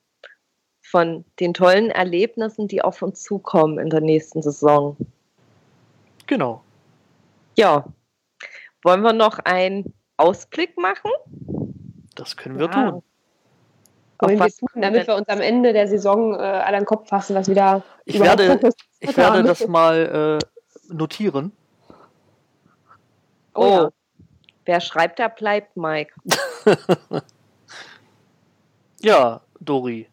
von 0.82 1.24
den 1.40 1.54
tollen 1.54 1.90
Erlebnissen, 1.90 2.68
die 2.68 2.82
auf 2.82 3.02
uns 3.02 3.22
zukommen 3.22 3.78
in 3.78 3.90
der 3.90 4.00
nächsten 4.00 4.42
Saison. 4.42 4.96
Genau. 6.26 6.62
Ja, 7.56 7.84
wollen 8.82 9.02
wir 9.02 9.12
noch 9.12 9.38
ein 9.40 9.92
Ausblick 10.16 10.76
machen? 10.78 11.10
Das 12.14 12.36
können 12.36 12.58
wir 12.58 12.66
Ja. 12.66 12.90
tun. 12.90 13.02
Wollen 14.18 14.38
wir 14.38 14.48
tun, 14.48 14.68
damit 14.74 15.06
wir 15.06 15.14
uns 15.16 15.28
am 15.28 15.40
Ende 15.40 15.72
der 15.72 15.88
Saison 15.88 16.34
äh, 16.34 16.38
alle 16.38 16.76
an 16.76 16.82
den 16.82 16.84
Kopf 16.84 17.08
fassen, 17.08 17.34
was 17.34 17.48
wieder 17.48 17.82
Ich 18.04 18.18
werde, 18.18 18.58
ich 19.00 19.16
werde 19.16 19.42
das 19.42 19.66
mal 19.66 20.40
äh, 20.40 20.92
notieren. 20.94 21.52
Oh, 23.54 23.64
ja. 23.64 23.90
wer 24.64 24.80
schreibt, 24.80 25.18
der 25.18 25.28
bleibt, 25.28 25.76
Mike. 25.76 26.12
Ja, 29.06 29.40
Dori. 29.60 30.08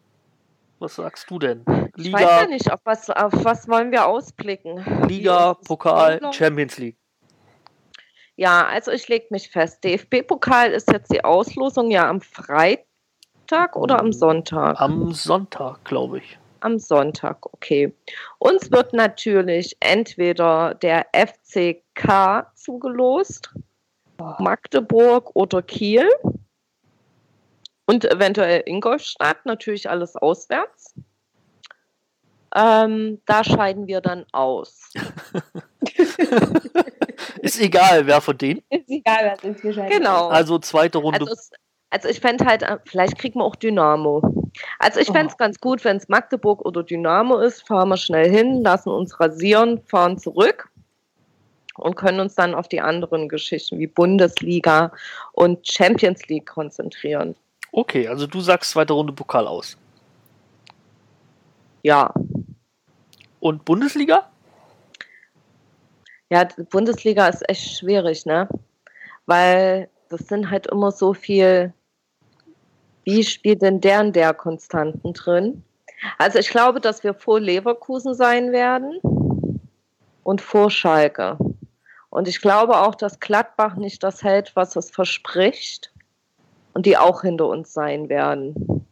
Was 0.77 0.95
sagst 0.95 1.29
du 1.31 1.39
denn? 1.39 1.63
Ich 1.97 2.11
weiß 2.11 2.21
ja 2.21 2.41
Liga, 2.41 2.47
nicht, 2.47 2.71
auf 2.71 2.81
was, 2.83 3.09
auf 3.09 3.33
was 3.43 3.67
wollen 3.67 3.91
wir 3.91 4.05
ausblicken? 4.05 4.83
Liga, 5.07 5.53
Pokal? 5.53 6.19
Champions 6.31 6.77
League. 6.77 6.97
Ja, 8.35 8.65
also 8.67 8.91
ich 8.91 9.07
lege 9.07 9.27
mich 9.29 9.49
fest. 9.49 9.83
DFB-Pokal 9.83 10.71
ist 10.71 10.91
jetzt 10.91 11.11
die 11.11 11.23
Auslosung 11.23 11.89
ja 11.89 12.09
am 12.09 12.21
Freitag 12.21 12.85
oder 13.51 13.99
am 13.99 14.13
Sonntag? 14.13 14.79
Am 14.79 15.11
Sonntag, 15.11 15.83
glaube 15.85 16.19
ich. 16.19 16.37
Am 16.61 16.79
Sonntag, 16.79 17.45
okay. 17.53 17.93
Uns 18.39 18.71
wird 18.71 18.93
natürlich 18.93 19.75
entweder 19.79 20.75
der 20.75 21.07
FCK 21.13 22.47
zugelost, 22.55 23.53
Magdeburg 24.39 25.31
oder 25.35 25.61
Kiel 25.61 26.07
und 27.85 28.05
eventuell 28.05 28.63
Ingolstadt, 28.65 29.45
natürlich 29.45 29.89
alles 29.89 30.15
auswärts. 30.15 30.95
Ähm, 32.55 33.19
da 33.25 33.43
scheiden 33.43 33.87
wir 33.87 33.99
dann 33.99 34.25
aus. 34.31 34.91
Ist 37.41 37.59
egal, 37.59 38.05
wer 38.07 38.21
von 38.21 38.37
denen. 38.37 38.61
Ist 38.69 38.89
egal, 38.89 39.23
wer 39.23 39.33
es 39.33 39.43
ist 39.43 39.61
gescheitert. 39.61 39.91
Genau. 39.91 40.27
Also 40.29 40.59
zweite 40.59 40.99
Runde. 40.99 41.19
Also, 41.19 41.33
es, 41.33 41.51
also 41.93 42.09
ich 42.09 42.19
fände 42.19 42.43
halt, 42.45 42.63
äh, 42.63 42.77
vielleicht 42.85 43.17
kriegen 43.17 43.39
wir 43.39 43.45
auch 43.45 43.55
Dynamo. 43.55 44.49
Also 44.79 44.99
ich 44.99 45.07
fände 45.07 45.27
es 45.27 45.33
Oh. 45.33 45.37
ganz 45.37 45.59
gut, 45.59 45.83
wenn 45.83 45.97
es 45.97 46.09
Magdeburg 46.09 46.65
oder 46.65 46.83
Dynamo 46.83 47.37
ist, 47.37 47.65
fahren 47.67 47.89
wir 47.89 47.97
schnell 47.97 48.29
hin, 48.29 48.61
lassen 48.63 48.89
uns 48.89 49.19
rasieren, 49.19 49.81
fahren 49.85 50.17
zurück 50.17 50.69
und 51.75 51.95
können 51.95 52.19
uns 52.19 52.35
dann 52.35 52.55
auf 52.55 52.67
die 52.67 52.81
anderen 52.81 53.29
Geschichten 53.29 53.77
wie 53.79 53.87
Bundesliga 53.87 54.91
und 55.33 55.67
Champions 55.67 56.27
League 56.27 56.47
konzentrieren. 56.47 57.35
Okay, 57.71 58.07
also 58.07 58.27
du 58.27 58.41
sagst 58.41 58.71
zweite 58.71 58.93
Runde 58.93 59.13
Pokal 59.13 59.47
aus. 59.47 59.77
Ja, 61.83 62.13
Und 63.39 63.65
Bundesliga? 63.65 64.29
ja, 66.29 66.47
Bundesliga 66.71 67.27
ist 67.27 67.47
echt 67.49 67.77
schwierig, 67.77 68.25
ne? 68.25 68.47
Weil 69.25 69.89
das 70.09 70.21
sind 70.27 70.49
halt 70.49 70.67
immer 70.67 70.91
so 70.91 71.13
viel, 71.13 71.73
wie 73.03 73.23
spielt 73.23 73.61
denn 73.61 73.81
der 73.81 74.01
und 74.01 74.15
der 74.15 74.33
Konstanten 74.33 75.13
drin? 75.13 75.63
Also 76.17 76.39
ich 76.39 76.49
glaube, 76.49 76.79
dass 76.79 77.03
wir 77.03 77.13
vor 77.13 77.39
Leverkusen 77.39 78.13
sein 78.13 78.51
werden 78.51 78.99
und 80.23 80.41
vor 80.41 80.69
Schalke. 80.69 81.37
Und 82.09 82.27
ich 82.27 82.41
glaube 82.41 82.77
auch, 82.79 82.95
dass 82.95 83.19
Gladbach 83.19 83.75
nicht 83.75 84.03
das 84.03 84.23
hält, 84.23 84.55
was 84.55 84.75
es 84.75 84.91
verspricht 84.91 85.91
und 86.73 86.85
die 86.85 86.97
auch 86.97 87.21
hinter 87.21 87.47
uns 87.47 87.73
sein 87.73 88.09
werden. 88.09 88.85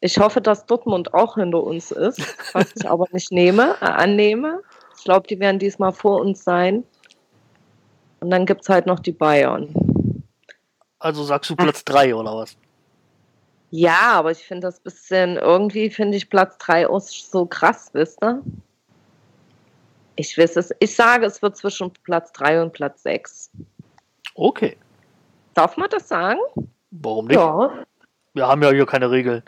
Ich 0.00 0.18
hoffe, 0.18 0.40
dass 0.40 0.64
Dortmund 0.64 1.12
auch 1.12 1.34
hinter 1.34 1.62
uns 1.62 1.90
ist, 1.90 2.20
was 2.54 2.72
ich 2.74 2.88
aber 2.88 3.06
nicht 3.12 3.32
nehme, 3.32 3.74
äh, 3.80 3.84
annehme. 3.84 4.62
Ich 4.96 5.04
glaube, 5.04 5.26
die 5.26 5.38
werden 5.40 5.58
diesmal 5.58 5.92
vor 5.92 6.20
uns 6.20 6.44
sein. 6.44 6.84
Und 8.20 8.30
dann 8.30 8.46
gibt 8.46 8.62
es 8.62 8.68
halt 8.68 8.86
noch 8.86 9.00
die 9.00 9.12
Bayern. 9.12 9.74
Also 11.00 11.24
sagst 11.24 11.50
du 11.50 11.56
Platz 11.56 11.84
3 11.84 12.14
oder 12.14 12.36
was? 12.36 12.56
Ja, 13.70 14.12
aber 14.12 14.32
ich 14.32 14.38
finde 14.38 14.66
das 14.66 14.80
bisschen, 14.80 15.36
irgendwie 15.36 15.90
finde 15.90 16.16
ich 16.16 16.28
Platz 16.28 16.58
3 16.58 16.88
auch 16.88 17.00
so 17.00 17.46
krass, 17.46 17.90
wisst 17.92 18.22
ihr? 18.22 18.42
Ich 20.16 20.36
weiß 20.36 20.56
es, 20.56 20.74
ich 20.80 20.94
sage, 20.94 21.24
es 21.24 21.40
wird 21.40 21.56
zwischen 21.56 21.92
Platz 22.04 22.32
3 22.32 22.62
und 22.62 22.72
Platz 22.72 23.02
6. 23.04 23.50
Okay. 24.34 24.76
Darf 25.54 25.76
man 25.76 25.88
das 25.88 26.08
sagen? 26.08 26.38
Warum 26.90 27.26
nicht? 27.26 27.36
Ja. 27.36 27.84
Wir 28.34 28.46
haben 28.46 28.62
ja 28.62 28.70
hier 28.70 28.86
keine 28.86 29.10
Regeln. 29.10 29.42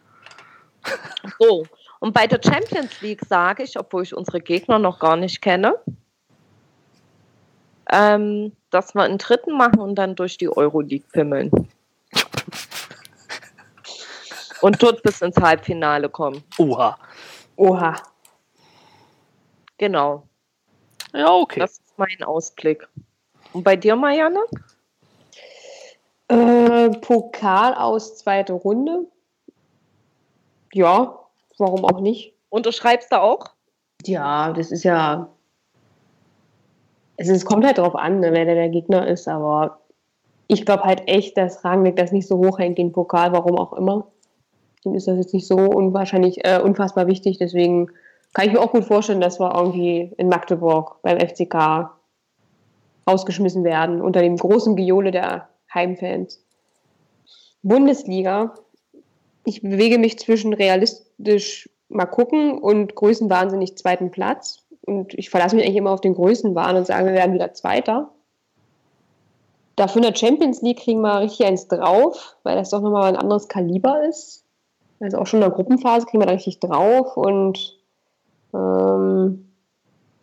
So. 1.38 1.66
Und 2.00 2.14
bei 2.14 2.26
der 2.26 2.40
Champions 2.42 3.00
League 3.00 3.24
sage 3.28 3.62
ich, 3.62 3.78
obwohl 3.78 4.02
ich 4.02 4.16
unsere 4.16 4.40
Gegner 4.40 4.78
noch 4.78 4.98
gar 4.98 5.16
nicht 5.16 5.40
kenne, 5.40 5.74
ähm, 7.92 8.52
dass 8.70 8.94
wir 8.94 9.02
einen 9.02 9.18
dritten 9.18 9.56
machen 9.56 9.80
und 9.80 9.94
dann 9.94 10.16
durch 10.16 10.38
die 10.38 10.48
Euroleague 10.48 11.06
pimmeln. 11.12 11.50
und 14.62 14.82
dort 14.82 15.02
bis 15.02 15.20
ins 15.20 15.36
Halbfinale 15.36 16.08
kommen. 16.08 16.42
Oha. 16.58 16.96
Oha. 17.56 17.94
Genau. 19.76 20.22
Ja, 21.12 21.32
okay. 21.32 21.60
Das 21.60 21.72
ist 21.72 21.98
mein 21.98 22.22
Ausblick. 22.22 22.88
Und 23.52 23.64
bei 23.64 23.76
dir, 23.76 23.96
Marianne? 23.96 24.40
Äh, 26.28 26.90
Pokal 27.00 27.74
aus 27.74 28.16
zweite 28.16 28.54
Runde. 28.54 29.06
Ja, 30.72 31.18
warum 31.58 31.84
auch 31.84 32.00
nicht? 32.00 32.34
Unterschreibst 32.48 33.12
du 33.12 33.20
auch? 33.20 33.50
Ja, 34.04 34.52
das 34.52 34.70
ist 34.72 34.84
ja. 34.84 35.28
Es, 37.16 37.28
es 37.28 37.44
kommt 37.44 37.64
halt 37.64 37.78
drauf 37.78 37.94
an, 37.94 38.20
ne, 38.20 38.32
wer 38.32 38.44
der, 38.44 38.54
der 38.54 38.68
Gegner 38.68 39.06
ist, 39.06 39.28
aber 39.28 39.80
ich 40.46 40.66
glaube 40.66 40.84
halt 40.84 41.08
echt, 41.08 41.36
dass 41.36 41.64
Rangnick 41.64 41.96
das 41.96 42.12
nicht 42.12 42.26
so 42.26 42.38
hoch 42.38 42.58
hängt, 42.58 42.78
den 42.78 42.92
Pokal, 42.92 43.32
warum 43.32 43.56
auch 43.56 43.72
immer. 43.72 44.08
Dem 44.84 44.94
ist 44.94 45.06
das 45.06 45.16
jetzt 45.16 45.32
nicht 45.32 45.46
so 45.46 45.56
unwahrscheinlich, 45.56 46.44
äh, 46.44 46.60
unfassbar 46.60 47.06
wichtig, 47.06 47.38
deswegen 47.38 47.88
kann 48.34 48.46
ich 48.46 48.52
mir 48.52 48.60
auch 48.60 48.72
gut 48.72 48.84
vorstellen, 48.84 49.20
dass 49.20 49.38
wir 49.38 49.54
irgendwie 49.54 50.12
in 50.16 50.28
Magdeburg 50.28 50.96
beim 51.02 51.18
FCK 51.20 51.90
rausgeschmissen 53.08 53.64
werden, 53.64 54.00
unter 54.00 54.20
dem 54.20 54.36
großen 54.36 54.76
Gejohle 54.76 55.10
der 55.10 55.48
Heimfans. 55.72 56.42
Bundesliga, 57.62 58.54
ich 59.44 59.62
bewege 59.62 59.98
mich 59.98 60.18
zwischen 60.18 60.52
realistisch 60.52 61.68
mal 61.88 62.06
gucken 62.06 62.58
und 62.58 62.94
größenwahnsinnig 62.94 63.76
zweiten 63.76 64.10
Platz. 64.10 64.64
Und 64.84 65.14
ich 65.14 65.30
verlasse 65.30 65.56
mich 65.56 65.64
eigentlich 65.64 65.76
immer 65.76 65.92
auf 65.92 66.00
den 66.00 66.14
Größenwahn 66.14 66.76
und 66.76 66.86
sage, 66.86 67.06
wir 67.06 67.12
werden 67.12 67.34
wieder 67.34 67.52
Zweiter. 67.54 68.10
Dafür 69.76 70.02
in 70.02 70.08
der 70.08 70.16
Champions 70.16 70.60
League 70.60 70.80
kriegen 70.80 71.00
wir 71.00 71.20
richtig 71.20 71.46
eins 71.46 71.68
drauf, 71.68 72.36
weil 72.42 72.56
das 72.56 72.70
doch 72.70 72.80
nochmal 72.80 73.04
ein 73.04 73.16
anderes 73.16 73.48
Kaliber 73.48 74.02
ist. 74.04 74.44
Also 75.00 75.18
auch 75.18 75.26
schon 75.26 75.40
in 75.40 75.48
der 75.48 75.54
Gruppenphase 75.54 76.06
kriegen 76.06 76.22
wir 76.22 76.26
da 76.26 76.34
richtig 76.34 76.60
drauf 76.60 77.16
und 77.16 77.78
ähm, 78.54 79.52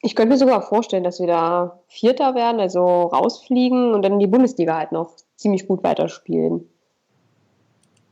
ich 0.02 0.16
könnte 0.16 0.34
mir 0.34 0.38
sogar 0.38 0.62
vorstellen, 0.62 1.04
dass 1.04 1.20
wir 1.20 1.28
da 1.28 1.80
Vierter 1.88 2.36
werden, 2.36 2.62
also 2.62 2.86
rausfliegen 2.86 3.94
und 3.94 4.04
dann 4.04 4.14
in 4.14 4.20
die 4.20 4.28
Bundesliga 4.28 4.78
halt 4.78 4.92
noch 4.92 5.16
ziemlich 5.36 5.68
gut 5.68 5.84
weiterspielen. 5.84 6.70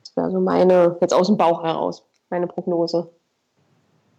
Das 0.03 0.17
wäre 0.17 0.31
so 0.31 0.39
meine, 0.41 0.97
jetzt 0.99 1.13
aus 1.13 1.27
dem 1.27 1.37
Bauch 1.37 1.63
heraus, 1.63 2.03
meine 2.29 2.47
Prognose. 2.47 3.09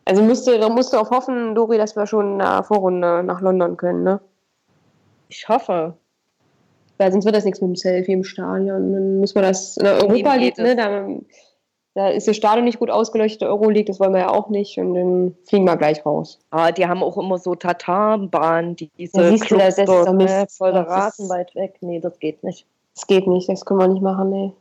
Also 0.09 0.23
müsste, 0.23 0.59
da 0.59 0.71
musst 0.71 0.95
du 0.95 0.97
auch 0.97 1.11
hoffen, 1.11 1.55
Dori, 1.55 1.77
dass 1.77 1.95
wir 1.95 2.07
schon 2.07 2.33
in 2.33 2.39
der 2.39 2.63
Vorrunde 2.63 3.23
nach 3.23 3.43
London 3.43 3.77
können, 3.77 4.05
ne? 4.05 4.21
Ich 5.29 5.47
hoffe. 5.51 5.99
Weil 6.97 7.13
sonst 7.13 7.27
wird 7.27 7.37
das 7.37 7.45
nichts 7.45 7.61
mit 7.61 7.69
dem 7.69 7.77
Selfie 7.77 8.15
im 8.15 8.25
Stadion. 8.25 8.93
Dann 8.95 9.21
müssen 9.21 9.35
wir 9.35 9.43
das 9.43 9.77
in 9.77 9.85
der 9.85 9.97
Europa 10.03 10.35
League, 10.37 10.57
ne? 10.57 10.75
Da, 10.75 11.07
da 11.93 12.09
ist 12.09 12.27
das 12.27 12.37
Stadion 12.37 12.65
nicht 12.65 12.79
gut 12.79 12.91
ausgeleuchtet, 12.91 13.43
der 13.43 13.51
Euroleague, 13.51 13.85
das 13.85 14.01
wollen 14.01 14.15
wir 14.15 14.21
ja 14.21 14.31
auch 14.31 14.49
nicht. 14.49 14.79
Und 14.79 14.95
dann 14.95 15.37
fliegen 15.45 15.67
wir 15.67 15.77
gleich 15.77 16.07
raus. 16.07 16.39
Ah, 16.49 16.73
die 16.73 16.87
haben 16.87 17.03
auch 17.03 17.19
immer 17.19 17.37
so 17.37 17.55
Tatarenbahnen, 17.55 18.77
die 18.77 18.91
diese 18.97 19.21
Ja, 19.21 19.29
siehst 19.29 19.51
du, 19.51 19.59
das 19.59 19.77
ist 19.77 19.89
dort, 19.89 20.11
Mist. 20.15 20.35
ne, 20.35 20.47
voll 20.49 20.73
der 20.73 20.87
Rasen 20.89 21.29
weit 21.29 21.55
weg. 21.55 21.77
Nee, 21.83 22.01
das 22.01 22.19
geht 22.19 22.43
nicht. 22.43 22.67
Das 22.95 23.07
geht 23.07 23.27
nicht, 23.27 23.47
das 23.51 23.67
können 23.67 23.81
wir 23.81 23.89
nicht 23.89 24.03
machen, 24.03 24.31
nee. 24.31 24.53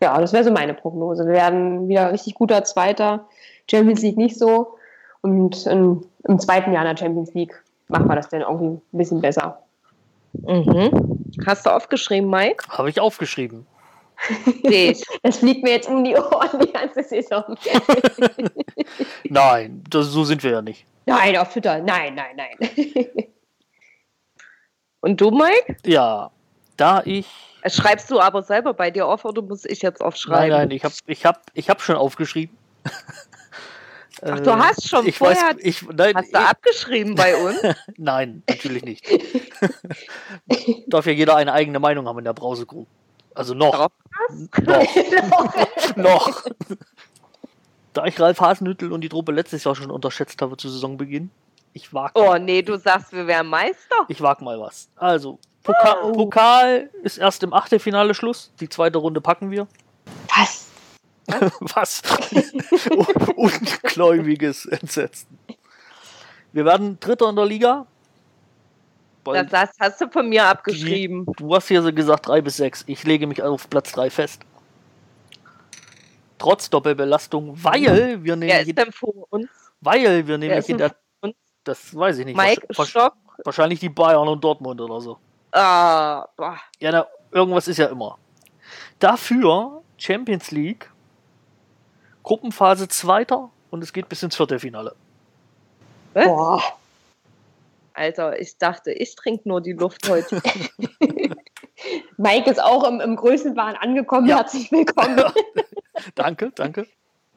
Ja, 0.00 0.20
das 0.20 0.32
wäre 0.32 0.44
so 0.44 0.50
meine 0.50 0.74
Prognose. 0.74 1.26
Wir 1.26 1.34
werden 1.34 1.88
wieder 1.88 2.12
richtig 2.12 2.34
guter 2.34 2.64
Zweiter. 2.64 3.26
Champions 3.70 4.02
League 4.02 4.16
nicht 4.18 4.38
so. 4.38 4.76
Und 5.22 5.66
in, 5.66 6.04
im 6.24 6.38
zweiten 6.38 6.72
Jahr 6.72 6.84
in 6.84 6.94
der 6.94 6.96
Champions 6.96 7.34
League 7.34 7.54
machen 7.88 8.08
wir 8.08 8.16
das 8.16 8.28
dann 8.28 8.42
irgendwie 8.42 8.66
ein 8.66 8.82
bisschen 8.98 9.20
besser. 9.20 9.58
Mhm. 10.32 11.24
Hast 11.46 11.66
du 11.66 11.70
aufgeschrieben, 11.70 12.28
Mike? 12.28 12.64
Habe 12.68 12.90
ich 12.90 13.00
aufgeschrieben. 13.00 13.66
Das 15.22 15.38
fliegt 15.38 15.62
mir 15.62 15.72
jetzt 15.72 15.88
um 15.88 16.02
die 16.02 16.16
Ohren 16.16 16.60
die 16.60 16.72
ganze 16.72 17.02
Saison. 17.02 17.44
Nein, 19.24 19.84
das, 19.90 20.06
so 20.06 20.24
sind 20.24 20.42
wir 20.42 20.52
ja 20.52 20.62
nicht. 20.62 20.86
nein, 21.04 21.36
auf 21.36 21.52
Twitter. 21.52 21.80
Nein, 21.80 22.14
nein, 22.14 22.36
nein. 22.36 23.26
Und 25.00 25.20
du, 25.20 25.30
Mike? 25.30 25.76
Ja, 25.84 26.30
da 26.76 27.02
ich. 27.04 27.26
Äh, 27.66 27.70
Schreibst 27.70 28.10
du 28.10 28.20
aber 28.20 28.42
selber 28.42 28.74
bei 28.74 28.90
dir 28.90 29.06
auf 29.06 29.24
oder 29.24 29.42
muss 29.42 29.64
ich 29.64 29.82
jetzt 29.82 30.00
Nein, 30.00 30.06
aufschreiben? 30.08 30.56
nein, 30.56 30.70
ich 30.70 30.84
habe 30.84 30.94
ich 31.06 31.26
hab, 31.26 31.42
ich 31.54 31.68
hab 31.68 31.82
schon 31.82 31.96
aufgeschrieben. 31.96 32.56
Ach, 34.22 34.40
du 34.40 34.56
hast 34.56 34.88
schon 34.88 35.06
ich 35.06 35.18
vorher, 35.18 35.36
weiß, 35.36 35.56
ich, 35.58 35.82
nein, 35.82 36.14
hast 36.16 36.32
du 36.32 36.38
ich, 36.38 36.46
abgeschrieben 36.46 37.14
bei 37.16 37.36
uns? 37.44 37.58
nein, 37.96 38.42
natürlich 38.48 38.84
nicht. 38.84 39.04
Darf 40.86 41.06
ja 41.06 41.12
jeder 41.12 41.36
eine 41.36 41.52
eigene 41.52 41.80
Meinung 41.80 42.06
haben 42.06 42.18
in 42.18 42.24
der 42.24 42.32
Brause-Crew. 42.32 42.84
Also 43.34 43.52
noch. 43.54 43.88
Noch. 44.64 45.96
noch. 45.96 46.44
Da 47.92 48.04
ich 48.06 48.18
Ralf 48.18 48.40
Hasenhüttel 48.40 48.92
und 48.92 49.00
die 49.02 49.08
Truppe 49.08 49.32
letztes 49.32 49.64
Jahr 49.64 49.74
schon 49.74 49.90
unterschätzt 49.90 50.40
habe 50.40 50.56
zu 50.56 50.68
Saisonbeginn, 50.68 51.30
ich 51.74 51.92
wag, 51.92 52.12
Oh 52.14 52.36
nee, 52.38 52.62
du 52.62 52.78
sagst, 52.78 53.12
wir 53.12 53.26
wären 53.26 53.48
Meister. 53.48 53.96
ich 54.08 54.22
wag 54.22 54.40
mal 54.40 54.58
was. 54.58 54.88
Also, 54.96 55.38
Pokal, 55.66 55.96
Oh. 56.02 56.12
Pokal 56.12 56.90
ist 57.02 57.18
erst 57.18 57.42
im 57.42 57.52
Achtelfinale 57.52 58.14
Schluss. 58.14 58.52
Die 58.60 58.68
zweite 58.68 58.98
Runde 58.98 59.20
packen 59.20 59.50
wir. 59.50 59.66
Was? 60.36 60.68
Was? 61.60 62.02
Ungläubiges 63.36 64.66
Entsetzen. 64.66 65.38
Wir 66.52 66.64
werden 66.64 66.98
Dritter 67.00 67.28
in 67.28 67.36
der 67.36 67.46
Liga. 67.46 67.86
Weil 69.24 69.44
Das 69.46 69.70
hast, 69.80 70.00
du 70.00 70.08
von 70.08 70.28
mir 70.28 70.44
abgeschrieben. 70.44 71.26
Du 71.36 71.52
hast 71.54 71.66
hier 71.66 71.82
so 71.82 71.92
gesagt 71.92 72.28
3 72.28 72.40
bis 72.42 72.58
6. 72.58 72.84
Ich 72.86 73.02
lege 73.04 73.26
mich 73.26 73.42
auf 73.42 73.68
Platz 73.68 73.90
3 73.92 74.08
fest. 74.08 74.42
Trotz 76.38 76.70
Doppelbelastung, 76.70 77.52
weil 77.64 78.22
wir 78.22 78.24
Wer 78.24 78.36
nämlich, 78.36 78.68
ist 78.68 78.78
denn 78.78 78.92
vor 78.92 79.12
uns? 79.30 79.48
weil 79.80 80.26
wir 80.28 80.40
Wer 80.40 80.58
ist 80.58 80.68
in 80.68 80.78
der, 80.78 80.90
vor 80.90 80.96
uns? 81.22 81.34
das 81.64 81.94
weiß 81.94 82.18
ich 82.18 82.26
nicht, 82.26 82.36
Mike 82.36 82.66
Stock? 82.84 83.14
wahrscheinlich 83.44 83.80
die 83.80 83.88
Bayern 83.88 84.28
und 84.28 84.44
Dortmund 84.44 84.80
oder 84.80 85.00
so. 85.00 85.18
Ah, 85.56 86.28
boah. 86.36 86.60
Ja, 86.80 86.92
na, 86.92 87.06
irgendwas 87.30 87.66
ist 87.66 87.78
ja 87.78 87.86
immer. 87.86 88.18
Dafür 88.98 89.82
Champions 89.96 90.50
League, 90.50 90.90
Gruppenphase 92.22 92.88
Zweiter 92.88 93.48
und 93.70 93.82
es 93.82 93.94
geht 93.94 94.06
bis 94.10 94.22
ins 94.22 94.36
Viertelfinale. 94.36 94.94
Was? 96.12 96.26
Boah. 96.26 96.62
Alter, 97.94 98.38
ich 98.38 98.58
dachte, 98.58 98.92
ich 98.92 99.16
trinke 99.16 99.48
nur 99.48 99.62
die 99.62 99.72
Luft 99.72 100.06
heute. 100.06 100.42
Mike 102.18 102.50
ist 102.50 102.62
auch 102.62 102.84
im, 102.84 103.00
im 103.00 103.16
Größenwahn 103.16 103.76
angekommen. 103.76 104.28
Ja. 104.28 104.36
Herzlich 104.36 104.70
willkommen. 104.70 105.24
danke, 106.14 106.52
danke. 106.54 106.86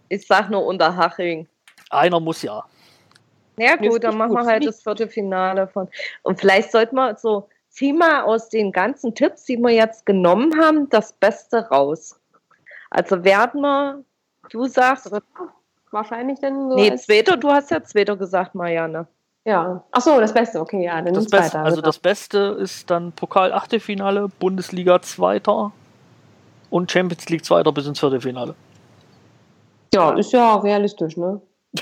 Ich 0.09 0.27
sag 0.27 0.49
nur 0.49 0.65
Unterhaching. 0.65 1.47
Einer 1.89 2.19
muss 2.19 2.41
ja. 2.41 2.65
Ja 3.55 3.77
gut, 3.77 4.03
dann 4.03 4.17
machen 4.17 4.33
wir 4.33 4.45
halt 4.45 4.65
das 4.65 4.83
Viertelfinale 4.83 5.69
von. 5.69 5.87
Und 6.23 6.37
vielleicht 6.37 6.73
sollten 6.73 6.97
wir 6.97 7.15
so, 7.15 7.47
zieh 7.69 7.93
mal 7.93 8.23
aus 8.23 8.49
den 8.49 8.71
ganzen 8.71 9.15
Tipps, 9.15 9.45
die 9.45 9.57
wir 9.57 9.71
jetzt 9.71 10.05
genommen 10.05 10.59
haben, 10.59 10.89
das 10.89 11.13
Beste 11.13 11.69
raus. 11.69 12.19
Also 12.89 13.23
werden 13.23 13.61
wir, 13.61 14.03
du 14.49 14.65
sagst, 14.65 15.11
Wahrscheinlich 15.91 16.39
dann 16.39 16.69
so. 16.69 16.75
nee, 16.75 16.95
Zweiter, 16.97 17.35
du 17.37 17.49
hast 17.49 17.71
ja 17.71 17.83
Zweiter 17.83 18.15
gesagt, 18.15 18.53
Marianne. 18.53 19.07
Ja. 19.45 19.83
Ach 19.91 20.01
so, 20.01 20.19
das 20.19 20.33
Beste. 20.33 20.59
Okay, 20.59 20.83
ja. 20.83 21.01
Dann 21.01 21.13
Das. 21.13 21.27
Beste, 21.27 21.59
also 21.59 21.77
genau. 21.77 21.85
das 21.85 21.97
Beste 21.97 22.57
ist 22.59 22.89
dann 22.91 23.11
Pokal 23.13 23.51
Achtelfinale, 23.53 24.27
Bundesliga 24.39 25.01
Zweiter 25.01 25.71
und 26.69 26.91
Champions 26.91 27.27
League 27.29 27.43
Zweiter 27.43 27.71
bis 27.71 27.87
ins 27.87 27.99
Viertelfinale. 27.99 28.53
Ja, 29.93 30.11
ist 30.11 30.31
ja 30.31 30.55
realistisch, 30.57 31.17
ne? 31.17 31.41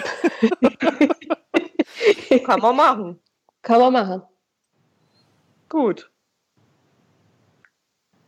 Kann 2.45 2.61
man 2.61 2.75
machen. 2.75 3.19
Kann 3.61 3.79
man 3.81 3.91
machen. 3.91 4.21
Gut. 5.69 6.09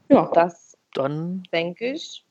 Ja. 0.10 0.30
Das 0.34 0.78
Dann 0.94 1.44
denke 1.54 1.94
ich, 1.94 2.26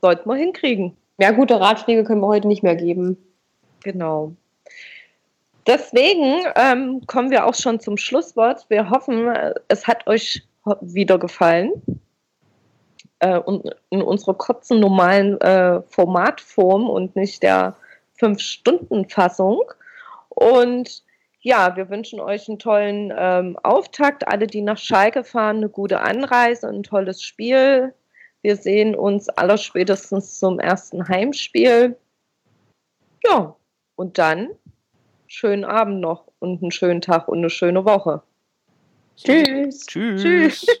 sollten 0.00 0.28
wir 0.28 0.36
hinkriegen. 0.36 0.96
Mehr 1.18 1.32
gute 1.32 1.60
Ratschläge 1.60 2.04
können 2.04 2.20
wir 2.20 2.28
heute 2.28 2.48
nicht 2.48 2.62
mehr 2.62 2.76
geben. 2.76 3.16
Genau. 3.82 4.32
Deswegen 5.66 6.44
ähm, 6.56 7.06
kommen 7.06 7.30
wir 7.30 7.46
auch 7.46 7.54
schon 7.54 7.78
zum 7.78 7.96
Schlusswort. 7.96 8.64
Wir 8.68 8.90
hoffen, 8.90 9.32
es 9.68 9.86
hat 9.86 10.06
euch 10.06 10.42
wieder 10.80 11.18
gefallen. 11.18 11.70
Äh, 13.20 13.38
und 13.38 13.70
in 13.90 14.02
unserer 14.02 14.34
kurzen, 14.34 14.80
normalen 14.80 15.40
äh, 15.40 15.82
Formatform 15.82 16.90
und 16.90 17.14
nicht 17.14 17.42
der 17.42 17.76
Fünf-Stunden-Fassung. 18.18 19.62
Und 20.30 21.04
ja, 21.42 21.76
wir 21.76 21.90
wünschen 21.90 22.20
euch 22.20 22.48
einen 22.48 22.60
tollen 22.60 23.12
ähm, 23.16 23.58
Auftakt. 23.62 24.26
Alle, 24.28 24.46
die 24.46 24.62
nach 24.62 24.78
Schalke 24.78 25.24
fahren, 25.24 25.56
eine 25.58 25.68
gute 25.68 26.00
Anreise, 26.00 26.68
ein 26.68 26.84
tolles 26.84 27.22
Spiel. 27.22 27.92
Wir 28.42 28.56
sehen 28.56 28.94
uns 28.94 29.28
aller 29.28 29.58
spätestens 29.58 30.38
zum 30.38 30.60
ersten 30.60 31.08
Heimspiel. 31.08 31.96
Ja, 33.24 33.56
und 33.96 34.18
dann 34.18 34.50
schönen 35.26 35.64
Abend 35.64 36.00
noch 36.00 36.28
und 36.38 36.62
einen 36.62 36.70
schönen 36.70 37.00
Tag 37.00 37.26
und 37.28 37.38
eine 37.38 37.50
schöne 37.50 37.84
Woche. 37.84 38.22
Tschüss. 39.16 39.86
Tschüss. 39.86 40.22
Tschüss. 40.22 40.60
Tschüss. 40.60 40.66